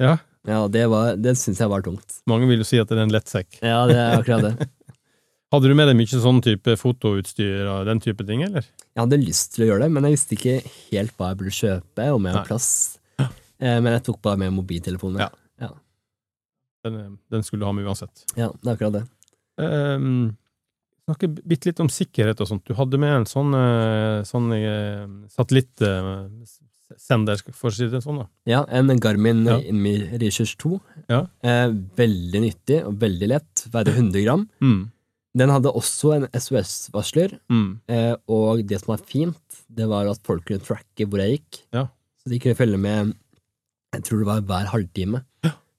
Ja, 0.00 0.16
Ja, 0.46 0.68
det, 0.68 0.86
var- 0.88 1.16
det 1.16 1.36
syns 1.36 1.58
jeg 1.58 1.68
var 1.68 1.82
tungt. 1.82 2.20
mange 2.26 2.46
vil 2.48 2.58
jo 2.58 2.64
si 2.64 2.78
at 2.78 2.88
det 2.88 2.98
er 2.98 3.02
en 3.02 3.10
lettsekk. 3.10 3.58
Ja, 3.62 3.86
det 3.86 3.96
er 3.96 4.18
akkurat 4.22 4.42
det. 4.58 4.68
Hadde 5.54 5.68
du 5.70 5.74
med 5.78 5.86
deg 5.86 5.94
mye 5.98 6.18
sånn 6.20 6.40
type 6.42 6.72
fotoutstyr 6.80 7.68
og 7.70 7.84
den 7.86 8.00
type 8.02 8.24
ting, 8.26 8.40
eller? 8.42 8.64
Jeg 8.66 8.98
hadde 8.98 9.18
lyst 9.22 9.52
til 9.54 9.62
å 9.62 9.66
gjøre 9.70 9.82
det, 9.86 9.92
men 9.94 10.02
jeg 10.08 10.14
visste 10.16 10.34
ikke 10.34 10.56
helt 10.90 11.12
hva 11.16 11.28
jeg 11.30 11.38
burde 11.42 11.54
kjøpe, 11.54 12.02
om 12.16 12.22
jeg 12.26 12.34
har 12.34 12.48
plass. 12.48 12.68
Eh, 13.22 13.78
men 13.80 13.90
jeg 13.94 14.02
tok 14.08 14.18
bare 14.26 14.38
med 14.42 14.50
mobiltelefonen. 14.56 15.20
Ja. 15.22 15.30
Ja. 15.62 15.70
Den, 16.84 16.94
den 17.32 17.42
skulle 17.46 17.62
du 17.62 17.66
ha 17.68 17.72
med 17.76 17.86
uansett. 17.88 18.16
ja, 18.36 18.48
det 18.52 18.68
er 18.68 18.74
akkurat 18.74 18.94
det. 18.98 19.04
Um, 19.56 20.36
snakke 21.06 21.26
bitte 21.38 21.66
litt 21.70 21.80
om 21.80 21.88
sikkerhet 21.88 22.40
og 22.42 22.48
sånt. 22.50 22.66
Du 22.66 22.74
hadde 22.76 22.98
med 23.00 23.12
en 23.22 23.26
sånn, 23.30 23.54
eh, 23.56 24.20
sånn 24.28 24.50
eh, 24.58 25.06
satellittsender, 25.32 27.36
for 27.54 27.70
å 27.70 27.74
si 27.74 27.86
det 27.90 28.02
sånn, 28.04 28.18
da. 28.24 28.28
Ja, 28.50 28.64
en 28.68 28.90
Garmin 29.00 29.46
Ja. 29.46 29.56
Inmi 29.62 29.94
Research 30.20 30.56
2. 30.58 30.80
Ja. 31.08 31.22
Eh, 31.42 31.70
veldig 31.96 32.40
nyttig 32.44 32.82
og 32.84 32.98
veldig 33.00 33.28
lett. 33.30 33.66
Veide 33.72 33.92
100 33.94 34.22
gram. 34.26 34.48
Mm. 34.60 34.90
Den 35.36 35.50
hadde 35.52 35.68
også 35.76 36.14
en 36.16 36.26
SOS-varsler, 36.32 37.38
Mm. 37.52 37.80
eh, 37.92 38.14
og 38.28 38.62
det 38.66 38.78
som 38.80 38.94
var 38.96 39.02
fint, 39.04 39.36
det 39.68 39.86
var 39.88 40.06
at 40.08 40.20
folk 40.24 40.46
kunne 40.46 40.60
tracke 40.64 41.04
hvor 41.06 41.20
jeg 41.20 41.38
gikk. 41.40 41.58
Ja. 41.74 41.86
Så 42.22 42.30
de 42.32 42.38
kunne 42.40 42.56
følge 42.56 42.78
med, 42.80 43.14
jeg 43.92 44.02
tror 44.04 44.18
det 44.22 44.26
var 44.26 44.40
hver 44.40 44.66
halvtime, 44.72 45.24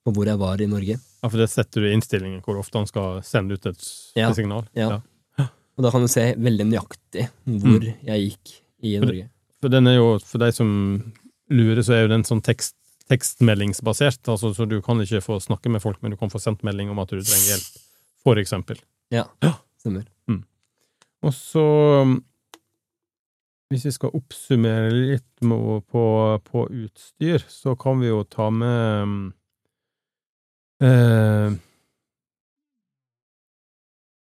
på 0.05 0.13
hvor 0.13 0.25
jeg 0.29 0.37
var 0.39 0.61
i 0.61 0.67
Norge. 0.69 0.99
Ja, 1.23 1.27
for 1.29 1.37
det 1.37 1.49
setter 1.49 1.81
du 1.81 1.87
i 1.89 1.93
innstillingen, 1.97 2.41
hvor 2.45 2.59
ofte 2.61 2.77
han 2.77 2.85
skal 2.87 3.21
sende 3.23 3.53
ut 3.57 3.65
et 3.65 3.81
Ja. 4.15 4.31
signal. 4.33 4.67
Ja. 4.75 5.01
Og 5.77 5.83
da 5.83 5.91
kan 5.91 6.01
du 6.01 6.07
se 6.07 6.33
veldig 6.35 6.65
nøyaktig 6.71 7.29
hvor 7.45 7.79
Mm. 7.81 7.95
jeg 8.05 8.31
gikk 8.31 8.61
i 8.83 8.97
For- 8.99 9.05
Norge. 9.05 9.29
For 9.61 9.69
den 9.69 9.87
er 9.87 9.95
jo, 9.95 10.19
for 10.19 10.37
de 10.39 10.51
som 10.51 11.13
lurer, 11.49 11.81
så 11.83 11.93
er 11.93 12.01
jo 12.03 12.07
den 12.09 12.23
sånn 12.23 12.41
tekst, 12.43 12.73
tekstmeldingsbasert, 13.09 14.19
altså, 14.27 14.53
så 14.55 14.67
du 14.67 14.81
kan 14.81 14.97
ikke 15.01 15.21
få 15.23 15.39
snakke 15.41 15.69
med 15.71 15.81
folk, 15.81 16.01
men 16.01 16.11
du 16.11 16.17
kan 16.17 16.29
få 16.29 16.39
sendt 16.41 16.63
melding 16.63 16.89
om 16.89 16.99
at 16.99 17.09
du 17.09 17.17
trenger 17.21 17.55
hjelp, 17.57 17.77
for 18.23 18.35
eksempel. 18.35 18.77
Ja, 19.13 19.25
stemmer. 19.79 20.05
Og 21.25 21.33
så, 21.33 21.63
um, 22.03 22.17
hvis 23.71 23.87
vi 23.87 23.93
skal 23.95 24.15
oppsummere 24.15 24.91
litt 24.93 25.25
på, 25.41 26.03
på 26.47 26.65
utstyr, 26.85 27.43
så 27.51 27.75
kan 27.79 27.99
vi 28.01 28.11
jo 28.11 28.21
ta 28.29 28.49
med 28.53 29.03
um, 29.03 29.15
eh, 30.83 31.57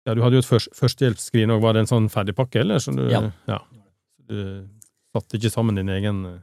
Ja, 0.05 0.13
du 0.13 0.21
hadde 0.21 0.37
jo 0.37 0.43
et 0.43 0.47
først, 0.47 0.69
førstehjelpsskrin 0.77 1.49
òg. 1.49 1.63
Var 1.63 1.73
det 1.73 1.83
en 1.83 1.89
sånn 1.89 2.11
ferdigpakke, 2.13 2.61
eller? 2.61 2.79
Så 2.83 2.93
du, 2.95 3.07
Ja. 3.09 3.59
Du 4.25 4.37
satte 5.13 5.37
ikke 5.37 5.51
sammen 5.53 5.77
din 5.77 5.89
egen 5.93 6.23
eh, 6.29 6.37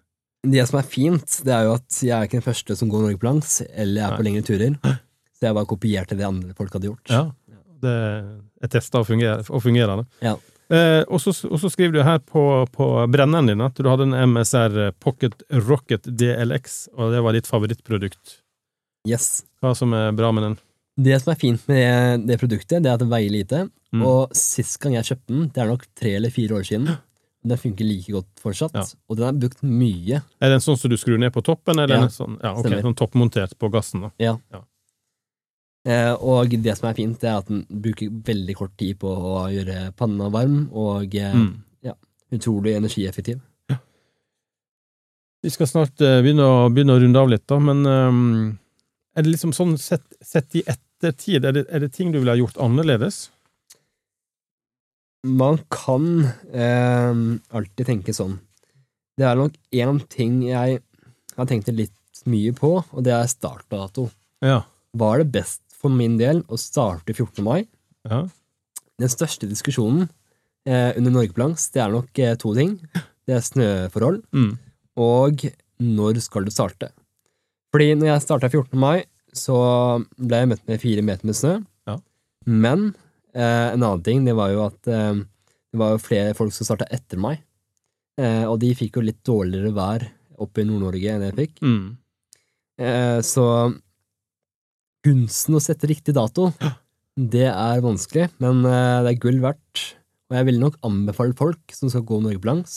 Det 0.53 0.67
som 0.69 0.81
er 0.81 0.87
fint, 0.87 1.39
det 1.47 1.55
er 1.55 1.69
jo 1.69 1.77
at 1.79 2.03
jeg 2.03 2.13
er 2.17 2.27
ikke 2.27 2.41
den 2.41 2.49
første 2.49 2.77
som 2.79 2.91
går 2.91 3.07
Norge 3.07 3.23
på 3.23 3.29
langs, 3.31 3.61
eller 3.71 4.09
er 4.09 4.19
på 4.19 4.27
lengre 4.27 4.45
turer. 4.47 4.77
Så 5.33 5.47
jeg 5.49 5.57
bare 5.57 5.71
kopierte 5.71 6.19
det 6.19 6.27
andre 6.27 6.55
folk 6.59 6.75
hadde 6.75 6.91
gjort. 6.91 7.07
Ja. 7.11 7.25
Det 7.83 7.93
er 8.63 8.73
testa 8.73 9.03
og 9.03 9.09
fungerer, 9.09 9.45
og 9.51 9.63
fungerende. 9.65 10.07
Ja. 10.25 10.37
Eh, 10.73 11.03
og, 11.05 11.21
så, 11.21 11.35
skriver 11.69 11.93
du 11.99 12.03
her 12.07 12.21
på, 12.25 12.43
på 12.73 12.89
brenneren 13.13 13.51
din 13.51 13.65
at 13.65 13.77
du 13.77 13.89
hadde 13.91 14.07
en 14.09 14.33
MSR 14.33 14.95
Pocket 15.03 15.43
Rocket 15.69 16.07
DLX, 16.09 16.87
og 16.97 17.13
det 17.13 17.21
var 17.27 17.37
ditt 17.37 17.51
favorittprodukt. 17.51 18.39
Yes. 19.09 19.43
Hva 19.61 19.75
som 19.77 19.93
er 19.99 20.15
bra 20.17 20.31
med 20.33 20.47
den? 20.47 20.61
Det 21.03 21.17
som 21.23 21.33
er 21.33 21.41
fint 21.41 21.63
med 21.69 22.27
det, 22.29 22.39
produktet, 22.41 22.83
det 22.85 22.91
er 22.91 22.97
at 22.97 23.03
det 23.03 23.11
veier 23.11 23.33
lite. 23.33 23.67
Mm. 23.93 24.05
Og 24.09 24.35
sist 24.37 24.79
gang 24.81 24.97
jeg 24.97 25.11
kjøpte 25.11 25.33
den, 25.35 25.49
det 25.53 25.63
er 25.63 25.73
nok 25.73 25.87
tre 25.99 26.15
eller 26.19 26.33
fire 26.33 26.61
år 26.61 26.69
siden, 26.69 26.93
den 27.43 27.59
funker 27.59 27.89
like 27.89 28.13
godt 28.15 28.43
fortsatt. 28.43 28.77
Ja. 28.79 28.85
Og 29.11 29.19
den 29.19 29.29
er 29.29 29.39
brukt 29.45 29.65
mye. 29.67 30.21
Er 30.41 30.53
den 30.55 30.63
sånn 30.63 30.79
som 30.79 30.93
du 30.93 30.97
skrur 31.01 31.19
ned 31.21 31.35
på 31.35 31.43
toppen, 31.45 31.81
eller 31.83 32.05
Ja, 32.05 32.11
sånn, 32.13 32.39
ja, 32.39 32.55
ok, 32.55 32.65
stemmer. 32.65 32.85
sånn 32.87 32.99
toppmontert 32.99 33.57
på 33.59 33.73
gassen? 33.73 34.07
da? 34.07 34.13
Eh, 34.23 34.63
og 36.15 36.53
det 36.63 36.77
som 36.79 36.89
er 36.89 36.95
fint, 36.95 37.25
er 37.27 37.41
at 37.41 37.49
den 37.51 37.65
bruker 37.67 38.11
veldig 38.29 38.55
kort 38.55 38.77
tid 38.79 39.01
på 39.03 39.11
å 39.11 39.49
gjøre 39.51 39.89
panna 39.99 40.29
varm, 40.31 40.69
og 40.73 41.15
eh, 41.19 41.35
Mm. 41.35 41.59
utrolig 42.33 42.77
energieffektiv. 42.79 43.41
Vi 45.43 45.51
skal 45.51 45.67
snart 45.67 46.01
eh, 46.01 46.21
begynne, 46.23 46.45
å, 46.47 46.69
begynne 46.71 46.95
å 46.95 47.01
runde 47.03 47.19
av 47.19 47.31
litt, 47.33 47.43
da, 47.51 47.59
men 47.59 47.83
ehm, 47.89 48.59
er 49.17 49.25
det 49.25 49.33
liksom 49.33 49.51
sånn 49.57 49.75
sett, 49.81 50.05
sett 50.23 50.55
i 50.55 50.63
ettertid, 50.63 51.45
er 51.45 51.57
det, 51.57 51.65
er 51.69 51.83
det 51.83 51.91
ting 51.97 52.13
du 52.15 52.21
ville 52.21 52.31
ha 52.31 52.39
gjort 52.39 52.61
annerledes? 52.63 53.25
Man 55.27 55.59
kan 55.71 56.29
eh, 56.55 57.11
alltid 57.55 57.91
tenke 57.91 58.15
sånn. 58.15 58.39
Det 59.19 59.27
er 59.27 59.39
nok 59.39 59.59
én 59.75 60.01
ting 60.11 60.41
jeg 60.47 60.79
har 61.37 61.51
tenkt 61.51 61.71
litt 61.75 62.23
mye 62.31 62.55
på, 62.55 62.77
og 62.87 63.03
det 63.03 63.15
er 63.17 63.31
startdato. 63.31 64.09
Ja. 64.43 64.63
er 64.95 65.23
det 65.23 65.33
best 65.35 65.62
for 65.83 65.91
min 65.93 66.17
del 66.21 66.43
å 66.49 66.59
starte 66.61 67.15
14. 67.15 67.43
mai? 67.47 67.65
ja. 68.09 68.25
Den 69.01 69.09
største 69.11 69.49
diskusjonen 69.51 70.05
eh, 70.69 70.93
under 70.99 71.11
Norgeplanks, 71.11 71.65
det 71.75 71.81
er 71.83 71.91
nok 71.91 72.19
eh, 72.23 72.35
to 72.39 72.53
ting. 72.55 72.77
Det 73.27 73.35
er 73.35 73.41
snøforhold, 73.43 74.21
Mm. 74.37 74.53
og 75.01 75.43
når 75.83 76.21
skal 76.23 76.45
du 76.47 76.53
starte? 76.55 76.91
Fordi 77.73 77.89
når 77.99 78.11
jeg 78.13 78.23
starta 78.27 78.51
14. 78.53 78.79
mai, 78.79 79.03
så 79.35 79.57
ble 80.21 80.43
jeg 80.43 80.51
møtt 80.53 80.67
med 80.69 80.81
fire 80.83 81.03
meter 81.03 81.27
med 81.27 81.35
snø. 81.39 81.55
Ja. 81.89 81.97
Men 82.47 82.93
eh, 83.35 83.73
en 83.73 83.81
annen 83.83 84.03
ting, 84.07 84.23
det 84.29 84.37
var 84.39 84.53
jo 84.53 84.67
at 84.69 84.87
eh, 84.93 85.15
det 85.73 85.81
var 85.81 85.95
jo 85.97 86.03
flere 86.05 86.37
folk 86.37 86.53
som 86.55 86.69
starta 86.69 86.87
etter 86.93 87.19
meg. 87.19 87.41
Eh, 88.21 88.45
og 88.45 88.61
de 88.63 88.75
fikk 88.77 89.01
jo 89.01 89.07
litt 89.09 89.23
dårligere 89.25 89.73
vær 89.75 90.05
oppe 90.39 90.63
i 90.63 90.69
Nord-Norge 90.69 91.15
enn 91.17 91.27
jeg 91.31 91.39
fikk. 91.41 91.59
Mm. 91.65 91.97
Eh, 92.79 93.19
så 93.25 93.47
kunsten 95.05 95.57
å 95.59 95.63
sette 95.63 95.89
riktig 95.91 96.15
dato, 96.17 96.51
det 97.19 97.49
er 97.51 97.83
vanskelig, 97.85 98.29
men 98.43 98.63
eh, 98.65 99.03
det 99.05 99.13
er 99.15 99.21
gull 99.23 99.41
verdt. 99.43 99.83
Og 100.31 100.39
jeg 100.39 100.47
ville 100.49 100.63
nok 100.63 100.79
anbefale 100.87 101.37
folk 101.37 101.75
som 101.77 101.91
skal 101.93 102.05
gå 102.09 102.21
Norge 102.25 102.41
på 102.41 102.49
langs, 102.49 102.77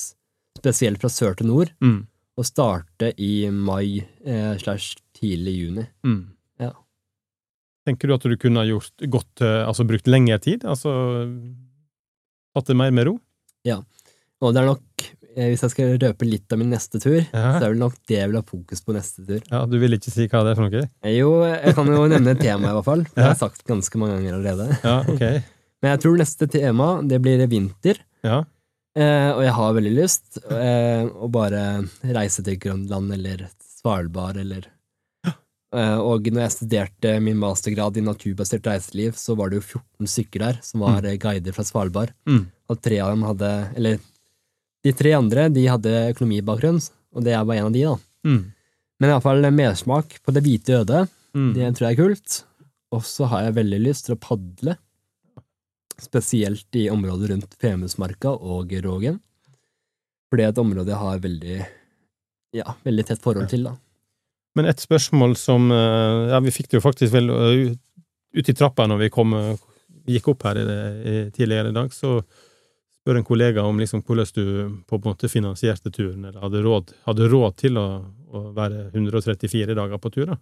spesielt 0.57 0.99
fra 1.03 1.11
sør 1.13 1.37
til 1.39 1.47
nord, 1.51 1.71
Mm. 1.83 2.01
å 2.35 2.43
starte 2.43 3.13
i 3.21 3.47
mai 3.49 4.01
eh, 4.25 4.57
slash 4.59 4.97
tidlig 5.15 5.53
juni. 5.61 5.85
Mm. 6.03 6.23
Ja. 6.59 6.71
Tenker 7.87 8.07
du 8.09 8.15
at 8.17 8.25
du 8.27 8.35
kunne 8.41 8.65
gjort 8.67 9.05
godt, 9.07 9.39
altså 9.45 9.85
brukt 9.87 10.07
lengre 10.09 10.39
tid? 10.43 10.65
Altså 10.67 10.91
tatt 12.55 12.67
det 12.71 12.75
mer 12.79 12.91
med 12.91 13.07
ro? 13.07 13.19
Ja, 13.67 13.81
Og 14.43 14.51
det 14.53 14.61
er 14.61 14.67
nok 14.67 15.05
hvis 15.35 15.63
jeg 15.65 15.73
skal 15.73 15.97
røpe 15.99 16.27
litt 16.27 16.53
av 16.55 16.61
min 16.61 16.71
neste 16.71 17.01
tur, 17.03 17.19
Ja. 17.19 17.59
så 17.59 17.65
er 17.67 17.73
det 17.75 17.81
nok 17.81 17.97
det 18.07 18.17
jeg 18.17 18.31
vil 18.31 18.39
ha 18.39 18.45
fokus 18.47 18.81
på 18.81 18.95
neste 18.95 19.25
tur. 19.27 19.41
Ja, 19.51 19.65
Du 19.65 19.77
vil 19.81 19.97
ikke 19.97 20.13
si 20.13 20.27
hva 20.31 20.43
det 20.45 20.53
er 20.53 20.59
for 20.59 20.69
noe? 20.69 20.87
Eh, 21.03 21.17
Jo, 21.17 21.43
jeg 21.43 21.75
kan 21.75 21.87
jo 21.91 22.07
nevne 22.07 22.31
et 22.35 22.39
tema, 22.39 22.69
i 22.71 22.75
hvert 22.77 22.87
fall. 22.87 23.03
Det 23.03 23.21
har 23.23 23.33
jeg 23.33 23.43
sagt 23.43 23.65
ganske 23.67 23.99
mange 23.99 24.17
ganger 24.19 24.39
allerede. 24.39 24.79
Ja, 24.83 24.97
ok. 25.03 25.25
Men 25.83 25.91
jeg 25.91 26.01
tror 26.05 26.17
neste 26.17 26.47
tema, 26.49 26.87
det 27.03 27.21
blir 27.21 27.43
vinter. 27.51 27.99
Ja. 28.25 28.43
Eh, 28.95 29.31
og 29.35 29.43
jeg 29.43 29.53
har 29.57 29.75
veldig 29.75 29.91
lyst 29.91 30.39
eh, 30.55 31.03
å 31.03 31.27
bare 31.27 31.83
reise 32.15 32.41
til 32.45 32.55
Grønland 32.63 33.11
eller 33.11 33.49
Svalbard 33.59 34.39
eller 34.39 34.69
eh, 35.27 35.97
Og 35.99 36.29
når 36.31 36.45
jeg 36.45 36.53
studerte 36.55 37.11
min 37.19 37.35
mastergrad 37.41 37.99
i 37.99 38.05
naturbasert 38.05 38.65
reiseliv, 38.71 39.17
så 39.19 39.35
var 39.35 39.51
det 39.51 39.59
jo 39.59 39.65
14 39.81 40.11
stykker 40.13 40.45
der 40.45 40.61
som 40.63 40.85
var 40.85 41.03
mm. 41.03 41.11
guider 41.19 41.57
fra 41.57 41.67
Svalbard. 41.67 42.15
Mm. 42.23 42.45
Og 42.71 42.79
tre 42.81 43.01
av 43.03 43.11
dem 43.11 43.27
hadde 43.27 43.51
Eller 43.75 43.99
de 44.85 44.93
tre 44.93 45.15
andre 45.17 45.47
de 45.49 45.65
hadde 45.67 45.91
økonomibakgrunn, 46.13 46.79
og 47.15 47.25
det 47.25 47.33
er 47.33 47.45
bare 47.47 47.63
en 47.63 47.69
av 47.71 47.75
de, 47.75 47.83
da. 47.87 47.95
Mm. 48.27 48.41
Men 49.01 49.11
iallfall 49.11 49.47
mersmak 49.51 50.19
på 50.23 50.33
det 50.35 50.43
hvite 50.45 50.81
øde. 50.83 51.05
Mm. 51.35 51.51
Det 51.57 51.71
tror 51.75 51.87
jeg 51.89 51.95
er 51.97 52.01
kult. 52.03 52.35
Og 52.95 53.01
så 53.03 53.27
har 53.31 53.47
jeg 53.47 53.57
veldig 53.57 53.79
lyst 53.83 54.05
til 54.07 54.15
å 54.15 54.21
padle, 54.21 54.77
spesielt 56.01 56.75
i 56.75 56.85
området 56.91 57.31
rundt 57.31 57.55
Femundsmarka 57.61 58.33
og 58.35 58.71
Rågen. 58.83 59.17
For 60.29 60.39
det 60.39 60.45
er 60.47 60.53
et 60.53 60.61
område 60.61 60.91
jeg 60.91 60.99
har 61.01 61.21
veldig, 61.23 61.57
ja, 62.59 62.75
veldig 62.83 63.05
tett 63.07 63.23
forhold 63.23 63.49
til, 63.51 63.67
da. 63.69 63.75
Men 64.55 64.69
et 64.71 64.79
spørsmål 64.79 65.33
som 65.35 65.67
eh, 65.75 66.31
Ja, 66.31 66.39
vi 66.43 66.53
fikk 66.55 66.69
det 66.71 66.77
jo 66.79 66.83
faktisk 66.85 67.11
vel 67.15 67.31
eh, 67.33 67.73
ut- 68.35 68.51
i 68.51 68.55
trappa 68.55 68.85
når 68.87 69.01
vi 69.05 69.09
kom, 69.11 69.33
eh, 69.35 69.55
gikk 70.15 70.29
opp 70.31 70.45
her 70.47 70.59
i 70.61 70.65
det, 70.67 70.79
i, 71.03 71.15
tidligere 71.35 71.71
i 71.73 71.75
dag, 71.75 71.91
så 71.95 72.21
spør 73.05 73.19
en 73.19 73.25
kollega 73.27 73.61
om 73.69 73.77
liksom 73.77 74.01
hvordan 74.01 74.31
du 74.33 74.45
på 74.89 74.97
en 74.97 75.03
måte 75.05 75.29
finansierte 75.29 75.91
turen, 75.93 76.25
eller 76.25 76.41
hadde 76.41 76.63
råd, 76.65 76.93
hadde 77.05 77.27
råd 77.29 77.55
til 77.61 77.77
å, 77.77 77.83
å 78.33 78.41
være 78.55 78.87
134 78.97 79.75
dager 79.77 80.01
på 80.01 80.09
tur. 80.15 80.31
da. 80.31 80.37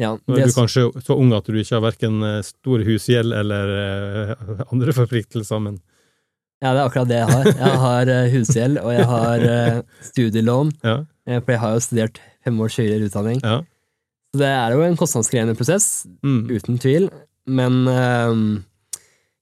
Ja, 0.00 0.14
Nå 0.16 0.38
er 0.38 0.48
du 0.48 0.54
kanskje 0.56 0.86
så 1.04 1.16
ung 1.20 1.34
at 1.36 1.44
du 1.44 1.58
ikke 1.60 1.76
har 1.76 1.84
verken 1.84 2.22
eh, 2.24 2.38
stor 2.46 2.80
husgjeld 2.86 3.34
eller 3.36 3.72
eh, 3.76 4.44
andre 4.72 4.94
forpliktelser, 4.96 5.60
men 5.60 5.76
ja, 6.60 6.72
det 6.72 6.80
er 6.80 6.86
akkurat 6.86 7.08
det 7.08 7.18
jeg 7.18 7.28
har. 7.34 7.46
Jeg 7.50 7.76
har 7.84 8.10
eh, 8.14 8.30
husgjeld, 8.32 8.80
og 8.80 8.90
jeg 8.96 9.04
har 9.08 9.44
studielån, 10.08 10.72
ja. 10.84 10.96
for 11.40 11.52
jeg 11.54 11.60
har 11.66 11.76
jo 11.76 11.84
studert 11.84 12.20
fem 12.44 12.58
års 12.64 12.80
høyere 12.80 13.10
utdanning. 13.10 13.44
ja. 13.44 13.60
Så 14.30 14.38
det 14.38 14.46
er 14.54 14.72
jo 14.76 14.82
en 14.86 14.94
kostnadskrevende 14.96 15.56
prosess, 15.58 16.06
Mm. 16.22 16.44
uten 16.54 16.76
tvil, 16.78 17.08
men 17.50 17.80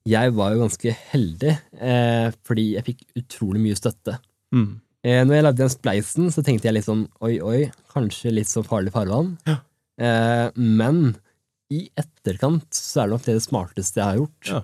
jeg 0.08 0.32
var 0.36 0.54
jo 0.54 0.62
ganske 0.64 0.92
heldig, 1.12 1.54
eh, 1.78 2.30
fordi 2.48 2.64
jeg 2.76 2.86
fikk 2.88 3.04
utrolig 3.20 3.60
mye 3.66 3.78
støtte. 3.78 4.16
Mm. 4.54 4.68
Eh, 5.04 5.20
når 5.24 5.34
jeg 5.38 5.44
lagde 5.46 5.62
den 5.62 5.72
spleisen, 5.74 6.30
så 6.34 6.42
tenkte 6.46 6.68
jeg 6.68 6.74
litt 6.78 6.88
sånn 6.88 7.04
oi, 7.24 7.36
oi, 7.44 7.60
kanskje 7.94 8.32
litt 8.34 8.50
sånn 8.50 8.66
farlig 8.66 8.92
farvann. 8.94 9.34
Ja. 9.48 9.58
Eh, 10.00 10.48
men 10.56 11.16
i 11.74 11.84
etterkant 12.00 12.66
så 12.74 13.02
er 13.02 13.08
det 13.10 13.16
nok 13.16 13.24
det 13.28 13.36
det 13.38 13.44
smarteste 13.44 14.00
jeg 14.00 14.06
har 14.08 14.20
gjort. 14.22 14.50
Ja. 14.54 14.62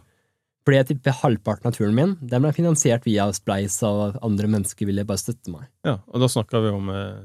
Fordi 0.64 0.78
jeg 0.78 0.88
tipper 0.88 1.18
halvparten 1.20 1.68
av 1.68 1.74
turen 1.76 1.94
min 1.98 2.14
den 2.24 2.40
ble 2.46 2.52
finansiert 2.56 3.04
via 3.04 3.26
spleis 3.36 3.76
av 3.84 4.14
andre 4.24 4.48
mennesker 4.48 4.88
ville 4.88 5.04
bare 5.04 5.20
støtte 5.20 5.52
meg. 5.52 5.66
ja. 5.84 5.98
Og 6.08 6.22
da 6.22 6.30
snakka 6.32 6.62
vi 6.64 6.70
om 6.72 6.88
eh, 6.94 7.18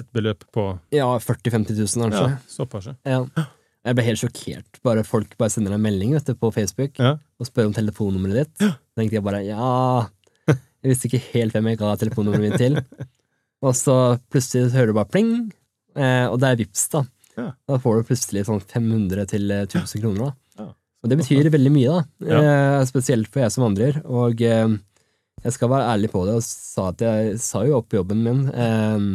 et 0.00 0.08
beløp 0.16 0.46
på 0.56 0.64
Ja, 0.96 1.10
40 1.20 1.52
000-50 1.52 1.76
000 1.76 2.06
kanskje. 2.06 2.24
ja, 2.32 2.38
såpass. 2.48 2.88
ja. 3.04 3.20
Jeg 3.86 3.94
ble 3.94 4.02
helt 4.08 4.18
sjokkert. 4.18 4.80
Bare 4.82 5.04
Folk 5.06 5.36
bare 5.38 5.52
sender 5.52 5.70
deg 5.76 5.84
melding 5.84 6.16
vet 6.16 6.26
du, 6.26 6.34
på 6.34 6.50
Facebook 6.56 6.96
Ja. 6.98 7.18
Og 7.40 7.48
spør 7.48 7.68
om 7.68 7.74
telefonnummeret 7.76 8.44
ditt. 8.44 8.64
Så 8.64 9.00
tenkte 9.00 9.18
jeg 9.18 9.26
bare 9.26 9.42
ja 9.44 9.66
Jeg 10.48 10.92
visste 10.92 11.08
ikke 11.10 11.22
helt 11.34 11.56
hvem 11.56 11.68
jeg 11.72 11.80
ga 11.80 11.92
telefonnummeret 12.00 12.44
mitt 12.46 12.60
til. 12.62 12.80
Og 13.64 13.72
så 13.74 13.96
plutselig 14.30 14.72
hører 14.74 14.92
du 14.92 14.96
bare 14.98 15.10
pling, 15.10 15.30
eh, 15.96 16.26
og 16.28 16.38
det 16.40 16.50
er 16.50 16.58
Vips 16.60 16.88
da. 16.92 17.04
Da 17.36 17.78
får 17.82 17.98
du 18.00 18.10
plutselig 18.10 18.44
sånn 18.48 18.60
500 18.62 19.26
til 19.32 19.50
eh, 19.52 19.64
1000 19.66 20.04
kroner. 20.04 20.30
da. 20.30 20.34
Og 21.04 21.10
det 21.12 21.18
betyr 21.20 21.48
veldig 21.52 21.72
mye, 21.72 21.96
da. 21.96 22.36
Eh, 22.40 22.84
spesielt 22.88 23.28
for 23.30 23.44
jeg 23.44 23.52
som 23.54 23.66
vandrer. 23.66 24.00
Og 24.04 24.40
eh, 24.42 24.76
jeg 25.44 25.54
skal 25.54 25.70
være 25.70 25.90
ærlig 25.92 26.10
på 26.14 26.24
det 26.26 26.36
og 26.38 26.44
sa 26.46 26.88
at 26.90 27.04
jeg 27.04 27.36
sa 27.42 27.62
jo 27.68 27.76
opp 27.80 27.94
jobben 27.94 28.24
min. 28.24 28.40
Eh, 28.50 29.06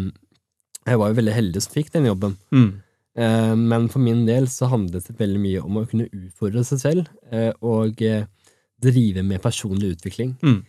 jeg 0.88 1.02
var 1.02 1.12
jo 1.12 1.18
veldig 1.20 1.36
heldig 1.36 1.64
som 1.64 1.76
fikk 1.76 1.92
den 1.96 2.08
jobben. 2.10 2.38
Mm. 2.56 2.70
Eh, 3.18 3.56
Men 3.56 3.90
for 3.92 4.00
min 4.00 4.26
del 4.26 4.48
så 4.48 4.70
handlet 4.72 5.10
det 5.10 5.18
veldig 5.20 5.42
mye 5.44 5.64
om 5.64 5.82
å 5.82 5.88
kunne 5.90 6.08
utfordre 6.08 6.64
seg 6.68 6.80
selv 6.80 7.10
eh, 7.32 7.52
og 7.60 8.02
eh, 8.06 8.24
drive 8.82 9.24
med 9.28 9.42
personlig 9.44 9.98
utvikling. 9.98 10.38
Mm. 10.42 10.62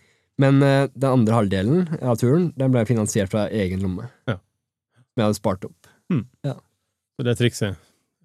Men 0.43 0.59
den 0.65 1.07
andre 1.07 1.37
halvdelen 1.37 2.01
av 2.01 2.17
turen 2.19 2.49
den 2.59 2.73
ble 2.73 2.83
finansiert 2.89 3.31
fra 3.31 3.45
egen 3.53 3.83
lomme. 3.85 4.09
Ja. 4.27 4.39
Som 4.97 5.21
jeg 5.21 5.27
hadde 5.29 5.39
spart 5.39 5.67
opp. 5.69 5.89
Så 6.11 7.25
det 7.25 7.35
er 7.35 7.39
trikset. 7.39 7.83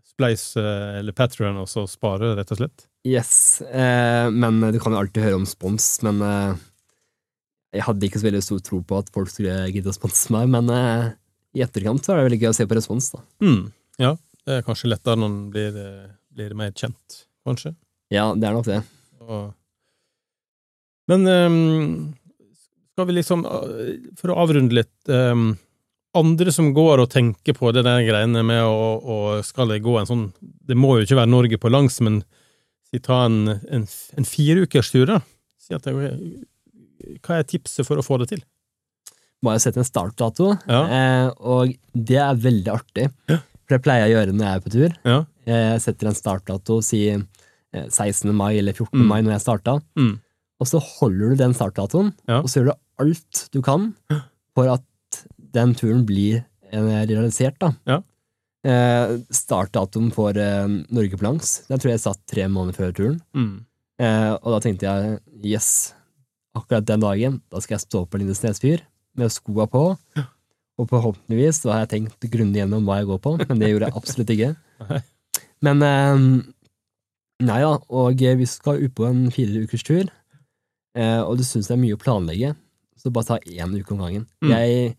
Spleis 0.07 0.45
eller 0.57 1.13
Patron, 1.13 1.59
og 1.61 1.67
så 1.69 1.83
spare, 1.87 2.31
rett 2.39 2.53
og 2.55 2.61
slett. 2.61 2.87
Yes, 3.05 3.59
men 3.67 4.63
du 4.73 4.79
kan 4.81 4.95
jo 4.95 5.01
alltid 5.03 5.27
høre 5.27 5.37
om 5.37 5.45
spons, 5.47 5.85
men 6.07 6.23
jeg 7.75 7.85
hadde 7.85 8.07
ikke 8.07 8.23
så 8.23 8.29
veldig 8.31 8.43
stor 8.47 8.63
tro 8.65 8.79
på 8.87 8.99
at 9.03 9.11
folk 9.13 9.29
skulle 9.31 9.67
gidde 9.75 9.91
å 9.91 9.95
sponse 9.99 10.33
meg, 10.33 10.47
men 10.55 10.71
i 11.53 11.63
etterkant 11.67 12.01
så 12.07 12.15
er 12.15 12.23
det 12.23 12.29
veldig 12.31 12.41
gøy 12.45 12.51
å 12.55 12.57
se 12.57 12.67
på 12.71 12.79
respons, 12.79 13.11
da. 13.13 13.21
Mm. 13.43 13.61
Ja, 14.01 14.13
det 14.45 14.59
er 14.59 14.65
kanskje 14.65 14.91
lettere 14.91 15.19
når 15.19 15.31
den 15.31 15.43
blir, 15.53 15.77
eh, 15.81 16.09
blir 16.33 16.55
mer 16.57 16.71
kjent, 16.77 17.23
kanskje. 17.47 17.73
Ja, 18.13 18.29
det 18.35 18.47
er 18.47 18.55
nok 18.55 18.67
det. 18.69 18.81
Og... 19.25 19.53
Men 21.07 21.27
um, 21.27 22.15
skal 22.93 23.07
vi 23.09 23.15
liksom, 23.17 23.45
eh, 23.47 23.95
for 24.19 24.33
å 24.33 24.41
avrunde 24.43 24.75
litt 24.75 25.11
um, 25.11 25.55
Andre 26.17 26.51
som 26.55 26.71
går 26.73 27.03
og 27.03 27.11
tenker 27.13 27.53
på 27.53 27.69
det 27.75 27.83
der 27.85 28.01
greiene 28.07 28.41
med 28.47 28.63
å, 28.63 28.87
å 28.97 29.17
Skal 29.45 29.69
det 29.69 29.81
gå 29.85 29.97
en 29.99 30.07
sånn 30.07 30.23
Det 30.39 30.75
må 30.79 30.95
jo 30.97 31.05
ikke 31.05 31.19
være 31.19 31.29
Norge 31.29 31.59
på 31.61 31.69
langs, 31.69 31.99
men 32.01 32.21
si 32.87 32.99
ta 33.03 33.25
en, 33.27 33.57
en, 33.69 33.83
en 34.17 34.27
fireukerstur, 34.27 35.05
da. 35.09 35.19
Si 35.59 35.75
at 35.75 35.83
det, 35.83 35.93
hva 37.21 37.37
er 37.37 37.47
tipset 37.47 37.85
for 37.87 37.99
å 37.99 38.05
få 38.05 38.21
det 38.21 38.29
til? 38.31 38.43
Bare 39.43 39.59
sette 39.61 39.81
en 39.83 39.87
startdato, 39.87 40.53
Ja. 40.71 40.79
eh, 40.87 41.27
og 41.43 41.75
det 41.93 42.17
er 42.23 42.39
veldig 42.47 42.71
artig. 42.73 43.09
For 43.67 43.75
det 43.77 43.83
pleier 43.83 44.05
jeg 44.07 44.13
å 44.13 44.17
gjøre 44.17 44.33
når 44.37 44.45
jeg 44.47 44.55
er 44.55 44.63
på 44.65 44.71
tur. 44.73 44.93
Ja. 45.05 45.17
Jeg 45.47 45.81
setter 45.83 46.07
en 46.07 46.15
startdato, 46.17 46.77
si 46.83 47.01
eh, 47.11 47.19
16. 47.91 48.31
mai 48.35 48.53
eller 48.57 48.73
14. 48.73 48.95
Mm. 49.01 49.07
mai 49.11 49.21
når 49.21 49.35
jeg 49.37 49.43
starta, 49.43 49.77
Mm. 49.99 50.19
og 50.59 50.67
så 50.67 50.79
holder 50.81 51.29
du 51.29 51.35
den 51.43 51.53
startdatoen, 51.53 52.13
Ja. 52.27 52.39
og 52.39 52.47
så 52.49 52.61
gjør 52.61 52.71
du 52.71 52.77
alt 53.03 53.49
du 53.51 53.61
kan 53.61 53.93
for 54.55 54.69
at 54.71 54.83
den 55.53 55.75
turen 55.75 56.05
blir 56.05 56.45
eh, 56.71 57.05
realisert, 57.05 57.59
da. 57.59 57.73
Ja. 57.85 58.01
Eh, 58.67 59.17
startdatoen 59.31 60.09
for 60.11 60.31
eh, 60.35 60.67
Norge 60.91 61.15
på 61.19 61.23
langs, 61.23 61.61
den 61.69 61.79
tror 61.79 61.91
jeg 61.93 62.01
satt 62.03 62.19
tre 62.27 62.47
måneder 62.51 62.75
før 62.75 62.91
turen. 62.97 63.21
Mm. 63.35 63.65
Eh, 63.99 64.33
og 64.41 64.51
da 64.55 64.59
tenkte 64.63 64.87
jeg 64.89 65.19
yes, 65.55 65.93
akkurat 66.57 66.85
den 66.85 66.99
dagen, 67.03 67.41
da 67.51 67.59
skal 67.63 67.75
jeg 67.77 67.85
stå 67.87 68.05
på 68.09 68.19
Lindesnes 68.19 68.59
fyr 68.59 68.81
med 69.17 69.31
skoa 69.31 69.67
på, 69.71 69.85
og 70.77 70.89
forhåpentligvis 70.91 71.63
så 71.63 71.73
har 71.73 71.83
jeg 71.83 71.93
tenkt 71.95 72.27
grundig 72.33 72.61
gjennom 72.61 72.85
hva 72.85 72.99
jeg 72.99 73.09
går 73.09 73.21
på, 73.23 73.33
men 73.41 73.61
det 73.61 73.71
gjorde 73.71 73.89
jeg 73.89 73.97
absolutt 73.97 74.33
ikke. 74.35 74.51
Men 75.65 75.81
eh, 75.81 76.23
nei 77.47 77.59
da, 77.63 77.73
og 77.89 78.21
vi 78.41 78.45
skal 78.49 78.83
ut 78.83 78.93
på 78.97 79.07
en 79.07 79.23
fire 79.33 79.65
ukers 79.65 79.85
tur, 79.87 80.11
eh, 80.97 81.21
og 81.23 81.39
du 81.39 81.45
syns 81.47 81.69
det 81.69 81.73
er 81.77 81.81
mye 81.81 81.97
å 81.97 82.01
planlegge, 82.01 82.53
så 82.97 83.13
bare 83.13 83.29
ta 83.31 83.37
én 83.41 83.73
uke 83.73 83.95
om 83.95 84.03
gangen. 84.03 84.25
Mm. 84.45 84.53
Jeg 84.53 84.91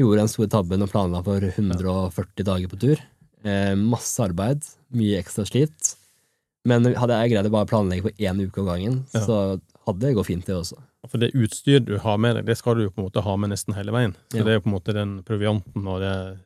gjorde 0.00 0.26
en 0.26 0.32
stor 0.32 0.50
tabbe 0.52 0.76
og 0.76 0.92
planla 0.92 1.22
for 1.24 1.44
140 1.48 2.44
dager 2.48 2.72
på 2.72 2.80
tur. 2.82 3.00
Eh, 3.46 3.72
masse 3.78 4.20
arbeid, 4.24 4.64
mye 4.96 5.22
ekstra 5.22 5.46
slit. 5.48 5.94
Men 6.66 6.84
hadde 6.98 7.16
jeg 7.22 7.32
greid 7.32 7.48
å 7.48 7.54
bare 7.54 7.70
planlegge 7.70 8.08
for 8.08 8.20
én 8.20 8.42
uke 8.42 8.60
om 8.60 8.68
gangen, 8.68 9.00
så 9.12 9.56
hadde 9.86 10.02
det 10.02 10.16
gått 10.18 10.28
fint, 10.28 10.44
det 10.44 10.56
også. 10.56 10.80
For 11.08 11.18
det 11.18 11.32
utstyr 11.34 11.84
du 11.84 11.98
har 12.02 12.16
med 12.18 12.34
deg, 12.36 12.46
det 12.46 12.56
skal 12.58 12.74
du 12.74 12.82
jo 12.86 12.90
på 12.90 12.98
en 13.02 13.08
måte 13.10 13.22
ha 13.22 13.36
med 13.36 13.50
nesten 13.50 13.74
hele 13.74 13.92
veien. 13.92 14.16
Så 14.32 14.38
Ja. 14.38 14.44
det 14.44 14.50
er 14.52 14.54
jo 14.58 14.60
på 14.64 14.72
en 14.72 14.78
måte 14.80 14.92
den 14.94 15.22
provianten 15.22 15.86
og 15.86 16.00
det 16.00 16.38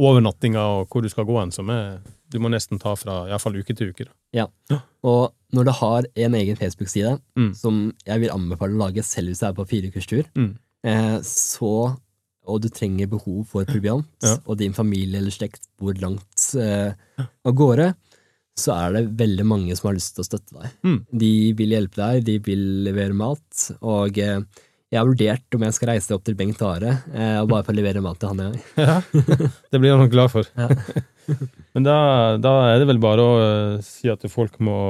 overnattinga 0.00 0.62
og 0.80 0.88
hvor 0.90 1.02
du 1.04 1.08
skal 1.12 1.24
gå 1.28 1.38
hen, 1.40 1.52
som 1.52 1.70
er 1.70 2.00
Du 2.30 2.38
må 2.38 2.46
nesten 2.48 2.78
ta 2.78 2.94
fra 2.94 3.24
iallfall 3.26 3.56
uke 3.58 3.74
til 3.74 3.88
uke. 3.90 4.04
Da. 4.32 4.46
Og 5.02 5.32
når 5.52 5.64
du 5.64 5.70
har 5.72 6.04
en 6.14 6.34
egen 6.34 6.54
Facebook-side, 6.56 7.20
Mm. 7.36 7.54
som 7.56 7.92
jeg 8.06 8.20
vil 8.20 8.30
anbefale 8.30 8.70
å 8.76 8.78
lage 8.86 9.02
selv 9.02 9.26
hvis 9.28 9.40
du 9.40 9.46
er 9.46 9.52
på 9.52 9.66
fire 9.66 9.88
ukers 9.90 10.06
tur, 10.06 10.22
Mm. 10.36 10.56
eh, 10.84 11.18
så 11.22 11.98
og 12.46 12.60
du 12.62 12.68
trenger 12.68 13.08
behov 13.08 13.46
for 13.48 13.64
proviant, 13.64 14.06
Ja. 14.22 14.36
og 14.46 14.58
din 14.58 14.72
familie 14.72 15.18
eller 15.18 15.30
slekt 15.32 15.66
bor 15.76 15.92
langt 15.94 16.54
eh, 16.54 16.92
av 17.44 17.52
gårde, 17.52 17.94
så 18.60 18.74
er 18.76 18.96
det 18.96 19.04
veldig 19.20 19.46
mange 19.48 19.76
som 19.76 19.90
har 19.90 19.96
lyst 19.96 20.16
til 20.16 20.24
å 20.24 20.28
støtte 20.28 20.56
deg. 20.56 20.74
Mm. 20.86 20.98
De 21.22 21.34
vil 21.58 21.76
hjelpe 21.76 22.00
deg, 22.00 22.26
de 22.26 22.36
vil 22.44 22.66
levere 22.86 23.16
mat, 23.16 23.64
og 23.80 24.20
eh, 24.20 24.42
jeg 24.90 24.98
har 24.98 25.06
vurdert 25.06 25.54
om 25.54 25.62
jeg 25.62 25.74
skal 25.76 25.92
reise 25.92 26.14
opp 26.16 26.24
til 26.26 26.34
Bengt 26.34 26.62
Are 26.66 26.96
eh, 27.14 27.36
og 27.38 27.50
bare 27.52 27.62
få 27.68 27.74
levere 27.76 28.02
mat 28.02 28.18
til 28.18 28.32
han 28.32 28.40
gang. 28.42 28.56
Ja. 28.80 28.96
Det 29.70 29.78
blir 29.78 29.94
han 29.94 30.02
nok 30.02 30.10
glad 30.10 30.32
for. 30.32 30.48
Ja. 30.58 30.66
Men 31.76 31.86
da, 31.86 31.96
da 32.42 32.54
er 32.72 32.82
det 32.82 32.88
vel 32.90 32.98
bare 33.02 33.22
å 33.22 33.36
eh, 33.44 33.76
si 33.86 34.10
at 34.10 34.26
folk 34.32 34.58
må 34.58 34.80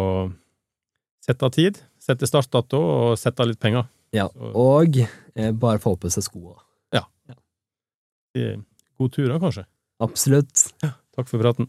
sette 1.21 1.45
av 1.45 1.53
tid, 1.53 1.83
sette 2.01 2.29
startdato 2.29 2.81
og 2.81 3.21
sette 3.21 3.45
av 3.45 3.53
litt 3.53 3.61
penger. 3.61 3.91
Ja, 4.17 4.25
og 4.57 4.97
eh, 5.05 5.53
bare 5.53 5.83
få 5.85 5.99
på 6.01 6.09
seg 6.13 6.25
skoa. 6.27 6.57
Ja. 6.97 7.05
God 8.97 9.13
tur 9.13 9.29
da, 9.29 9.37
kanskje. 9.43 9.69
Absolutt. 10.01 10.71
Takk 10.81 11.29
for 11.29 11.45
praten. 11.45 11.69